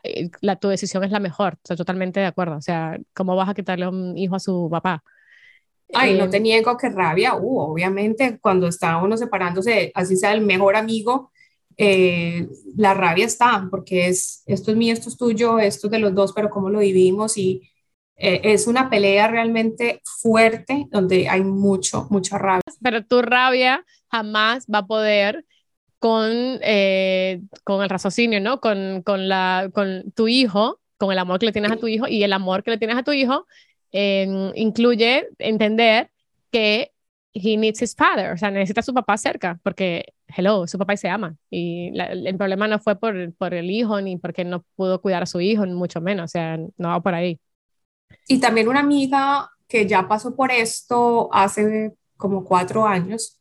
eh, 0.02 0.28
la, 0.40 0.56
tu 0.56 0.68
decisión 0.68 1.04
es 1.04 1.12
la 1.12 1.20
mejor, 1.20 1.54
estoy 1.54 1.76
totalmente 1.76 2.20
de 2.20 2.26
acuerdo, 2.26 2.56
o 2.56 2.62
sea, 2.62 2.98
¿cómo 3.14 3.36
vas 3.36 3.48
a 3.48 3.54
quitarle 3.54 3.86
un 3.86 4.18
hijo 4.18 4.34
a 4.34 4.40
su 4.40 4.68
papá? 4.70 5.04
Ay, 5.92 6.18
no 6.18 6.25
eh, 6.25 6.29
te 6.29 6.40
niego 6.40 6.77
que 6.77 6.88
rabia, 6.88 7.37
uh, 7.37 7.59
obviamente 7.61 8.38
cuando 8.40 8.66
está 8.66 8.96
uno 8.99 9.16
separándose, 9.16 9.92
así 9.94 10.16
sea 10.16 10.33
el 10.33 10.40
mejor 10.40 10.77
amigo, 10.77 11.31
eh, 11.77 12.49
la 12.77 12.94
rabia 12.94 13.27
está, 13.27 13.68
porque 13.70 14.09
es, 14.09 14.42
esto 14.46 14.70
es 14.70 14.77
mío, 14.77 14.92
esto 14.92 15.09
es 15.09 15.16
tuyo, 15.16 15.59
esto 15.59 15.87
es 15.87 15.90
de 15.90 15.99
los 15.99 16.14
dos, 16.14 16.33
pero 16.33 16.51
cómo 16.51 16.70
lo 16.70 16.81
dividimos 16.81 17.37
y 17.37 17.70
eh, 18.16 18.40
es 18.44 18.66
una 18.66 18.88
pelea 18.88 19.29
realmente 19.29 20.01
fuerte 20.05 20.87
donde 20.90 21.29
hay 21.29 21.42
mucho, 21.42 22.07
mucha 22.11 22.38
rabia. 22.38 22.62
Pero 22.81 23.05
tu 23.05 23.20
rabia 23.20 23.85
jamás 24.11 24.66
va 24.72 24.79
a 24.79 24.87
poder 24.87 25.44
con, 25.99 26.31
eh, 26.62 27.42
con 27.62 27.83
el 27.83 27.90
raciocinio, 27.90 28.40
¿no? 28.40 28.61
Con, 28.61 29.03
con, 29.03 29.29
la, 29.29 29.70
con 29.75 30.11
tu 30.12 30.29
hijo, 30.29 30.81
con 30.96 31.12
el 31.12 31.18
amor 31.18 31.38
que 31.38 31.46
le 31.46 31.53
tienes 31.53 31.72
a 31.72 31.77
tu 31.77 31.88
hijo 31.88 32.09
y 32.09 32.22
el 32.22 32.33
amor 32.33 32.62
que 32.62 32.70
le 32.70 32.79
tienes 32.79 32.96
a 32.96 33.03
tu 33.03 33.12
hijo 33.12 33.46
incluye 33.92 35.29
entender 35.38 36.11
que 36.51 36.92
he 37.33 37.57
needs 37.57 37.83
his 37.83 37.94
father, 37.94 38.33
o 38.33 38.37
sea, 38.37 38.51
necesita 38.51 38.81
a 38.81 38.83
su 38.83 38.94
papá 38.94 39.16
cerca, 39.16 39.59
porque, 39.62 40.14
hello, 40.29 40.66
su 40.66 40.79
papá 40.79 40.94
y 40.94 40.96
se 40.96 41.09
ama. 41.09 41.37
Y 41.51 41.92
el 41.99 42.37
problema 42.37 42.66
no 42.66 42.79
fue 42.79 42.96
por, 42.96 43.35
por 43.35 43.55
el 43.55 43.70
hijo, 43.70 44.01
ni 44.01 44.16
porque 44.16 44.44
no 44.44 44.64
pudo 44.75 45.01
cuidar 45.01 45.22
a 45.22 45.27
su 45.27 45.40
hijo, 45.40 45.66
ni 45.66 45.75
mucho 45.75 46.01
menos, 46.01 46.25
o 46.25 46.33
sea, 46.33 46.57
no 46.57 46.88
va 46.88 47.03
por 47.03 47.14
ahí. 47.14 47.38
Y 48.29 48.38
también 48.38 48.68
una 48.68 48.81
amiga 48.81 49.51
que 49.68 49.87
ya 49.87 50.09
pasó 50.09 50.35
por 50.35 50.51
esto 50.51 51.29
hace 51.33 51.92
como 52.16 52.44
cuatro 52.44 52.87
años, 52.87 53.40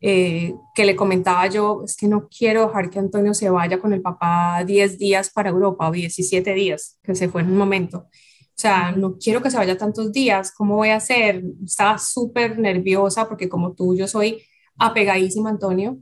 eh, 0.00 0.54
que 0.74 0.84
le 0.84 0.96
comentaba 0.96 1.46
yo, 1.48 1.82
es 1.84 1.96
que 1.96 2.06
no 2.06 2.28
quiero 2.28 2.66
dejar 2.66 2.90
que 2.90 2.98
Antonio 2.98 3.34
se 3.34 3.50
vaya 3.50 3.78
con 3.78 3.92
el 3.92 4.02
papá 4.02 4.62
10 4.64 4.98
días 4.98 5.30
para 5.30 5.50
Europa 5.50 5.88
o 5.88 5.92
17 5.92 6.54
días, 6.54 6.98
que 7.02 7.14
se 7.14 7.28
fue 7.28 7.42
en 7.42 7.50
un 7.50 7.58
momento. 7.58 8.08
O 8.56 8.58
sea, 8.58 8.90
no 8.92 9.18
quiero 9.18 9.42
que 9.42 9.50
se 9.50 9.58
vaya 9.58 9.76
tantos 9.76 10.12
días, 10.12 10.50
¿cómo 10.56 10.76
voy 10.76 10.88
a 10.88 10.96
hacer? 10.96 11.42
Estaba 11.64 11.98
súper 11.98 12.58
nerviosa 12.58 13.28
porque 13.28 13.50
como 13.50 13.74
tú, 13.74 13.94
yo 13.94 14.08
soy 14.08 14.42
apegadísima, 14.78 15.50
Antonio. 15.50 15.98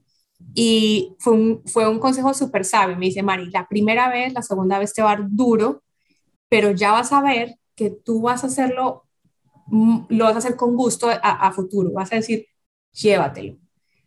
Y 0.54 1.16
fue 1.18 1.32
un, 1.34 1.62
fue 1.66 1.88
un 1.88 1.98
consejo 1.98 2.32
súper 2.32 2.64
sabio. 2.64 2.96
Me 2.96 3.06
dice, 3.06 3.22
Mari, 3.24 3.50
la 3.50 3.66
primera 3.68 4.08
vez, 4.08 4.32
la 4.34 4.42
segunda 4.42 4.78
vez 4.78 4.94
te 4.94 5.02
va 5.02 5.12
a 5.12 5.16
dar 5.16 5.26
duro, 5.30 5.82
pero 6.48 6.72
ya 6.72 6.92
vas 6.92 7.12
a 7.12 7.22
ver 7.22 7.56
que 7.76 7.90
tú 7.90 8.22
vas 8.22 8.44
a 8.44 8.48
hacerlo, 8.48 9.04
mm, 9.68 10.06
lo 10.10 10.24
vas 10.26 10.36
a 10.36 10.38
hacer 10.38 10.56
con 10.56 10.76
gusto 10.76 11.08
a, 11.10 11.14
a 11.16 11.52
futuro. 11.52 11.92
Vas 11.92 12.12
a 12.12 12.16
decir, 12.16 12.46
llévatelo. 12.92 13.58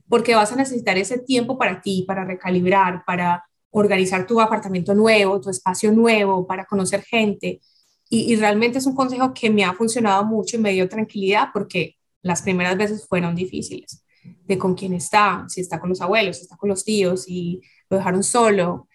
Porque 0.09 0.35
vas 0.35 0.51
a 0.53 0.55
necesitar 0.55 0.97
ese 0.97 1.19
tiempo 1.19 1.57
para 1.57 1.81
ti, 1.81 2.05
para 2.07 2.25
recalibrar, 2.25 3.03
para 3.05 3.45
organizar 3.71 4.27
tu 4.27 4.41
apartamento 4.41 4.93
nuevo, 4.95 5.41
tu 5.41 5.49
espacio 5.49 5.91
nuevo, 5.91 6.47
para 6.47 6.65
conocer 6.65 7.03
gente 7.03 7.61
y, 8.09 8.35
realmente 8.37 8.77
es 8.77 8.85
un 8.85 8.95
consejo 8.95 9.33
que 9.33 9.49
me 9.49 9.65
ha 9.65 9.73
funcionado 9.73 10.23
mucho 10.23 10.57
y 10.57 10.59
me 10.59 10.71
dio 10.71 10.87
tranquilidad 10.87 11.49
porque 11.53 11.97
las 12.21 12.41
primeras 12.41 12.77
veces 12.77 13.05
fueron 13.07 13.35
difíciles, 13.35 14.03
de 14.23 14.57
con 14.57 14.75
quién 14.75 14.93
está, 14.93 15.45
si 15.49 15.61
está 15.61 15.79
con 15.79 15.89
los 15.89 16.01
abuelos, 16.01 16.37
si 16.37 16.43
está 16.43 16.55
con 16.57 16.69
los 16.69 16.83
tíos, 16.83 17.25
y 17.27 17.61
lo 17.89 17.97
dejaron 17.97 18.23
solo. 18.23 18.87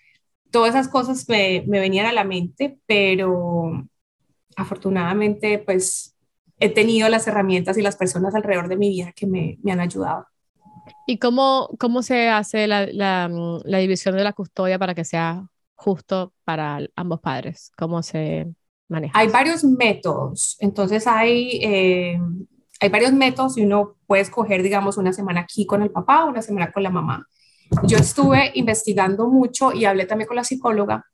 Todas 0.50 0.70
esas 0.70 0.88
cosas 0.88 1.28
me, 1.28 1.64
me 1.66 1.80
venían 1.80 2.06
a 2.06 2.12
la 2.12 2.24
mente, 2.24 2.78
pero 2.86 3.86
afortunadamente 4.56 5.58
pues 5.58 6.16
he 6.58 6.68
tenido 6.68 7.08
las 7.08 7.26
herramientas 7.26 7.76
y 7.76 7.82
las 7.82 7.96
personas 7.96 8.34
alrededor 8.34 8.68
de 8.68 8.76
mi 8.76 8.88
vida 8.88 9.12
que 9.12 9.26
me, 9.26 9.58
me 9.62 9.72
han 9.72 9.80
ayudado. 9.80 10.26
¿Y 11.06 11.18
cómo, 11.18 11.70
cómo 11.78 12.02
se 12.02 12.28
hace 12.28 12.66
la, 12.66 12.86
la, 12.86 13.28
la, 13.64 13.78
división 13.78 14.16
de 14.16 14.24
la 14.24 14.32
custodia 14.32 14.78
para 14.78 14.94
que 14.94 15.04
sea 15.04 15.46
justo 15.74 16.32
para 16.44 16.80
ambos 16.96 17.20
padres? 17.20 17.72
¿Cómo 17.76 18.02
se, 18.02 18.52
hay 19.12 19.28
varios 19.28 19.64
métodos, 19.64 20.56
entonces 20.60 21.06
hay, 21.06 21.60
eh, 21.62 22.20
hay 22.80 22.88
varios 22.88 23.12
métodos 23.12 23.56
y 23.56 23.64
uno 23.64 23.96
puede 24.06 24.22
escoger, 24.22 24.62
digamos, 24.62 24.96
una 24.96 25.12
semana 25.12 25.40
aquí 25.40 25.66
con 25.66 25.82
el 25.82 25.90
papá, 25.90 26.24
una 26.24 26.42
semana 26.42 26.72
con 26.72 26.82
la 26.82 26.90
mamá. 26.90 27.26
Yo 27.84 27.96
estuve 27.98 28.50
investigando 28.54 29.28
mucho 29.28 29.72
y 29.72 29.84
hablé 29.84 30.04
también 30.04 30.28
con 30.28 30.36
la 30.36 30.44
psicóloga. 30.44 31.06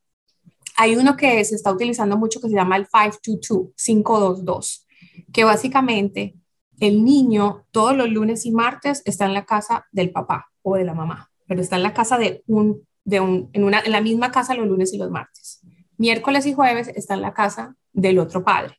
Hay 0.76 0.96
uno 0.96 1.16
que 1.16 1.44
se 1.44 1.54
está 1.54 1.72
utilizando 1.72 2.16
mucho 2.16 2.40
que 2.40 2.48
se 2.48 2.54
llama 2.54 2.76
el 2.76 2.86
522, 2.86 3.72
522, 3.76 4.86
que 5.32 5.44
básicamente 5.44 6.34
el 6.80 7.04
niño 7.04 7.66
todos 7.70 7.96
los 7.96 8.08
lunes 8.08 8.46
y 8.46 8.52
martes 8.52 9.02
está 9.04 9.26
en 9.26 9.34
la 9.34 9.44
casa 9.44 9.86
del 9.92 10.10
papá 10.10 10.50
o 10.62 10.76
de 10.76 10.84
la 10.84 10.94
mamá, 10.94 11.30
pero 11.46 11.60
está 11.60 11.76
en 11.76 11.82
la 11.82 11.94
casa 11.94 12.18
de 12.18 12.42
un, 12.46 12.86
de 13.05 13.20
un, 13.20 13.50
en, 13.53 13.64
una, 13.64 13.80
en 13.80 13.92
la 13.92 14.00
misma 14.00 14.30
casa 14.30 14.55
los 14.55 14.66
lunes 14.66 14.92
y 14.92 14.98
los 14.98 15.11
martes 15.11 15.61
miércoles 15.99 16.46
y 16.46 16.55
jueves 16.55 16.88
está 16.88 17.14
en 17.14 17.22
la 17.22 17.34
casa 17.34 17.76
del 17.92 18.18
otro 18.18 18.42
padre. 18.42 18.78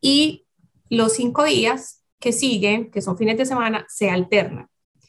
Y 0.00 0.46
los 0.88 1.12
cinco 1.12 1.44
días 1.44 2.02
que 2.18 2.32
siguen, 2.32 2.90
que 2.90 3.02
son 3.02 3.16
fines 3.16 3.36
de 3.36 3.46
semana, 3.46 3.86
se 3.88 4.10
alternan. 4.10 4.68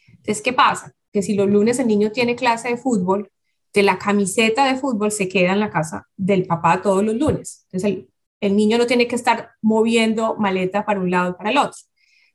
Entonces, 0.09 0.41
¿qué 0.41 0.53
pasa? 0.53 0.93
Que 1.11 1.23
si 1.23 1.33
los 1.33 1.49
lunes 1.49 1.79
el 1.79 1.87
niño 1.87 2.11
tiene 2.11 2.35
clase 2.35 2.69
de 2.69 2.77
fútbol, 2.77 3.31
de 3.73 3.83
la 3.83 3.97
camiseta 3.97 4.65
de 4.65 4.79
fútbol 4.79 5.11
se 5.11 5.29
queda 5.29 5.53
en 5.53 5.59
la 5.59 5.69
casa 5.69 6.07
del 6.17 6.45
papá 6.45 6.81
todos 6.81 7.03
los 7.03 7.15
lunes. 7.15 7.65
Entonces, 7.71 8.05
el, 8.41 8.55
niño 8.55 8.77
no 8.77 8.87
tiene 8.87 9.07
que 9.07 9.15
estar 9.15 9.51
moviendo 9.61 10.35
maleta 10.37 10.85
para 10.85 10.99
un 10.99 11.11
lado 11.11 11.31
y 11.31 11.33
para 11.33 11.51
el 11.51 11.57
otro. 11.57 11.79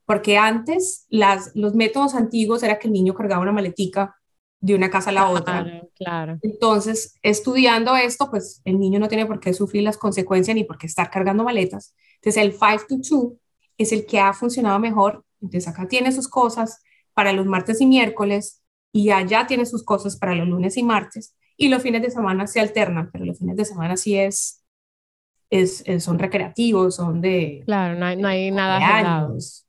Porque 0.07 0.37
antes 0.37 1.07
las, 1.09 1.51
los 1.55 1.75
métodos 1.75 2.15
antiguos 2.15 2.63
era 2.63 2.79
que 2.79 2.89
el 2.89 2.93
niño 2.93 3.15
cargaba 3.15 3.43
una 3.43 3.53
maletica 3.53 4.17
de 4.65 4.75
una 4.75 4.91
casa 4.91 5.11
a 5.11 5.13
la 5.13 5.29
otra. 5.29 5.83
Claro, 5.95 6.39
Entonces, 6.41 7.19
estudiando 7.23 7.95
esto, 7.97 8.31
pues 8.31 8.63
el 8.65 8.79
niño 8.79 8.99
no 8.99 9.09
tiene 9.09 9.27
por 9.27 9.39
qué 9.39 9.53
sufrir 9.53 9.83
las 9.83 9.99
consecuencias 9.99 10.55
ni 10.55 10.65
por 10.65 10.79
qué 10.79 10.87
estar 10.87 11.11
cargando 11.11 11.45
maletas. 11.45 11.95
Entonces, 12.15 12.43
el 12.43 12.53
5 12.53 12.87
to 12.89 12.97
2 12.97 13.33
es 13.77 13.93
el 13.93 14.07
que 14.07 14.21
ha 14.21 14.33
funcionado 14.33 14.79
mejor. 14.79 15.23
Entonces, 15.43 15.69
acá 15.69 15.87
tiene 15.87 16.13
sus 16.13 16.29
cosas 16.29 16.83
para 17.13 17.33
los 17.35 17.45
martes 17.45 17.81
y 17.81 17.87
miércoles. 17.87 18.63
y 18.91 19.11
allá 19.11 19.47
tiene 19.47 19.67
sus 19.67 19.83
cosas 19.83 20.17
para 20.17 20.37
los 20.37 20.47
lunes 20.47 20.77
y 20.77 20.85
martes 20.85 21.35
y 21.57 21.69
los 21.69 21.83
fines 21.83 22.03
de 22.03 22.11
semana 22.11 22.47
se 22.47 22.61
alternan, 22.61 23.11
pero 23.13 23.25
los 23.25 23.39
fines 23.39 23.57
de 23.57 23.65
semana 23.65 23.97
sí 23.97 24.17
es, 24.17 24.65
es, 25.51 25.85
son 25.99 26.19
recreativos, 26.19 26.97
son 26.97 27.21
de... 27.21 27.63
Claro, 27.65 27.99
no 27.99 28.07
hay, 28.07 28.17
no 28.17 28.29
hay 28.29 28.51
nada. 28.51 29.29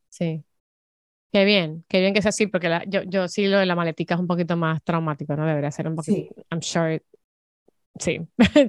Sí. 0.10 0.44
Qué 1.36 1.44
bien, 1.44 1.84
qué 1.90 2.00
bien 2.00 2.14
que 2.14 2.22
sea 2.22 2.30
así, 2.30 2.48
porque 2.48 2.70
yo, 2.88 3.02
yo 3.04 3.28
sí 3.28 3.46
lo 3.48 3.60
de 3.60 3.66
la 3.66 3.76
maletica 3.76 4.14
es 4.14 4.22
un 4.22 4.26
poquito 4.26 4.56
más 4.56 4.82
traumático, 4.86 5.36
¿no? 5.36 5.46
Debería 5.46 5.70
ser 5.70 5.86
un 5.90 5.98
poquito, 5.98 6.34
sí. 6.34 6.46
I'm 6.50 6.62
sure, 6.62 7.04
sí. 8.00 8.22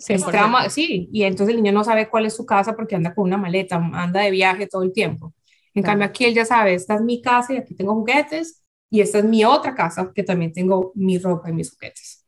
Es 0.08 0.26
trauma, 0.26 0.68
sí, 0.68 1.08
y 1.12 1.22
entonces 1.22 1.54
el 1.54 1.62
niño 1.62 1.72
no 1.72 1.84
sabe 1.84 2.08
cuál 2.08 2.26
es 2.26 2.34
su 2.34 2.44
casa 2.44 2.74
porque 2.74 2.96
anda 2.96 3.14
con 3.14 3.22
una 3.22 3.36
maleta, 3.36 3.76
anda 3.76 4.20
de 4.22 4.32
viaje 4.32 4.66
todo 4.66 4.82
el 4.82 4.92
tiempo. 4.92 5.32
En 5.74 5.84
cambio 5.84 6.08
aquí 6.08 6.24
él 6.24 6.34
ya 6.34 6.44
sabe, 6.44 6.74
esta 6.74 6.96
es 6.96 7.02
mi 7.02 7.22
casa 7.22 7.54
y 7.54 7.58
aquí 7.58 7.76
tengo 7.76 7.94
juguetes, 7.94 8.64
y 8.90 9.00
esta 9.00 9.18
es 9.18 9.24
mi 9.24 9.44
otra 9.44 9.72
casa 9.72 10.10
que 10.12 10.24
también 10.24 10.52
tengo 10.52 10.90
mi 10.96 11.18
ropa 11.18 11.50
y 11.50 11.52
mis 11.52 11.70
juguetes. 11.70 12.26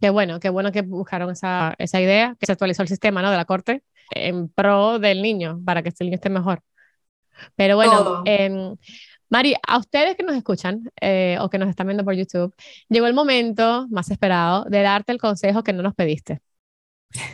Qué 0.00 0.10
bueno, 0.10 0.40
qué 0.40 0.48
bueno 0.48 0.72
que 0.72 0.82
buscaron 0.82 1.30
esa, 1.30 1.76
esa 1.78 2.00
idea, 2.00 2.34
que 2.40 2.46
se 2.46 2.52
actualizó 2.52 2.82
el 2.82 2.88
sistema 2.88 3.22
¿no? 3.22 3.30
de 3.30 3.36
la 3.36 3.44
corte 3.44 3.84
en 4.10 4.48
pro 4.48 4.98
del 4.98 5.22
niño, 5.22 5.60
para 5.64 5.84
que 5.84 5.90
este 5.90 6.02
niño 6.02 6.16
esté 6.16 6.30
mejor. 6.30 6.64
Pero 7.56 7.76
bueno, 7.76 8.22
eh, 8.26 8.74
Mari, 9.32 9.54
a 9.66 9.78
ustedes 9.78 10.14
que 10.14 10.24
nos 10.24 10.36
escuchan 10.36 10.90
eh, 11.00 11.38
o 11.40 11.48
que 11.48 11.56
nos 11.56 11.70
están 11.70 11.86
viendo 11.86 12.04
por 12.04 12.14
YouTube, 12.14 12.54
llegó 12.90 13.06
el 13.06 13.14
momento 13.14 13.86
más 13.88 14.10
esperado 14.10 14.64
de 14.66 14.82
darte 14.82 15.10
el 15.10 15.18
consejo 15.18 15.62
que 15.62 15.72
no 15.72 15.82
nos 15.82 15.94
pediste. 15.94 16.42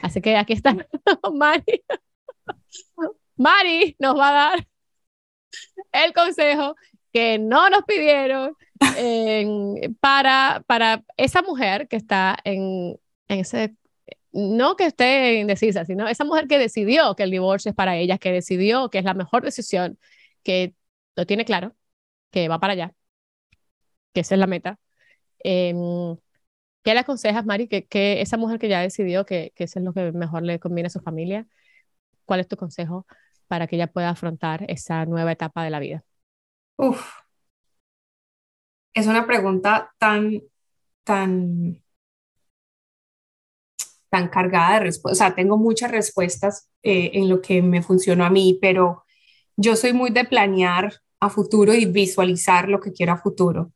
Así 0.03 0.21
que 0.21 0.37
aquí 0.37 0.53
está 0.53 0.77
Mari. 1.35 1.83
Mari 3.37 3.97
nos 3.99 4.17
va 4.17 4.29
a 4.29 4.33
dar 4.33 4.69
el 5.93 6.13
consejo 6.13 6.77
que 7.13 7.39
no 7.39 7.69
nos 7.69 7.83
pidieron 7.83 8.55
para, 10.01 10.63
para 10.69 11.05
esa 11.17 11.43
mujer 11.43 11.89
que 11.89 11.97
está 11.97 12.37
en, 12.45 12.97
en 13.27 13.41
ese 13.41 13.75
no 14.31 14.77
que 14.77 14.87
esté 14.87 15.35
indecisa, 15.41 15.85
sino 15.85 16.07
esa 16.07 16.25
mujer 16.25 16.47
que 16.47 16.59
decidió 16.59 17.17
que 17.17 17.25
el 17.25 17.33
divorcio 17.33 17.71
es 17.71 17.75
para 17.75 17.97
ella, 17.97 18.19
que 18.19 18.31
decidió 18.33 18.89
que 18.91 18.99
es 18.99 19.05
la 19.05 19.15
mejor 19.15 19.43
decisión, 19.43 19.99
que 20.45 20.75
lo 21.17 21.27
tiene 21.27 21.45
claro, 21.45 21.75
que 22.31 22.49
va 22.49 22.59
para 22.61 22.75
allá, 22.75 22.95
que 24.13 24.21
esa 24.21 24.35
es 24.35 24.39
la 24.39 24.47
meta. 24.47 24.79
Em, 25.41 26.17
¿Qué 26.83 26.95
le 26.95 27.01
aconsejas, 27.01 27.45
Mari, 27.45 27.69
que, 27.69 27.87
que, 27.87 28.21
esa 28.23 28.37
mujer 28.37 28.59
que 28.59 28.69
ya 28.69 28.81
decidió 28.81 29.27
que, 29.27 29.53
que 29.55 29.65
eso 29.65 29.79
es 29.79 29.85
lo 29.85 29.93
que 29.93 30.13
mejor 30.13 30.43
le 30.43 30.59
conviene 30.61 30.89
a 30.89 30.91
su 30.91 31.01
familia, 31.01 31.47
cuál 32.25 32.41
es 32.41 32.49
tu 32.49 32.57
consejo 32.57 33.07
para 33.49 33.67
que 33.67 33.77
ella 33.77 33.89
pueda 33.89 34.11
afrontar 34.11 34.65
esa 34.71 35.05
nueva 35.07 35.33
etapa 35.33 35.65
de 35.65 35.71
la 35.71 35.81
vida? 35.81 36.05
Uf, 36.77 37.03
es 38.95 39.07
una 39.07 39.27
pregunta 39.27 39.93
tan, 39.99 40.43
tan, 41.05 41.83
tan 44.11 44.29
cargada 44.29 44.75
de 44.75 44.81
respuestas. 44.81 45.13
O 45.13 45.19
sea, 45.19 45.35
tengo 45.35 45.57
muchas 45.57 45.91
respuestas 45.91 46.69
eh, 46.83 47.11
en 47.15 47.29
lo 47.29 47.41
que 47.41 47.63
me 47.63 47.83
funcionó 47.83 48.25
a 48.25 48.31
mí, 48.31 48.59
pero 48.61 49.05
yo 49.57 49.77
soy 49.77 49.93
muy 49.93 50.11
de 50.11 50.25
planear 50.25 50.95
a 51.21 51.31
futuro 51.31 51.75
y 51.75 51.85
visualizar 51.87 52.69
lo 52.69 52.81
que 52.81 52.93
quiero 52.93 53.13
a 53.13 53.19
futuro. 53.19 53.73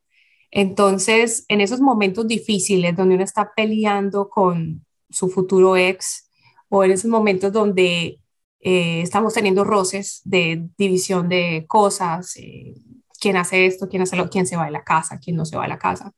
Entonces, 0.51 1.45
en 1.49 1.61
esos 1.61 1.81
momentos 1.81 2.27
difíciles 2.27 2.97
donde 2.97 3.15
uno 3.15 3.25
está 3.25 3.53
peleando 3.57 4.29
con 4.29 4.85
su 5.11 5.29
futuro 5.29 5.77
ex 5.77 6.29
o 6.69 6.85
en 6.85 6.93
esos 6.93 7.11
momentos 7.11 7.53
donde 7.53 8.21
eh, 8.61 9.03
estamos 9.03 9.35
teniendo 9.35 9.65
roces 9.65 10.21
de 10.25 10.69
división 10.79 11.29
de 11.29 11.65
cosas, 11.67 12.37
eh, 12.37 12.75
quién 13.21 13.37
hace 13.37 13.67
esto, 13.67 13.89
quién 13.89 14.03
hace 14.03 14.17
lo, 14.17 14.29
quién 14.29 14.47
se 14.47 14.57
va 14.57 14.67
de 14.67 14.71
la 14.71 14.85
casa, 14.85 15.19
quién 15.19 15.37
no 15.37 15.45
se 15.45 15.57
va 15.57 15.63
de 15.63 15.69
la 15.71 15.79
casa. 15.79 16.13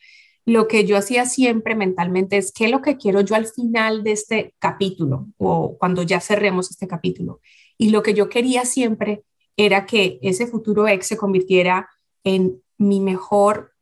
Lo 0.47 0.68
que 0.68 0.85
yo 0.85 0.99
hacía 0.99 1.27
siempre 1.27 1.75
mentalmente 1.75 2.37
es 2.37 2.53
qué 2.53 2.66
es 2.66 2.70
lo 2.70 2.83
que 2.83 2.97
quiero 2.97 3.20
yo 3.22 3.35
al 3.35 3.47
final 3.47 4.03
de 4.05 4.12
este 4.12 4.55
capítulo 4.59 5.29
o 5.39 5.79
cuando 5.79 6.03
ya 6.03 6.20
cerremos 6.20 6.70
este 6.70 6.87
capítulo. 6.87 7.41
Y 7.79 7.91
lo 7.91 8.03
que 8.03 8.14
yo 8.14 8.29
quería 8.29 8.64
siempre 8.64 9.22
era 9.57 9.86
que 9.86 10.18
ese 10.22 10.46
futuro 10.46 10.86
ex 10.88 11.07
se 11.07 11.16
convirtiera 11.16 11.88
en 12.22 12.62
mi 12.78 13.00
mejor 13.00 13.72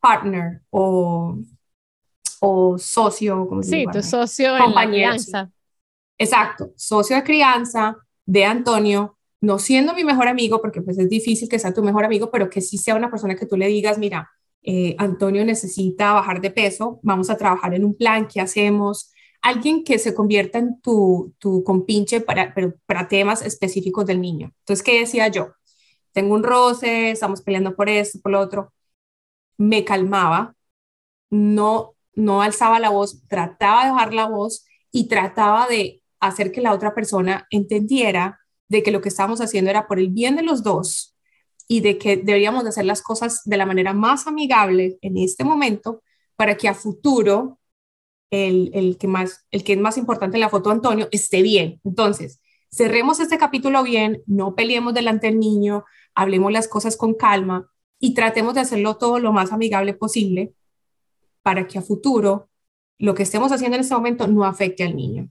partner 0.00 0.62
o, 0.70 1.38
o 2.40 2.78
socio. 2.78 3.46
como 3.48 3.62
sí, 3.62 3.84
tu 3.92 4.02
socio 4.02 4.56
en 4.56 4.74
la 4.74 4.86
crianza. 4.86 5.50
Exacto, 6.18 6.72
socio 6.76 7.16
de 7.16 7.24
crianza 7.24 7.96
de 8.24 8.44
Antonio, 8.44 9.18
no 9.40 9.58
siendo 9.58 9.94
mi 9.94 10.04
mejor 10.04 10.28
amigo, 10.28 10.60
porque 10.60 10.80
pues 10.80 10.98
es 10.98 11.08
difícil 11.08 11.48
que 11.48 11.58
sea 11.58 11.74
tu 11.74 11.82
mejor 11.82 12.04
amigo, 12.04 12.30
pero 12.30 12.48
que 12.48 12.60
sí 12.60 12.78
sea 12.78 12.94
una 12.94 13.10
persona 13.10 13.34
que 13.34 13.46
tú 13.46 13.56
le 13.56 13.66
digas, 13.66 13.98
mira, 13.98 14.30
eh, 14.62 14.94
Antonio 14.98 15.44
necesita 15.44 16.12
bajar 16.14 16.40
de 16.40 16.50
peso, 16.50 17.00
vamos 17.02 17.28
a 17.28 17.36
trabajar 17.36 17.74
en 17.74 17.84
un 17.84 17.94
plan, 17.94 18.26
¿qué 18.26 18.40
hacemos? 18.40 19.12
Alguien 19.44 19.84
que 19.84 19.98
se 19.98 20.14
convierta 20.14 20.58
en 20.58 20.80
tu, 20.80 21.34
tu 21.38 21.62
compinche 21.64 22.22
para, 22.22 22.54
para 22.86 23.08
temas 23.08 23.42
específicos 23.42 24.06
del 24.06 24.22
niño. 24.22 24.52
Entonces, 24.60 24.82
¿qué 24.82 25.00
decía 25.00 25.28
yo? 25.28 25.52
Tengo 26.12 26.34
un 26.34 26.42
roce, 26.42 27.10
estamos 27.10 27.42
peleando 27.42 27.76
por 27.76 27.90
esto, 27.90 28.18
por 28.22 28.32
lo 28.32 28.40
otro. 28.40 28.72
Me 29.58 29.84
calmaba, 29.84 30.56
no, 31.28 31.94
no 32.14 32.40
alzaba 32.40 32.80
la 32.80 32.88
voz, 32.88 33.22
trataba 33.28 33.84
de 33.84 33.90
bajar 33.90 34.14
la 34.14 34.28
voz 34.28 34.64
y 34.90 35.08
trataba 35.08 35.68
de 35.68 36.02
hacer 36.20 36.50
que 36.50 36.62
la 36.62 36.72
otra 36.72 36.94
persona 36.94 37.46
entendiera 37.50 38.40
de 38.68 38.82
que 38.82 38.92
lo 38.92 39.02
que 39.02 39.10
estábamos 39.10 39.42
haciendo 39.42 39.70
era 39.70 39.86
por 39.86 39.98
el 39.98 40.08
bien 40.08 40.36
de 40.36 40.42
los 40.42 40.62
dos 40.62 41.14
y 41.68 41.82
de 41.82 41.98
que 41.98 42.16
deberíamos 42.16 42.62
de 42.62 42.70
hacer 42.70 42.86
las 42.86 43.02
cosas 43.02 43.42
de 43.44 43.58
la 43.58 43.66
manera 43.66 43.92
más 43.92 44.26
amigable 44.26 44.96
en 45.02 45.18
este 45.18 45.44
momento 45.44 46.02
para 46.34 46.56
que 46.56 46.66
a 46.66 46.74
futuro 46.74 47.58
el, 48.34 48.96
que 48.98 49.06
más, 49.06 49.46
el 49.50 49.64
que 49.64 49.74
es 49.74 49.78
más 49.78 49.96
importante 49.96 50.36
en 50.36 50.40
la 50.40 50.48
foto, 50.48 50.70
Antonio, 50.70 51.08
esté 51.12 51.42
bien. 51.42 51.80
Entonces, 51.84 52.40
cerremos 52.70 53.20
este 53.20 53.38
capítulo 53.38 53.82
bien, 53.82 54.22
no 54.26 54.54
peleemos 54.54 54.94
delante 54.94 55.28
del 55.28 55.38
niño, 55.38 55.84
hablemos 56.14 56.52
las 56.52 56.68
cosas 56.68 56.96
con 56.96 57.14
calma 57.14 57.70
y 57.98 58.14
tratemos 58.14 58.54
de 58.54 58.60
hacerlo 58.60 58.96
todo 58.96 59.18
lo 59.18 59.32
más 59.32 59.52
amigable 59.52 59.94
posible 59.94 60.52
para 61.42 61.66
que 61.66 61.78
a 61.78 61.82
futuro 61.82 62.48
lo 62.98 63.14
que 63.14 63.22
estemos 63.22 63.52
haciendo 63.52 63.76
en 63.76 63.82
este 63.82 63.94
momento 63.94 64.26
no 64.26 64.44
afecte 64.44 64.82
al 64.82 64.96
niño. 64.96 65.28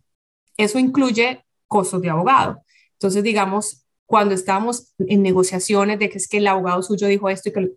Eso 0.58 0.80
incluye 0.80 1.43
costos 1.68 2.01
de 2.01 2.10
abogado. 2.10 2.64
Entonces, 2.93 3.24
digamos, 3.24 3.86
cuando 4.06 4.36
estamos 4.36 4.93
en 4.99 5.24
negociaciones 5.24 5.99
de 5.99 6.10
que 6.10 6.18
es 6.18 6.28
que 6.28 6.38
el 6.38 6.47
abogado 6.47 6.84
suyo 6.84 7.08
dijo 7.08 7.30
esto 7.30 7.49
y 7.49 7.54
que, 7.54 7.72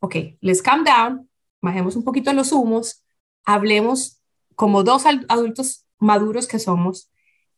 ok, 0.00 0.16
let's 0.40 0.62
calm 0.62 0.84
down, 0.84 1.28
bajemos 1.60 1.96
un 1.96 2.04
poquito 2.04 2.32
los 2.32 2.52
humos, 2.52 3.04
hablemos 3.44 4.20
como 4.54 4.84
dos 4.84 5.04
adultos 5.06 5.86
maduros 5.98 6.46
que 6.46 6.58
somos, 6.58 7.10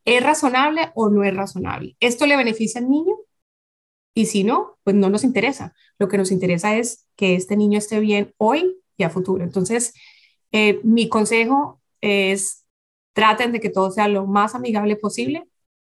¿es 0.05 0.23
razonable 0.23 0.93
o 0.95 1.09
no 1.09 1.25
es 1.25 1.35
razonable? 1.35 1.97
¿Esto 2.01 2.27
le 2.27 2.37
beneficia 2.37 2.81
al 2.81 2.89
niño? 2.89 3.15
Y 4.15 4.27
si 4.27 4.45
no, 4.45 4.79
pues 4.83 4.97
no 4.97 5.11
nos 5.11 5.25
interesa. 5.25 5.75
Lo 5.99 6.09
que 6.09 6.19
nos 6.19 6.31
interesa 6.31 6.77
es 6.77 7.07
que 7.17 7.35
este 7.35 7.57
niño 7.57 7.79
esté 7.79 8.01
bien 8.01 8.35
hoy 8.39 8.77
y 8.97 9.03
a 9.03 9.11
futuro. 9.11 9.45
Entonces, 9.45 9.93
eh, 10.53 10.81
mi 10.85 11.09
consejo 11.09 11.83
es 12.01 12.65
traten 13.13 13.53
de 13.53 13.61
que 13.61 13.71
todo 13.71 13.91
sea 13.91 14.09
lo 14.09 14.27
más 14.27 14.55
amigable 14.55 14.97
posible 14.97 15.49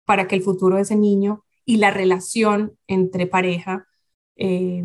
para 0.05 0.27
que 0.27 0.35
el 0.37 0.43
futuro 0.43 0.77
de 0.77 0.83
ese 0.83 0.97
niño 0.97 1.45
y 1.65 1.77
la 1.77 1.91
relación 1.91 2.77
entre 2.87 3.27
pareja 3.27 3.87
eh, 4.37 4.85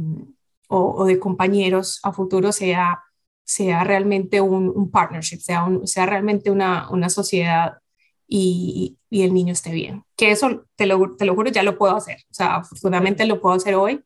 o, 0.68 1.06
de 1.06 1.20
compañeros 1.20 2.00
a 2.04 2.12
futuro 2.12 2.52
sea 2.52 3.04
sea 3.46 3.84
realmente 3.84 4.42
un, 4.42 4.92
partnership, 4.92 5.40
sea, 5.40 5.68
sea 5.86 6.06
realmente 6.06 6.52
una, 6.52 6.90
una 6.90 7.10
sociedad 7.10 7.78
y, 8.28 8.98
y, 9.10 9.24
el 9.24 9.34
niño 9.34 9.54
esté 9.54 9.72
bien. 9.72 10.04
Que 10.18 10.32
eso, 10.32 10.66
te 10.76 10.88
lo, 10.88 11.16
te 11.16 11.26
lo 11.26 11.36
juro, 11.36 11.52
ya 11.52 11.64
lo 11.64 11.78
puedo 11.78 11.96
hacer. 11.96 12.18
O 12.32 12.34
sea, 12.34 12.56
afortunadamente 12.58 13.26
lo 13.26 13.40
puedo 13.42 13.56
hacer 13.56 13.76
hoy 13.76 14.04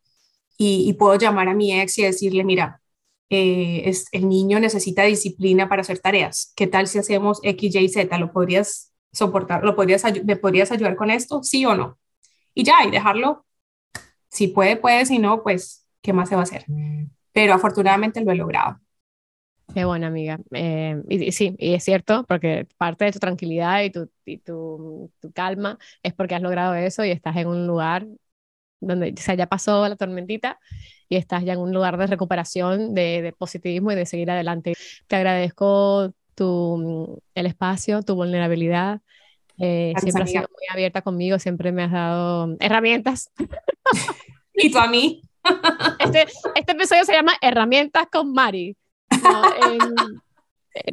y, 0.57 0.87
y 0.89 0.93
puedo 0.93 1.15
llamar 1.17 1.47
a 1.49 1.53
mi 1.55 1.79
ex 1.79 1.97
y 1.97 2.03
decirle, 2.03 2.43
mira, 2.43 2.81
eh, 3.29 3.83
es, 3.85 4.07
el 4.11 4.27
niño 4.27 4.59
necesita 4.59 5.03
disciplina 5.03 5.69
para 5.69 5.81
hacer 5.81 5.99
tareas. 5.99 6.51
¿Qué 6.55 6.67
tal 6.67 6.87
si 6.87 6.99
hacemos 6.99 7.39
X, 7.43 7.75
Y, 7.75 7.89
Z? 7.89 8.17
¿Lo 8.17 8.31
podrías 8.31 8.93
soportar? 9.13 9.63
¿Lo 9.63 9.75
podrías, 9.75 10.03
¿Me 10.25 10.35
podrías 10.35 10.71
ayudar 10.71 10.95
con 10.95 11.11
esto? 11.11 11.43
¿Sí 11.43 11.65
o 11.65 11.75
no? 11.75 11.97
Y 12.53 12.63
ya, 12.63 12.83
y 12.85 12.91
dejarlo. 12.91 13.45
Si 14.29 14.47
puede, 14.47 14.75
puede. 14.75 15.05
Si 15.05 15.19
no, 15.19 15.43
pues, 15.43 15.87
¿qué 16.01 16.11
más 16.11 16.29
se 16.29 16.35
va 16.35 16.41
a 16.41 16.43
hacer? 16.43 16.65
Mm. 16.67 17.05
Pero 17.31 17.53
afortunadamente 17.53 18.21
lo 18.21 18.31
he 18.31 18.35
logrado. 18.35 18.79
Qué 19.74 19.86
buena 19.86 20.07
amiga. 20.07 20.39
Eh, 20.51 21.01
y, 21.09 21.32
sí, 21.32 21.55
y 21.59 21.74
es 21.74 21.84
cierto, 21.84 22.26
porque 22.28 22.67
parte 22.78 23.05
de 23.05 23.11
tu 23.11 23.20
tranquilidad 23.20 23.84
y, 23.84 23.91
tu, 23.91 24.09
y 24.26 24.38
tu, 24.39 25.11
tu, 25.20 25.32
calma 25.32 25.78
es 26.01 26.13
porque 26.13 26.36
has 26.36 26.41
logrado 26.41 26.74
eso 26.74 27.05
y 27.05 27.11
estás 27.11 27.36
en 27.38 27.47
un 27.47 27.67
lugar 27.67 28.07
donde 28.82 29.13
o 29.17 29.22
sea, 29.22 29.36
ya 29.36 29.47
pasó 29.47 29.88
la 29.88 29.95
tormentita 29.95 30.59
y 31.07 31.17
estás 31.17 31.43
ya 31.43 31.53
en 31.53 31.59
un 31.59 31.74
lugar 31.74 31.97
de 31.97 32.07
recuperación, 32.07 32.93
de, 32.93 33.22
de 33.22 33.34
positivismo 33.34 33.91
y 33.91 33.95
de 33.95 34.05
seguir 34.05 34.32
adelante. 34.32 34.74
Te 35.07 35.15
agradezco 35.15 36.13
tu, 36.36 37.22
el 37.36 37.45
espacio, 37.45 38.01
tu 38.01 38.15
vulnerabilidad. 38.15 39.01
Eh, 39.57 39.93
siempre 39.99 40.24
has 40.24 40.32
sido 40.32 40.47
muy 40.49 40.67
abierta 40.72 41.01
conmigo, 41.01 41.38
siempre 41.38 41.72
me 41.72 41.84
has 41.84 41.91
dado 41.91 42.55
herramientas. 42.59 43.30
y 44.53 44.72
tú 44.72 44.78
a 44.80 44.88
mí. 44.88 45.22
Este, 45.99 46.28
este 46.55 46.72
episodio 46.72 47.03
se 47.05 47.13
llama 47.13 47.34
Herramientas 47.41 48.07
con 48.11 48.32
Mari. 48.32 48.78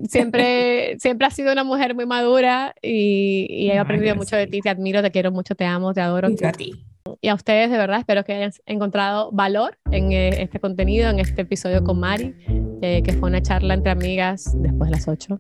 Siempre, 0.09 0.97
siempre 0.99 1.27
has 1.27 1.35
sido 1.35 1.53
una 1.53 1.65
mujer 1.65 1.95
muy 1.95 2.07
madura 2.07 2.75
y, 2.83 3.69
he 3.71 3.79
aprendido 3.79 4.15
mucho 4.17 4.37
de 4.37 4.47
ti, 4.47 4.61
te 4.61 4.69
admiro, 4.69 5.03
te 5.03 5.11
quiero 5.11 5.33
mucho, 5.33 5.55
te 5.55 5.65
amo, 5.65 5.93
te 5.93 6.01
adoro. 6.01 6.29
a 6.29 6.53
ti. 6.53 6.87
Y 7.21 7.29
a 7.29 7.35
ustedes, 7.35 7.71
de 7.71 7.79
verdad, 7.79 8.01
espero 8.01 8.25
que 8.25 8.35
hayan 8.35 8.53
encontrado 8.67 9.31
valor 9.33 9.79
en 9.91 10.13
eh, 10.13 10.43
este 10.43 10.59
contenido, 10.59 11.09
en 11.09 11.21
este 11.21 11.43
episodio 11.43 11.85
con 11.85 12.01
Mari, 12.01 12.35
eh, 12.83 13.03
que 13.03 13.13
fue 13.13 13.29
una 13.29 13.41
charla 13.41 13.75
entre 13.75 13.93
amigas 13.93 14.53
después 14.61 14.91
de 14.91 14.97
las 14.97 15.09
8. 15.09 15.37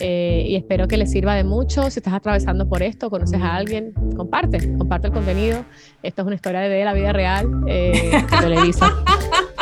Eh, 0.00 0.46
y 0.48 0.56
espero 0.56 0.86
que 0.86 0.96
les 0.96 1.10
sirva 1.10 1.34
de 1.34 1.44
mucho. 1.44 1.90
Si 1.90 1.98
estás 1.98 2.14
atravesando 2.14 2.68
por 2.68 2.82
esto, 2.82 3.10
conoces 3.10 3.40
a 3.40 3.56
alguien, 3.56 3.92
comparte, 4.16 4.76
comparte 4.76 5.08
el 5.08 5.12
contenido. 5.12 5.64
Esto 6.02 6.22
es 6.22 6.26
una 6.26 6.36
historia 6.36 6.60
de 6.60 6.84
la 6.84 6.92
vida 6.92 7.12
real, 7.12 7.48
eh, 7.66 8.12
Televisa. 8.40 8.92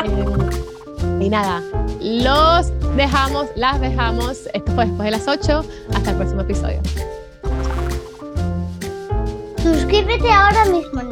y 1.21 1.29
nada, 1.29 1.63
los 2.07 2.73
dejamos, 2.95 3.49
las 3.57 3.81
dejamos. 3.81 4.49
Esto 4.55 4.73
fue 4.73 4.87
después 4.87 5.05
de 5.07 5.11
las 5.11 5.27
8. 5.27 5.65
Hasta 5.93 6.11
el 6.11 6.17
próximo 6.17 6.43
episodio. 6.43 6.81
Suscríbete 9.61 10.31
ahora 10.31 10.65
mismo, 10.67 11.03